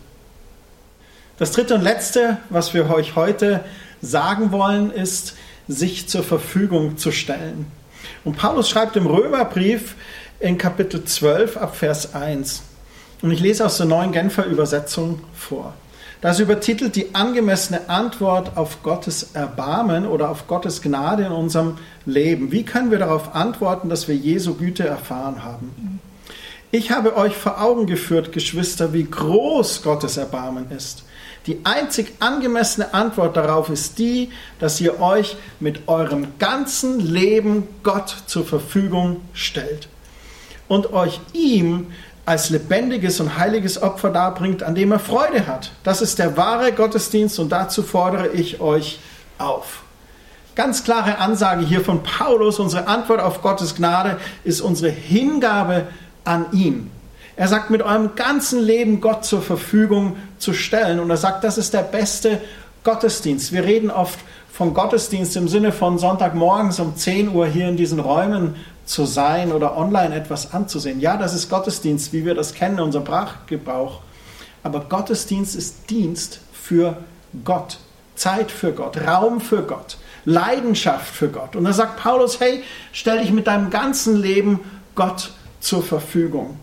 Das 1.38 1.52
dritte 1.52 1.76
und 1.76 1.82
letzte, 1.82 2.38
was 2.50 2.74
wir 2.74 2.90
euch 2.90 3.16
heute 3.16 3.64
sagen 4.02 4.52
wollen, 4.52 4.92
ist, 4.92 5.38
sich 5.68 6.10
zur 6.10 6.24
Verfügung 6.24 6.98
zu 6.98 7.12
stellen. 7.12 7.68
Und 8.24 8.38
Paulus 8.38 8.70
schreibt 8.70 8.96
im 8.96 9.08
Römerbrief 9.08 9.96
in 10.40 10.58
Kapitel 10.58 11.04
12 11.04 11.58
ab 11.58 11.76
Vers 11.76 12.14
1. 12.14 12.64
Und 13.22 13.32
ich 13.32 13.40
lese 13.40 13.66
aus 13.66 13.78
der 13.78 13.86
neuen 13.86 14.12
Genfer 14.12 14.46
Übersetzung 14.46 15.22
vor. 15.34 15.74
Das 16.22 16.40
übertitelt 16.40 16.98
die 16.98 17.16
angemessene 17.16 17.90
Antwort 17.90 18.58
auf 18.58 18.84
Gottes 18.84 19.32
Erbarmen 19.34 20.06
oder 20.06 20.30
auf 20.30 20.48
Gottes 20.48 20.82
Gnade 20.82 21.24
in 21.24 21.32
unserem 21.32 21.78
Leben. 22.06 22.52
Wie 22.52 22.64
können 22.64 22.92
wir 22.92 23.00
darauf 23.00 23.36
antworten, 23.36 23.88
dass 23.88 24.10
wir 24.10 24.16
Jesu 24.16 24.56
Güte 24.56 24.86
erfahren 24.86 25.46
haben? 25.46 26.02
Ich 26.72 26.92
habe 26.92 27.16
euch 27.16 27.36
vor 27.36 27.62
Augen 27.62 27.88
geführt, 27.88 28.34
Geschwister, 28.34 28.92
wie 28.92 29.06
groß 29.06 29.82
Gottes 29.82 30.18
Erbarmen 30.18 30.70
ist. 30.72 31.04
Die 31.46 31.62
einzig 31.64 32.14
angemessene 32.20 32.94
Antwort 32.94 33.38
darauf 33.38 33.70
ist 33.70 33.98
die, 33.98 34.30
dass 34.60 34.80
ihr 34.82 35.00
euch 35.00 35.38
mit 35.60 35.88
eurem 35.88 36.38
ganzen 36.38 37.00
Leben 37.00 37.68
Gott 37.84 38.16
zur 38.28 38.46
Verfügung 38.46 39.22
stellt 39.34 39.88
und 40.68 40.94
euch 40.94 41.20
ihm 41.34 41.88
als 42.26 42.52
lebendiges 42.52 43.20
und 43.20 43.38
heiliges 43.38 43.82
Opfer 43.82 44.12
darbringt, 44.12 44.62
an 44.62 44.76
dem 44.76 44.92
er 44.92 45.00
Freude 45.00 45.48
hat. 45.48 45.72
Das 45.84 46.02
ist 46.02 46.20
der 46.20 46.38
wahre 46.38 46.72
Gottesdienst 46.72 47.40
und 47.40 47.50
dazu 47.50 47.82
fordere 47.82 48.28
ich 48.28 48.62
euch 48.62 49.00
auf. 49.40 49.82
Ganz 50.56 50.84
klare 50.84 51.18
Ansage 51.20 51.66
hier 51.66 51.82
von 51.82 52.04
Paulus, 52.04 52.60
unsere 52.60 52.88
Antwort 52.88 53.22
auf 53.22 53.42
Gottes 53.42 53.76
Gnade 53.76 54.20
ist 54.44 54.62
unsere 54.62 54.92
Hingabe 54.92 55.88
an 56.24 56.48
ihn. 56.52 56.92
Er 57.40 57.48
sagt, 57.48 57.70
mit 57.70 57.82
eurem 57.82 58.16
ganzen 58.16 58.60
Leben 58.60 59.00
Gott 59.00 59.24
zur 59.24 59.42
Verfügung 59.42 60.18
zu 60.40 60.52
stellen. 60.52 61.00
Und 61.00 61.10
er 61.10 61.16
sagt, 61.16 61.46
das 61.46 61.58
ist 61.58 61.74
der 61.74 61.84
beste 61.84 62.42
Gottesdienst. 62.84 63.54
Wir 63.54 63.64
reden 63.64 63.92
oft 63.92 64.20
von 64.52 64.74
Gottesdienst 64.74 65.38
im 65.38 65.48
Sinne 65.48 65.72
von 65.72 65.98
Sonntagmorgens 65.98 66.82
um 66.82 66.98
10 66.98 67.34
Uhr 67.34 67.48
hier 67.48 67.70
in 67.70 67.78
diesen 67.78 68.02
Räumen 68.02 68.58
zu 68.84 69.06
sein 69.06 69.54
oder 69.54 69.78
online 69.78 70.14
etwas 70.16 70.54
anzusehen. 70.54 71.00
Ja, 71.00 71.16
das 71.16 71.34
ist 71.34 71.50
Gottesdienst, 71.50 72.12
wie 72.12 72.26
wir 72.26 72.36
das 72.36 72.54
kennen, 72.54 72.82
unser 72.82 73.00
Sprachgebrauch. 73.00 74.02
Aber 74.62 74.82
Gottesdienst 74.82 75.56
ist 75.56 75.90
Dienst 75.90 76.42
für 76.52 76.98
Gott, 77.46 77.78
Zeit 78.16 78.52
für 78.52 78.74
Gott, 78.74 78.98
Raum 79.08 79.40
für 79.40 79.64
Gott, 79.64 79.96
Leidenschaft 80.26 81.16
für 81.16 81.30
Gott. 81.30 81.56
Und 81.56 81.64
da 81.64 81.72
sagt 81.72 82.04
Paulus, 82.04 82.42
hey, 82.42 82.64
stell 82.92 83.20
dich 83.20 83.32
mit 83.32 83.48
deinem 83.48 83.70
ganzen 83.70 84.18
Leben 84.18 84.60
Gott 84.94 85.32
zur 85.62 85.82
Verfügung. 85.82 86.58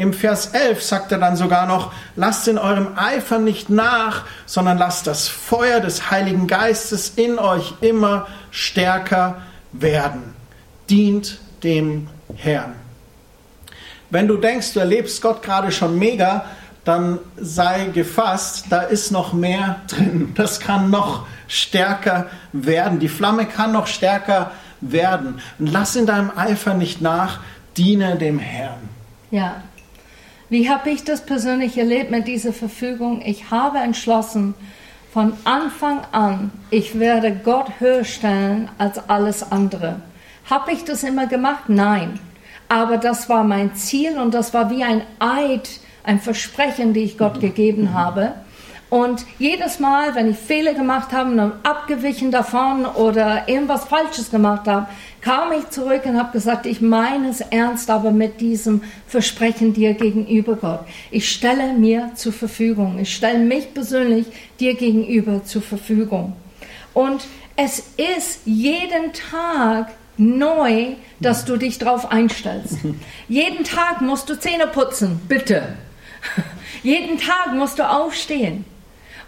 Im 0.00 0.14
Vers 0.14 0.46
11 0.54 0.82
sagt 0.82 1.12
er 1.12 1.18
dann 1.18 1.36
sogar 1.36 1.66
noch, 1.66 1.92
lasst 2.16 2.48
in 2.48 2.56
eurem 2.56 2.96
Eifer 2.96 3.38
nicht 3.38 3.68
nach, 3.68 4.24
sondern 4.46 4.78
lasst 4.78 5.06
das 5.06 5.28
Feuer 5.28 5.80
des 5.80 6.10
Heiligen 6.10 6.46
Geistes 6.46 7.12
in 7.16 7.38
euch 7.38 7.74
immer 7.82 8.26
stärker 8.50 9.42
werden. 9.72 10.34
Dient 10.88 11.38
dem 11.62 12.08
Herrn. 12.34 12.76
Wenn 14.08 14.26
du 14.26 14.38
denkst, 14.38 14.72
du 14.72 14.80
erlebst 14.80 15.20
Gott 15.20 15.42
gerade 15.42 15.70
schon 15.70 15.98
mega, 15.98 16.46
dann 16.86 17.18
sei 17.36 17.90
gefasst, 17.92 18.68
da 18.70 18.80
ist 18.80 19.10
noch 19.10 19.34
mehr 19.34 19.82
drin. 19.86 20.32
Das 20.34 20.60
kann 20.60 20.88
noch 20.88 21.26
stärker 21.46 22.30
werden. 22.54 23.00
Die 23.00 23.10
Flamme 23.10 23.44
kann 23.44 23.72
noch 23.72 23.86
stärker 23.86 24.52
werden. 24.80 25.42
lass 25.58 25.94
in 25.94 26.06
deinem 26.06 26.30
Eifer 26.34 26.72
nicht 26.72 27.02
nach, 27.02 27.40
diene 27.76 28.16
dem 28.16 28.38
Herrn. 28.38 28.88
Ja, 29.30 29.62
wie 30.50 30.68
habe 30.68 30.90
ich 30.90 31.04
das 31.04 31.24
persönlich 31.24 31.78
erlebt 31.78 32.10
mit 32.10 32.26
dieser 32.28 32.52
Verfügung? 32.52 33.22
Ich 33.24 33.50
habe 33.50 33.78
entschlossen, 33.78 34.54
von 35.12 35.32
Anfang 35.44 36.00
an, 36.12 36.52
ich 36.70 36.98
werde 36.98 37.32
Gott 37.32 37.66
höher 37.80 38.04
stellen 38.04 38.68
als 38.78 39.08
alles 39.08 39.50
andere. 39.50 39.96
Habe 40.48 40.72
ich 40.72 40.84
das 40.84 41.02
immer 41.02 41.26
gemacht? 41.26 41.64
Nein. 41.68 42.20
Aber 42.68 42.96
das 42.96 43.28
war 43.28 43.42
mein 43.42 43.74
Ziel 43.74 44.18
und 44.18 44.34
das 44.34 44.54
war 44.54 44.70
wie 44.70 44.84
ein 44.84 45.02
Eid, 45.18 45.80
ein 46.04 46.20
Versprechen, 46.20 46.92
die 46.92 47.00
ich 47.00 47.18
Gott 47.18 47.40
gegeben 47.40 47.92
habe. 47.92 48.34
Und 48.90 49.24
jedes 49.38 49.78
Mal, 49.78 50.16
wenn 50.16 50.28
ich 50.28 50.36
Fehler 50.36 50.74
gemacht 50.74 51.12
habe 51.12 51.30
und 51.30 51.52
abgewichen 51.62 52.32
davon 52.32 52.84
oder 52.84 53.48
irgendwas 53.48 53.84
Falsches 53.84 54.32
gemacht 54.32 54.66
habe, 54.66 54.88
kam 55.20 55.52
ich 55.52 55.70
zurück 55.70 56.02
und 56.06 56.18
habe 56.18 56.32
gesagt, 56.32 56.66
ich 56.66 56.80
meine 56.80 57.28
es 57.28 57.40
ernst, 57.40 57.88
aber 57.88 58.10
mit 58.10 58.40
diesem 58.40 58.82
Versprechen 59.06 59.72
dir 59.74 59.94
gegenüber, 59.94 60.56
Gott. 60.56 60.80
Ich 61.12 61.30
stelle 61.30 61.72
mir 61.72 62.10
zur 62.16 62.32
Verfügung. 62.32 62.98
Ich 62.98 63.14
stelle 63.14 63.38
mich 63.38 63.72
persönlich 63.72 64.26
dir 64.58 64.74
gegenüber 64.74 65.44
zur 65.44 65.62
Verfügung. 65.62 66.32
Und 66.92 67.26
es 67.54 67.84
ist 67.96 68.40
jeden 68.44 69.12
Tag 69.12 69.92
neu, 70.16 70.94
dass 71.20 71.44
du 71.44 71.56
dich 71.56 71.78
darauf 71.78 72.10
einstellst. 72.10 72.78
jeden 73.28 73.62
Tag 73.62 74.00
musst 74.00 74.28
du 74.28 74.38
Zähne 74.38 74.66
putzen, 74.66 75.20
bitte. 75.28 75.62
jeden 76.82 77.18
Tag 77.18 77.54
musst 77.54 77.78
du 77.78 77.88
aufstehen. 77.88 78.64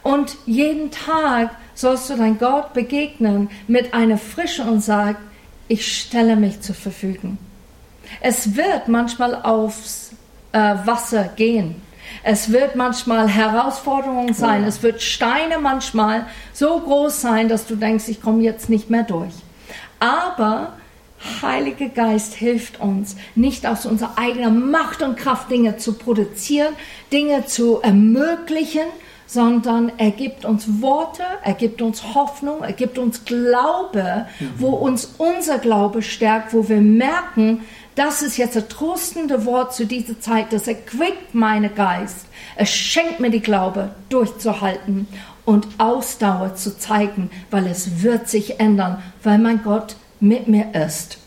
Und 0.03 0.37
jeden 0.47 0.91
Tag 0.91 1.51
sollst 1.75 2.11
du 2.11 2.17
dein 2.17 2.39
Gott 2.39 2.73
begegnen 2.75 3.51
mit 3.69 3.95
einer 3.95 4.19
Frische 4.19 4.63
und 4.65 4.81
sagen, 4.81 5.19
ich 5.69 5.97
stelle 5.97 6.37
mich 6.37 6.61
zur 6.61 6.75
Verfügung. 6.75 7.39
Es 8.21 8.57
wird 8.57 8.89
manchmal 8.89 9.35
aufs 9.43 10.11
äh, 10.53 10.59
Wasser 10.59 11.25
gehen. 11.37 11.77
Es 12.25 12.53
wird 12.53 12.77
manchmal 12.77 13.29
Herausforderungen 13.29 14.35
sein. 14.35 14.63
Ja. 14.63 14.69
Es 14.69 14.83
wird 14.83 15.03
Steine 15.03 15.59
manchmal 15.59 16.27
so 16.53 16.79
groß 16.79 17.21
sein, 17.21 17.49
dass 17.49 17.67
du 17.67 17.77
denkst, 17.77 18.09
ich 18.09 18.21
komme 18.21 18.43
jetzt 18.43 18.69
nicht 18.69 18.91
mehr 18.91 19.05
durch. 19.05 19.33
Aber 19.99 20.75
Heiliger 21.41 21.89
Geist 21.89 22.35
hilft 22.35 22.81
uns, 22.81 23.17
nicht 23.35 23.67
aus 23.67 23.87
unserer 23.87 24.19
eigenen 24.19 24.71
Macht 24.71 25.03
und 25.03 25.17
Kraft 25.17 25.51
Dinge 25.51 25.77
zu 25.77 25.95
produzieren, 25.95 26.75
Dinge 27.13 27.47
zu 27.47 27.81
ermöglichen, 27.81 28.87
sondern 29.27 29.93
er 29.99 30.11
gibt 30.11 30.45
uns 30.45 30.83
Worte, 30.83 31.23
er 31.43 31.55
gibt 31.55 31.83
uns 31.83 32.15
Hoffnung, 32.15 32.63
er 32.63 32.73
gibt 32.73 32.99
uns 32.99 33.25
Glaube, 33.25 34.27
mhm. 34.39 34.51
wo 34.59 34.71
uns 34.71 35.15
unser 35.19 35.59
Glaube 35.59 36.03
stärkt, 36.03 36.53
wo 36.53 36.69
wir 36.69 36.81
merken, 36.81 37.63
das 37.95 38.23
ist 38.23 38.39
jetzt 38.39 38.57
das 38.57 38.69
trostende 38.69 39.45
Wort 39.45 39.75
zu 39.75 39.87
dieser 39.87 40.19
Zeit, 40.21 40.53
das 40.53 40.67
erquickt 40.67 41.35
meinen 41.35 41.75
Geist. 41.75 42.27
Es 42.57 42.71
schenkt 42.71 43.21
mir 43.21 43.31
die 43.31 43.41
Glaube, 43.41 43.95
durchzuhalten 44.09 45.07
und 45.45 45.67
Ausdauer 45.79 46.55
zu 46.55 46.79
zeigen, 46.79 47.31
weil 47.51 47.67
es 47.67 48.03
wird 48.03 48.29
sich 48.29 48.61
ändern, 48.61 49.03
weil 49.23 49.39
mein 49.39 49.63
Gott 49.63 49.97
mit 50.21 50.49
mir 50.49 50.75
ist. 50.75 51.19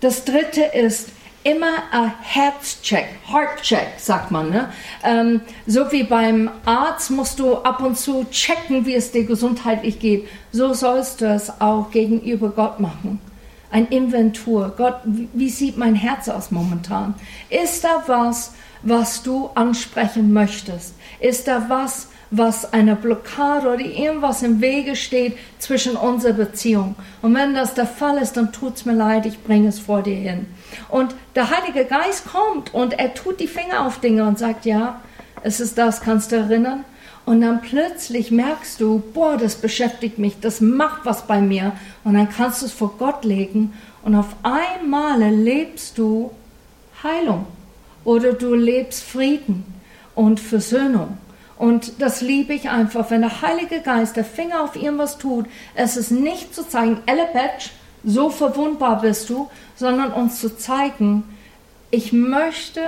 Das 0.00 0.24
dritte 0.24 0.62
ist 0.62 1.08
immer 1.46 1.84
ein 1.92 2.12
Herzcheck, 2.22 3.06
Heartcheck, 3.24 3.94
sagt 3.98 4.32
man. 4.32 4.50
Ne? 4.50 4.68
Ähm, 5.04 5.42
so 5.64 5.92
wie 5.92 6.02
beim 6.02 6.50
Arzt 6.64 7.12
musst 7.12 7.38
du 7.38 7.58
ab 7.58 7.80
und 7.80 7.96
zu 7.96 8.26
checken, 8.32 8.84
wie 8.84 8.94
es 8.94 9.12
dir 9.12 9.24
gesundheitlich 9.24 10.00
geht. 10.00 10.26
So 10.50 10.74
sollst 10.74 11.20
du 11.20 11.26
es 11.26 11.60
auch 11.60 11.92
gegenüber 11.92 12.48
Gott 12.48 12.80
machen. 12.80 13.20
Ein 13.70 13.86
Inventur. 13.88 14.74
Gott, 14.76 14.96
wie 15.04 15.48
sieht 15.48 15.76
mein 15.78 15.94
Herz 15.94 16.28
aus 16.28 16.50
momentan? 16.50 17.14
Ist 17.48 17.84
da 17.84 18.02
was, 18.06 18.52
was 18.82 19.22
du 19.22 19.50
ansprechen 19.54 20.32
möchtest? 20.32 20.94
Ist 21.20 21.46
da 21.46 21.66
was, 21.68 22.08
was 22.30 22.72
eine 22.72 22.96
Blockade 22.96 23.68
oder 23.68 23.80
irgendwas 23.84 24.42
im 24.42 24.60
Wege 24.60 24.96
steht 24.96 25.36
zwischen 25.58 25.96
unserer 25.96 26.32
Beziehung. 26.32 26.96
Und 27.22 27.34
wenn 27.34 27.54
das 27.54 27.74
der 27.74 27.86
Fall 27.86 28.18
ist, 28.18 28.36
dann 28.36 28.52
tut 28.52 28.76
es 28.76 28.84
mir 28.84 28.94
leid, 28.94 29.26
ich 29.26 29.42
bringe 29.42 29.68
es 29.68 29.78
vor 29.78 30.02
dir 30.02 30.16
hin. 30.16 30.46
Und 30.88 31.14
der 31.34 31.50
Heilige 31.50 31.84
Geist 31.84 32.24
kommt 32.26 32.74
und 32.74 32.98
er 32.98 33.14
tut 33.14 33.40
die 33.40 33.46
Finger 33.46 33.86
auf 33.86 34.00
Dinge 34.00 34.26
und 34.26 34.38
sagt, 34.38 34.64
ja, 34.64 35.00
es 35.42 35.60
ist 35.60 35.78
das, 35.78 36.00
kannst 36.00 36.32
du 36.32 36.36
erinnern? 36.36 36.84
Und 37.24 37.40
dann 37.40 37.60
plötzlich 37.60 38.30
merkst 38.30 38.80
du, 38.80 39.02
boah, 39.12 39.36
das 39.36 39.56
beschäftigt 39.56 40.18
mich, 40.18 40.38
das 40.40 40.60
macht 40.60 41.04
was 41.04 41.26
bei 41.26 41.40
mir. 41.40 41.72
Und 42.04 42.14
dann 42.14 42.28
kannst 42.28 42.62
du 42.62 42.66
es 42.66 42.72
vor 42.72 42.94
Gott 42.98 43.24
legen 43.24 43.72
und 44.02 44.14
auf 44.14 44.36
einmal 44.44 45.20
erlebst 45.20 45.98
du 45.98 46.30
Heilung 47.02 47.46
oder 48.04 48.32
du 48.32 48.54
lebst 48.54 49.02
Frieden 49.02 49.64
und 50.14 50.38
Versöhnung. 50.38 51.18
Und 51.58 52.00
das 52.00 52.20
liebe 52.20 52.52
ich 52.52 52.68
einfach, 52.68 53.10
wenn 53.10 53.22
der 53.22 53.40
Heilige 53.42 53.80
Geist 53.80 54.16
der 54.16 54.24
Finger 54.24 54.62
auf 54.62 54.76
irgendwas 54.76 55.18
tut, 55.18 55.46
es 55.74 55.96
ist 55.96 56.10
nicht 56.10 56.54
zu 56.54 56.68
zeigen, 56.68 56.98
Ellepetsch, 57.06 57.70
so 58.04 58.30
verwundbar 58.30 59.00
bist 59.00 59.30
du, 59.30 59.48
sondern 59.74 60.12
uns 60.12 60.40
zu 60.40 60.56
zeigen, 60.56 61.24
ich 61.90 62.12
möchte 62.12 62.80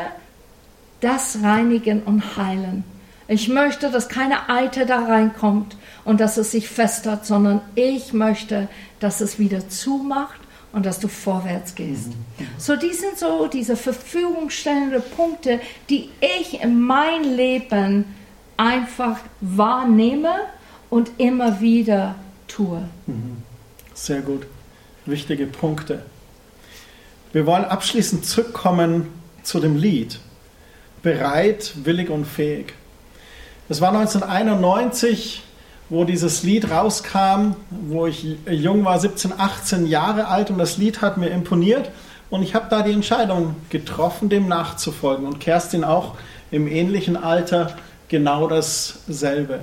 das 1.00 1.38
reinigen 1.42 2.02
und 2.02 2.36
heilen. 2.36 2.84
Ich 3.26 3.48
möchte, 3.48 3.90
dass 3.90 4.08
keine 4.08 4.48
Eite 4.48 4.86
da 4.86 5.04
reinkommt 5.04 5.76
und 6.04 6.20
dass 6.20 6.36
es 6.36 6.50
sich 6.50 6.68
festert, 6.68 7.26
sondern 7.26 7.60
ich 7.74 8.12
möchte, 8.12 8.68
dass 9.00 9.20
es 9.20 9.38
wieder 9.38 9.68
zumacht 9.68 10.40
und 10.72 10.86
dass 10.86 10.98
du 10.98 11.08
vorwärts 11.08 11.74
gehst. 11.74 12.08
Mhm. 12.08 12.46
So, 12.56 12.76
die 12.76 12.92
sind 12.92 13.18
so 13.18 13.46
diese 13.46 13.76
verfügungstellenden 13.76 15.02
Punkte, 15.16 15.60
die 15.90 16.10
ich 16.40 16.62
in 16.62 16.80
mein 16.80 17.24
Leben 17.24 18.04
einfach 18.58 19.20
wahrnehme 19.40 20.34
und 20.90 21.12
immer 21.16 21.60
wieder 21.60 22.16
tue. 22.46 22.82
Mhm. 23.06 23.38
Sehr 23.94 24.20
gut. 24.20 24.46
Wichtige 25.06 25.46
Punkte. 25.46 26.02
Wir 27.32 27.46
wollen 27.46 27.64
abschließend 27.64 28.26
zurückkommen 28.26 29.06
zu 29.42 29.60
dem 29.60 29.76
Lied. 29.76 30.18
Bereit, 31.02 31.72
willig 31.84 32.10
und 32.10 32.26
fähig. 32.26 32.74
Das 33.68 33.80
war 33.80 33.90
1991, 33.90 35.42
wo 35.88 36.04
dieses 36.04 36.42
Lied 36.42 36.70
rauskam, 36.70 37.54
wo 37.70 38.06
ich 38.06 38.26
jung 38.50 38.84
war, 38.84 38.98
17, 38.98 39.32
18 39.38 39.86
Jahre 39.86 40.28
alt 40.28 40.50
und 40.50 40.58
das 40.58 40.78
Lied 40.78 41.00
hat 41.00 41.16
mir 41.16 41.28
imponiert 41.28 41.90
und 42.30 42.42
ich 42.42 42.54
habe 42.54 42.66
da 42.68 42.82
die 42.82 42.92
Entscheidung 42.92 43.56
getroffen, 43.70 44.28
dem 44.28 44.48
nachzufolgen 44.48 45.26
und 45.26 45.38
Kerstin 45.38 45.84
auch 45.84 46.16
im 46.50 46.66
ähnlichen 46.66 47.16
Alter 47.16 47.76
genau 48.08 48.48
dasselbe. 48.48 49.60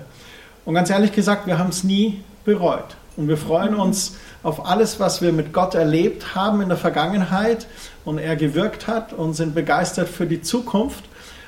Und 0.66 0.74
ganz 0.74 0.90
ehrlich 0.90 1.12
gesagt, 1.12 1.48
wir 1.48 1.58
haben 1.58 1.70
es 1.70 1.84
nie 1.84 2.24
bereut. 2.44 2.96
Und 3.18 3.28
wir 3.28 3.38
freuen 3.38 3.76
uns 3.76 4.16
auf 4.44 4.66
alles, 4.68 5.00
was 5.00 5.22
wir 5.22 5.32
mit 5.32 5.54
Gott 5.54 5.74
erlebt 5.74 6.36
haben 6.36 6.62
in 6.62 6.70
der 6.70 6.78
Vergangenheit 6.78 7.66
und 8.04 8.18
er 8.18 8.36
gewirkt 8.36 8.88
hat 8.88 9.14
und 9.14 9.34
sind 9.34 9.56
begeistert 9.56 10.10
für 10.10 10.26
die 10.26 10.42
Zukunft 10.42 11.06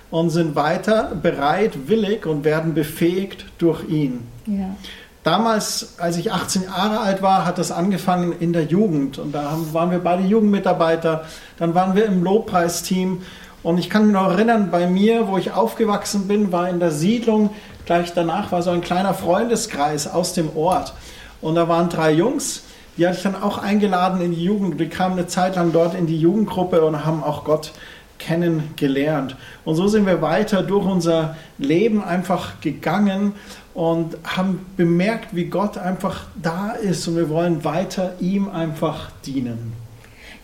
und 0.10 0.30
sind 0.30 0.56
weiter 0.56 1.12
bereit, 1.22 1.88
willig 1.88 2.26
und 2.26 2.46
werden 2.46 2.74
befähigt 2.74 3.46
durch 3.58 3.84
ihn. 3.90 4.26
Ja. 4.46 4.76
Damals, 5.24 6.00
als 6.00 6.16
ich 6.16 6.32
18 6.32 6.64
Jahre 6.64 7.02
alt 7.02 7.22
war, 7.22 7.46
hat 7.46 7.58
das 7.58 7.72
angefangen 7.72 8.34
in 8.40 8.54
der 8.54 8.64
Jugend. 8.64 9.18
Und 9.18 9.34
da 9.34 9.58
waren 9.74 9.92
wir 9.92 10.00
beide 10.00 10.24
Jugendmitarbeiter. 10.24 11.26
Dann 11.58 11.76
waren 11.76 11.96
wir 11.96 12.06
im 12.06 12.24
Lobpreisteam. 12.24 13.24
Und 13.68 13.80
ich 13.80 13.90
kann 13.90 14.06
mich 14.06 14.14
noch 14.14 14.32
erinnern, 14.32 14.72
bei 14.72 14.88
mir, 14.88 15.28
wo 15.28 15.38
ich 15.38 15.52
aufgewachsen 15.52 16.26
bin, 16.26 16.54
war 16.54 16.70
in 16.70 16.80
der 16.80 16.92
Siedlung, 16.92 17.50
gleich 17.86 18.14
danach 18.14 18.54
war 18.54 18.62
so 18.62 18.70
ein 18.70 18.80
kleiner 18.80 19.14
Freundeskreis 19.14 20.08
aus 20.08 20.32
dem 20.32 20.56
Ort. 20.56 20.94
Und 21.42 21.56
da 21.56 21.68
waren 21.68 21.90
drei 21.90 22.14
Jungs, 22.14 22.64
die 22.96 23.06
hatte 23.06 23.18
ich 23.18 23.24
dann 23.24 23.36
auch 23.36 23.58
eingeladen 23.58 24.22
in 24.22 24.32
die 24.32 24.42
Jugend. 24.42 24.80
Die 24.80 24.88
kamen 24.88 25.20
eine 25.20 25.28
Zeit 25.28 25.58
lang 25.58 25.74
dort 25.74 25.96
in 25.96 26.08
die 26.08 26.18
Jugendgruppe 26.18 26.82
und 26.86 27.06
haben 27.06 27.22
auch 27.22 27.44
Gott 27.44 27.74
kennengelernt. 28.20 29.36
Und 29.66 29.76
so 29.76 29.90
sind 29.90 30.06
wir 30.06 30.22
weiter 30.22 30.64
durch 30.64 30.86
unser 30.86 31.36
Leben 31.58 32.02
einfach 32.02 32.62
gegangen 32.62 33.34
und 33.74 34.16
haben 34.24 34.66
bemerkt, 34.78 35.36
wie 35.36 35.48
Gott 35.48 35.78
einfach 35.78 36.28
da 36.42 36.72
ist 36.72 37.06
und 37.10 37.18
wir 37.18 37.28
wollen 37.30 37.66
weiter 37.66 38.14
ihm 38.22 38.48
einfach 38.48 39.12
dienen. 39.26 39.74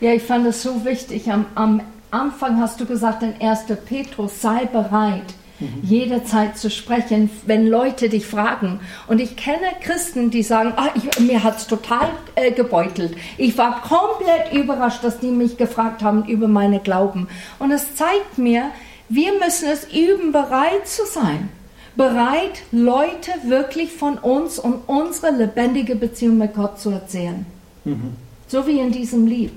Ja, 0.02 0.12
ich 0.12 0.24
fand 0.24 0.46
es 0.46 0.62
so 0.62 0.84
wichtig. 0.84 1.32
Am, 1.32 1.46
am 1.56 1.80
Anfang 2.14 2.59
hast 2.61 2.80
du 2.80 2.86
gesagt 2.86 3.24
in 3.24 3.34
1. 3.41 3.66
Petrus, 3.86 4.39
sei 4.39 4.66
bereit, 4.66 5.34
mhm. 5.59 5.80
jederzeit 5.82 6.57
zu 6.57 6.70
sprechen, 6.70 7.30
wenn 7.47 7.68
Leute 7.68 8.07
dich 8.07 8.28
fragen. 8.28 8.80
Und 9.07 9.20
ich 9.20 9.36
kenne 9.36 9.66
Christen, 9.82 10.30
die 10.30 10.43
sagen, 10.43 10.74
ah, 10.76 10.89
ich, 10.93 11.20
mir 11.20 11.43
hat 11.43 11.57
es 11.57 11.68
total 11.68 12.09
äh, 12.36 12.51
gebeutelt. 12.51 13.16
Ich 13.38 13.57
war 13.57 13.82
komplett 13.82 14.53
überrascht, 14.53 15.03
dass 15.03 15.20
die 15.20 15.32
mich 15.32 15.57
gefragt 15.57 16.03
haben 16.03 16.26
über 16.26 16.47
meine 16.47 16.80
Glauben. 16.80 17.28
Und 17.57 17.72
es 17.72 17.95
zeigt 17.95 18.38
mir, 18.38 18.70
wir 19.09 19.34
müssen 19.39 19.70
es 19.70 19.86
üben, 19.91 20.32
bereit 20.32 20.88
zu 20.88 21.05
sein. 21.05 21.49
Bereit, 21.95 22.61
Leute 22.72 23.32
wirklich 23.45 23.91
von 23.91 24.18
uns 24.20 24.59
und 24.59 24.82
unsere 24.88 25.32
lebendige 25.32 25.95
Beziehung 25.95 26.38
mit 26.38 26.53
Gott 26.53 26.80
zu 26.80 26.91
erzählen. 26.91 27.45
Mhm. 27.86 28.16
So 28.47 28.68
wie 28.68 28.80
in 28.80 28.91
diesem 28.91 29.26
Lied. 29.26 29.51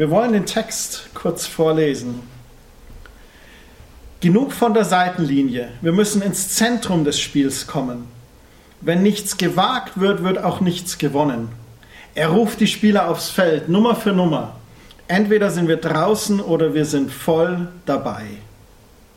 Wir 0.00 0.10
wollen 0.10 0.32
den 0.32 0.46
Text 0.46 1.10
kurz 1.12 1.46
vorlesen. 1.46 2.22
Genug 4.20 4.54
von 4.54 4.72
der 4.72 4.86
Seitenlinie. 4.86 5.72
Wir 5.82 5.92
müssen 5.92 6.22
ins 6.22 6.54
Zentrum 6.54 7.04
des 7.04 7.20
Spiels 7.20 7.66
kommen. 7.66 8.08
Wenn 8.80 9.02
nichts 9.02 9.36
gewagt 9.36 10.00
wird, 10.00 10.24
wird 10.24 10.42
auch 10.42 10.62
nichts 10.62 10.96
gewonnen. 10.96 11.50
Er 12.14 12.28
ruft 12.28 12.60
die 12.60 12.66
Spieler 12.66 13.10
aufs 13.10 13.28
Feld, 13.28 13.68
Nummer 13.68 13.94
für 13.94 14.12
Nummer. 14.12 14.56
Entweder 15.06 15.50
sind 15.50 15.68
wir 15.68 15.76
draußen 15.76 16.40
oder 16.40 16.72
wir 16.72 16.86
sind 16.86 17.12
voll 17.12 17.68
dabei. 17.84 18.24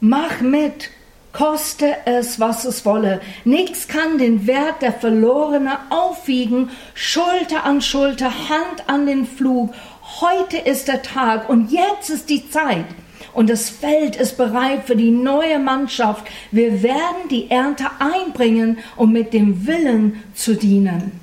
Mach 0.02 0.42
mit, 0.42 0.90
koste 1.32 1.96
es, 2.04 2.42
was 2.42 2.66
es 2.66 2.86
wolle. 2.86 3.22
Nichts 3.46 3.88
kann 3.88 4.18
den 4.18 4.48
Wert 4.48 4.82
der 4.82 4.92
Verlorene 4.92 5.78
aufwiegen, 5.90 6.72
Schulter 6.94 7.64
an 7.64 7.82
Schulter, 7.82 8.50
Hand 8.50 8.84
an 8.88 9.06
den 9.06 9.26
Flug 9.26 9.74
Heute 10.22 10.58
ist 10.58 10.88
der 10.88 11.02
Tag 11.02 11.50
und 11.50 11.72
jetzt 11.72 12.10
ist 12.10 12.30
die 12.30 12.48
Zeit. 12.50 12.86
Und 13.34 13.50
das 13.50 13.72
Feld 13.72 14.16
ist 14.16 14.38
bereit 14.38 14.84
für 14.86 14.96
die 14.96 15.10
neue 15.10 15.58
Mannschaft. 15.58 16.28
Wir 16.52 16.84
werden 16.84 17.30
die 17.32 17.50
Ernte 17.50 17.86
einbringen, 17.98 18.78
um 18.96 19.12
mit 19.12 19.34
dem 19.34 19.66
Willen 19.66 20.24
zu 20.36 20.56
dienen. 20.56 21.20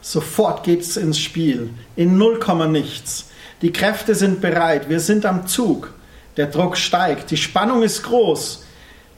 Sofort 0.00 0.62
geht's 0.62 0.96
ins 0.96 1.18
Spiel. 1.18 1.70
In 1.96 2.16
null 2.16 2.38
nichts. 2.68 3.30
Die 3.60 3.72
Kräfte 3.72 4.14
sind 4.14 4.40
bereit. 4.40 4.88
Wir 4.88 5.00
sind 5.00 5.26
am 5.26 5.48
Zug. 5.48 5.92
Der 6.36 6.46
Druck 6.46 6.76
steigt, 6.76 7.30
die 7.32 7.36
Spannung 7.36 7.82
ist 7.82 8.04
groß. 8.04 8.64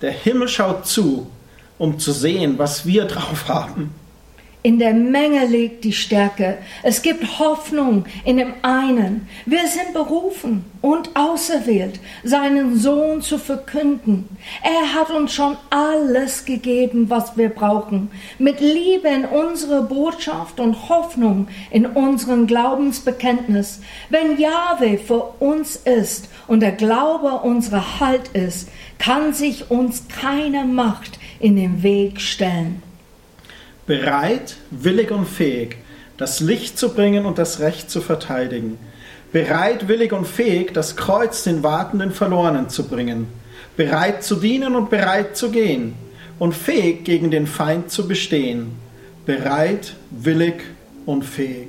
Der 0.00 0.12
Himmel 0.12 0.48
schaut 0.48 0.86
zu, 0.86 1.30
um 1.78 1.98
zu 1.98 2.12
sehen, 2.12 2.58
was 2.58 2.86
wir 2.86 3.04
drauf 3.04 3.48
haben. 3.48 3.94
In 4.66 4.78
der 4.78 4.94
Menge 4.94 5.44
liegt 5.44 5.84
die 5.84 5.92
Stärke. 5.92 6.56
Es 6.82 7.02
gibt 7.02 7.38
Hoffnung 7.38 8.06
in 8.24 8.38
dem 8.38 8.54
einen. 8.62 9.28
Wir 9.44 9.66
sind 9.66 9.92
berufen 9.92 10.64
und 10.80 11.10
auserwählt, 11.14 12.00
seinen 12.22 12.78
Sohn 12.78 13.20
zu 13.20 13.36
verkünden. 13.36 14.26
Er 14.62 14.94
hat 14.94 15.10
uns 15.10 15.34
schon 15.34 15.58
alles 15.68 16.46
gegeben, 16.46 17.10
was 17.10 17.36
wir 17.36 17.50
brauchen. 17.50 18.10
Mit 18.38 18.60
Liebe 18.60 19.08
in 19.08 19.26
unsere 19.26 19.82
Botschaft 19.82 20.58
und 20.58 20.88
Hoffnung 20.88 21.48
in 21.70 21.84
unseren 21.84 22.46
Glaubensbekenntnis. 22.46 23.82
Wenn 24.08 24.38
Jahwe 24.38 24.96
für 24.96 25.34
uns 25.40 25.76
ist 25.76 26.30
und 26.46 26.60
der 26.60 26.72
Glaube 26.72 27.40
unser 27.42 28.00
Halt 28.00 28.28
ist, 28.28 28.70
kann 28.96 29.34
sich 29.34 29.70
uns 29.70 30.08
keine 30.08 30.64
Macht 30.64 31.18
in 31.38 31.56
den 31.56 31.82
Weg 31.82 32.18
stellen 32.18 32.80
bereit, 33.86 34.56
willig 34.70 35.10
und 35.10 35.26
fähig, 35.26 35.76
das 36.16 36.40
Licht 36.40 36.78
zu 36.78 36.94
bringen 36.94 37.26
und 37.26 37.38
das 37.38 37.60
Recht 37.60 37.90
zu 37.90 38.00
verteidigen, 38.00 38.78
bereit, 39.32 39.88
willig 39.88 40.12
und 40.12 40.26
fähig, 40.26 40.72
das 40.72 40.96
Kreuz 40.96 41.42
den 41.42 41.62
Wartenden 41.62 42.12
Verlorenen 42.12 42.68
zu 42.68 42.88
bringen, 42.88 43.26
bereit 43.76 44.22
zu 44.22 44.36
dienen 44.36 44.76
und 44.76 44.90
bereit 44.90 45.36
zu 45.36 45.50
gehen 45.50 45.94
und 46.38 46.54
fähig 46.54 47.04
gegen 47.04 47.30
den 47.30 47.46
Feind 47.46 47.90
zu 47.90 48.06
bestehen, 48.06 48.72
bereit, 49.26 49.94
willig 50.10 50.62
und 51.06 51.24
fähig. 51.24 51.68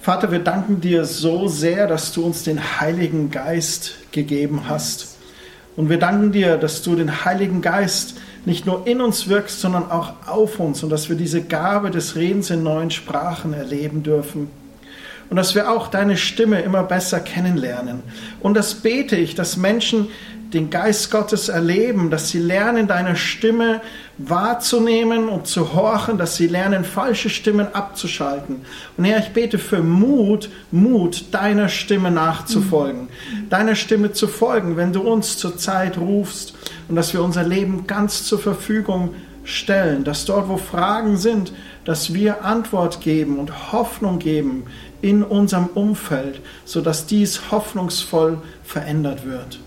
Vater, 0.00 0.32
wir 0.32 0.40
danken 0.40 0.80
dir 0.80 1.04
so 1.04 1.46
sehr, 1.46 1.86
dass 1.86 2.12
du 2.12 2.24
uns 2.24 2.42
den 2.42 2.80
Heiligen 2.80 3.30
Geist 3.30 3.94
gegeben 4.10 4.68
hast. 4.68 5.16
Und 5.76 5.90
wir 5.90 5.98
danken 5.98 6.32
dir, 6.32 6.56
dass 6.56 6.82
du 6.82 6.96
den 6.96 7.24
Heiligen 7.24 7.62
Geist 7.62 8.16
nicht 8.44 8.66
nur 8.66 8.86
in 8.86 9.00
uns 9.00 9.28
wirkst, 9.28 9.60
sondern 9.60 9.90
auch 9.90 10.14
auf 10.26 10.58
uns 10.58 10.82
und 10.82 10.90
dass 10.90 11.08
wir 11.08 11.16
diese 11.16 11.42
Gabe 11.42 11.90
des 11.90 12.16
Redens 12.16 12.50
in 12.50 12.62
neuen 12.62 12.90
Sprachen 12.90 13.52
erleben 13.52 14.02
dürfen. 14.02 14.50
Und 15.30 15.36
dass 15.36 15.54
wir 15.54 15.70
auch 15.70 15.88
deine 15.88 16.18
Stimme 16.18 16.60
immer 16.60 16.82
besser 16.82 17.18
kennenlernen. 17.18 18.02
Und 18.40 18.54
das 18.54 18.74
bete 18.74 19.16
ich, 19.16 19.34
dass 19.34 19.56
Menschen 19.56 20.08
den 20.52 20.68
Geist 20.68 21.10
Gottes 21.10 21.48
erleben, 21.48 22.10
dass 22.10 22.28
sie 22.28 22.38
lernen, 22.38 22.86
deine 22.86 23.16
Stimme 23.16 23.80
wahrzunehmen 24.18 25.28
und 25.28 25.46
zu 25.46 25.72
horchen, 25.72 26.18
dass 26.18 26.36
sie 26.36 26.46
lernen, 26.46 26.84
falsche 26.84 27.30
Stimmen 27.30 27.74
abzuschalten. 27.74 28.62
Und 28.96 29.04
Herr, 29.04 29.20
ich 29.20 29.30
bete 29.30 29.58
für 29.58 29.82
Mut, 29.82 30.50
Mut, 30.70 31.32
deiner 31.32 31.68
Stimme 31.68 32.10
nachzufolgen, 32.10 33.02
mhm. 33.02 33.48
deiner 33.48 33.74
Stimme 33.74 34.12
zu 34.12 34.28
folgen, 34.28 34.76
wenn 34.76 34.92
du 34.92 35.00
uns 35.00 35.38
zur 35.38 35.56
Zeit 35.56 35.96
rufst 35.96 36.54
und 36.88 36.96
dass 36.96 37.12
wir 37.12 37.22
unser 37.22 37.44
Leben 37.44 37.86
ganz 37.86 38.24
zur 38.24 38.38
Verfügung 38.38 39.14
stellen, 39.44 40.04
dass 40.04 40.24
dort, 40.24 40.48
wo 40.48 40.56
Fragen 40.56 41.16
sind, 41.16 41.52
dass 41.84 42.14
wir 42.14 42.44
Antwort 42.44 43.00
geben 43.00 43.38
und 43.38 43.72
Hoffnung 43.72 44.18
geben 44.18 44.64
in 45.00 45.22
unserem 45.22 45.66
Umfeld, 45.66 46.40
sodass 46.64 47.06
dies 47.06 47.50
hoffnungsvoll 47.50 48.38
verändert 48.62 49.26
wird. 49.26 49.58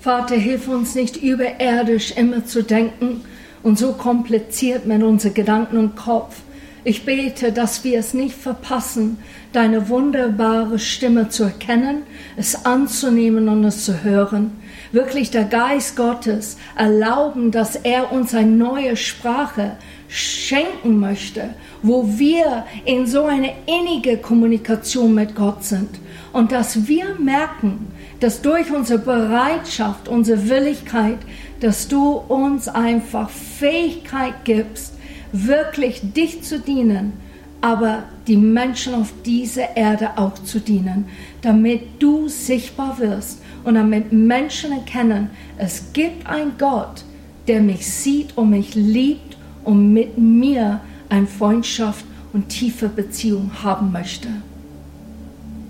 Vater, 0.00 0.36
hilf 0.36 0.68
uns 0.68 0.94
nicht 0.94 1.16
überirdisch 1.16 2.12
immer 2.12 2.44
zu 2.44 2.62
denken 2.62 3.22
und 3.62 3.78
so 3.78 3.92
kompliziert 3.92 4.86
mit 4.86 5.02
unseren 5.02 5.34
Gedanken 5.34 5.78
und 5.78 5.96
Kopf. 5.96 6.36
Ich 6.84 7.04
bete, 7.04 7.50
dass 7.50 7.82
wir 7.82 7.98
es 7.98 8.14
nicht 8.14 8.36
verpassen, 8.36 9.18
deine 9.52 9.88
wunderbare 9.88 10.78
Stimme 10.78 11.28
zu 11.28 11.42
erkennen, 11.42 12.02
es 12.36 12.64
anzunehmen 12.64 13.48
und 13.48 13.64
es 13.64 13.84
zu 13.84 14.04
hören. 14.04 14.52
Wirklich 14.96 15.30
der 15.30 15.44
Geist 15.44 15.94
Gottes 15.94 16.56
erlauben, 16.74 17.50
dass 17.50 17.76
er 17.76 18.12
uns 18.12 18.34
eine 18.34 18.50
neue 18.50 18.96
Sprache 18.96 19.72
schenken 20.08 20.98
möchte, 20.98 21.50
wo 21.82 22.18
wir 22.18 22.64
in 22.86 23.06
so 23.06 23.24
eine 23.24 23.52
innige 23.66 24.16
Kommunikation 24.16 25.14
mit 25.14 25.36
Gott 25.36 25.64
sind. 25.64 25.90
Und 26.32 26.50
dass 26.50 26.88
wir 26.88 27.14
merken, 27.18 27.88
dass 28.20 28.40
durch 28.40 28.72
unsere 28.72 28.98
Bereitschaft, 28.98 30.08
unsere 30.08 30.48
Willigkeit, 30.48 31.18
dass 31.60 31.88
du 31.88 32.12
uns 32.12 32.66
einfach 32.66 33.28
Fähigkeit 33.28 34.44
gibst, 34.44 34.94
wirklich 35.30 36.00
dich 36.14 36.42
zu 36.42 36.58
dienen, 36.58 37.12
aber 37.60 38.04
die 38.26 38.38
Menschen 38.38 38.94
auf 38.94 39.12
dieser 39.26 39.76
Erde 39.76 40.12
auch 40.16 40.38
zu 40.42 40.58
dienen, 40.58 41.04
damit 41.42 41.82
du 41.98 42.28
sichtbar 42.28 42.98
wirst 42.98 43.40
und 43.66 43.74
damit 43.74 44.12
Menschen 44.12 44.70
erkennen, 44.70 45.28
es 45.58 45.92
gibt 45.92 46.24
einen 46.26 46.56
Gott, 46.56 47.04
der 47.48 47.60
mich 47.60 47.84
sieht 47.90 48.36
und 48.38 48.50
mich 48.50 48.76
liebt 48.76 49.36
und 49.64 49.92
mit 49.92 50.16
mir 50.16 50.80
eine 51.08 51.26
Freundschaft 51.26 52.04
und 52.32 52.48
tiefe 52.48 52.88
Beziehung 52.88 53.50
haben 53.64 53.90
möchte. 53.90 54.28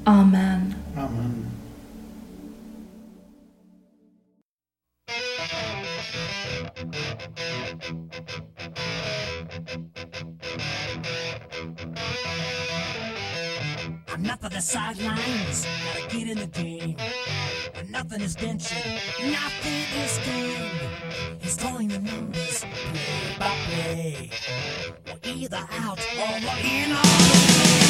Amen. 0.05 0.75
Amen. 0.95 1.47
Enough 14.27 14.43
of 14.43 14.53
the 14.55 14.61
sidelines, 14.61 15.67
gotta 15.85 16.09
get 16.09 16.29
in 16.29 16.37
the 16.37 16.49
game. 16.49 16.97
But 17.73 17.89
nothing 17.91 18.21
is 18.23 18.35
ventured, 18.35 19.01
nothing 19.23 19.85
is 20.03 20.19
gained. 20.27 21.39
He's 21.39 21.57
calling 21.57 21.87
the 21.87 22.01
numbers, 22.01 22.65
play 22.65 23.37
by 23.39 23.55
play. 23.71 24.31
We're 25.07 25.33
either 25.33 25.65
out 25.79 26.01
or 26.19 26.41
we're 26.43 26.59
in 26.65 26.91
all 26.91 27.86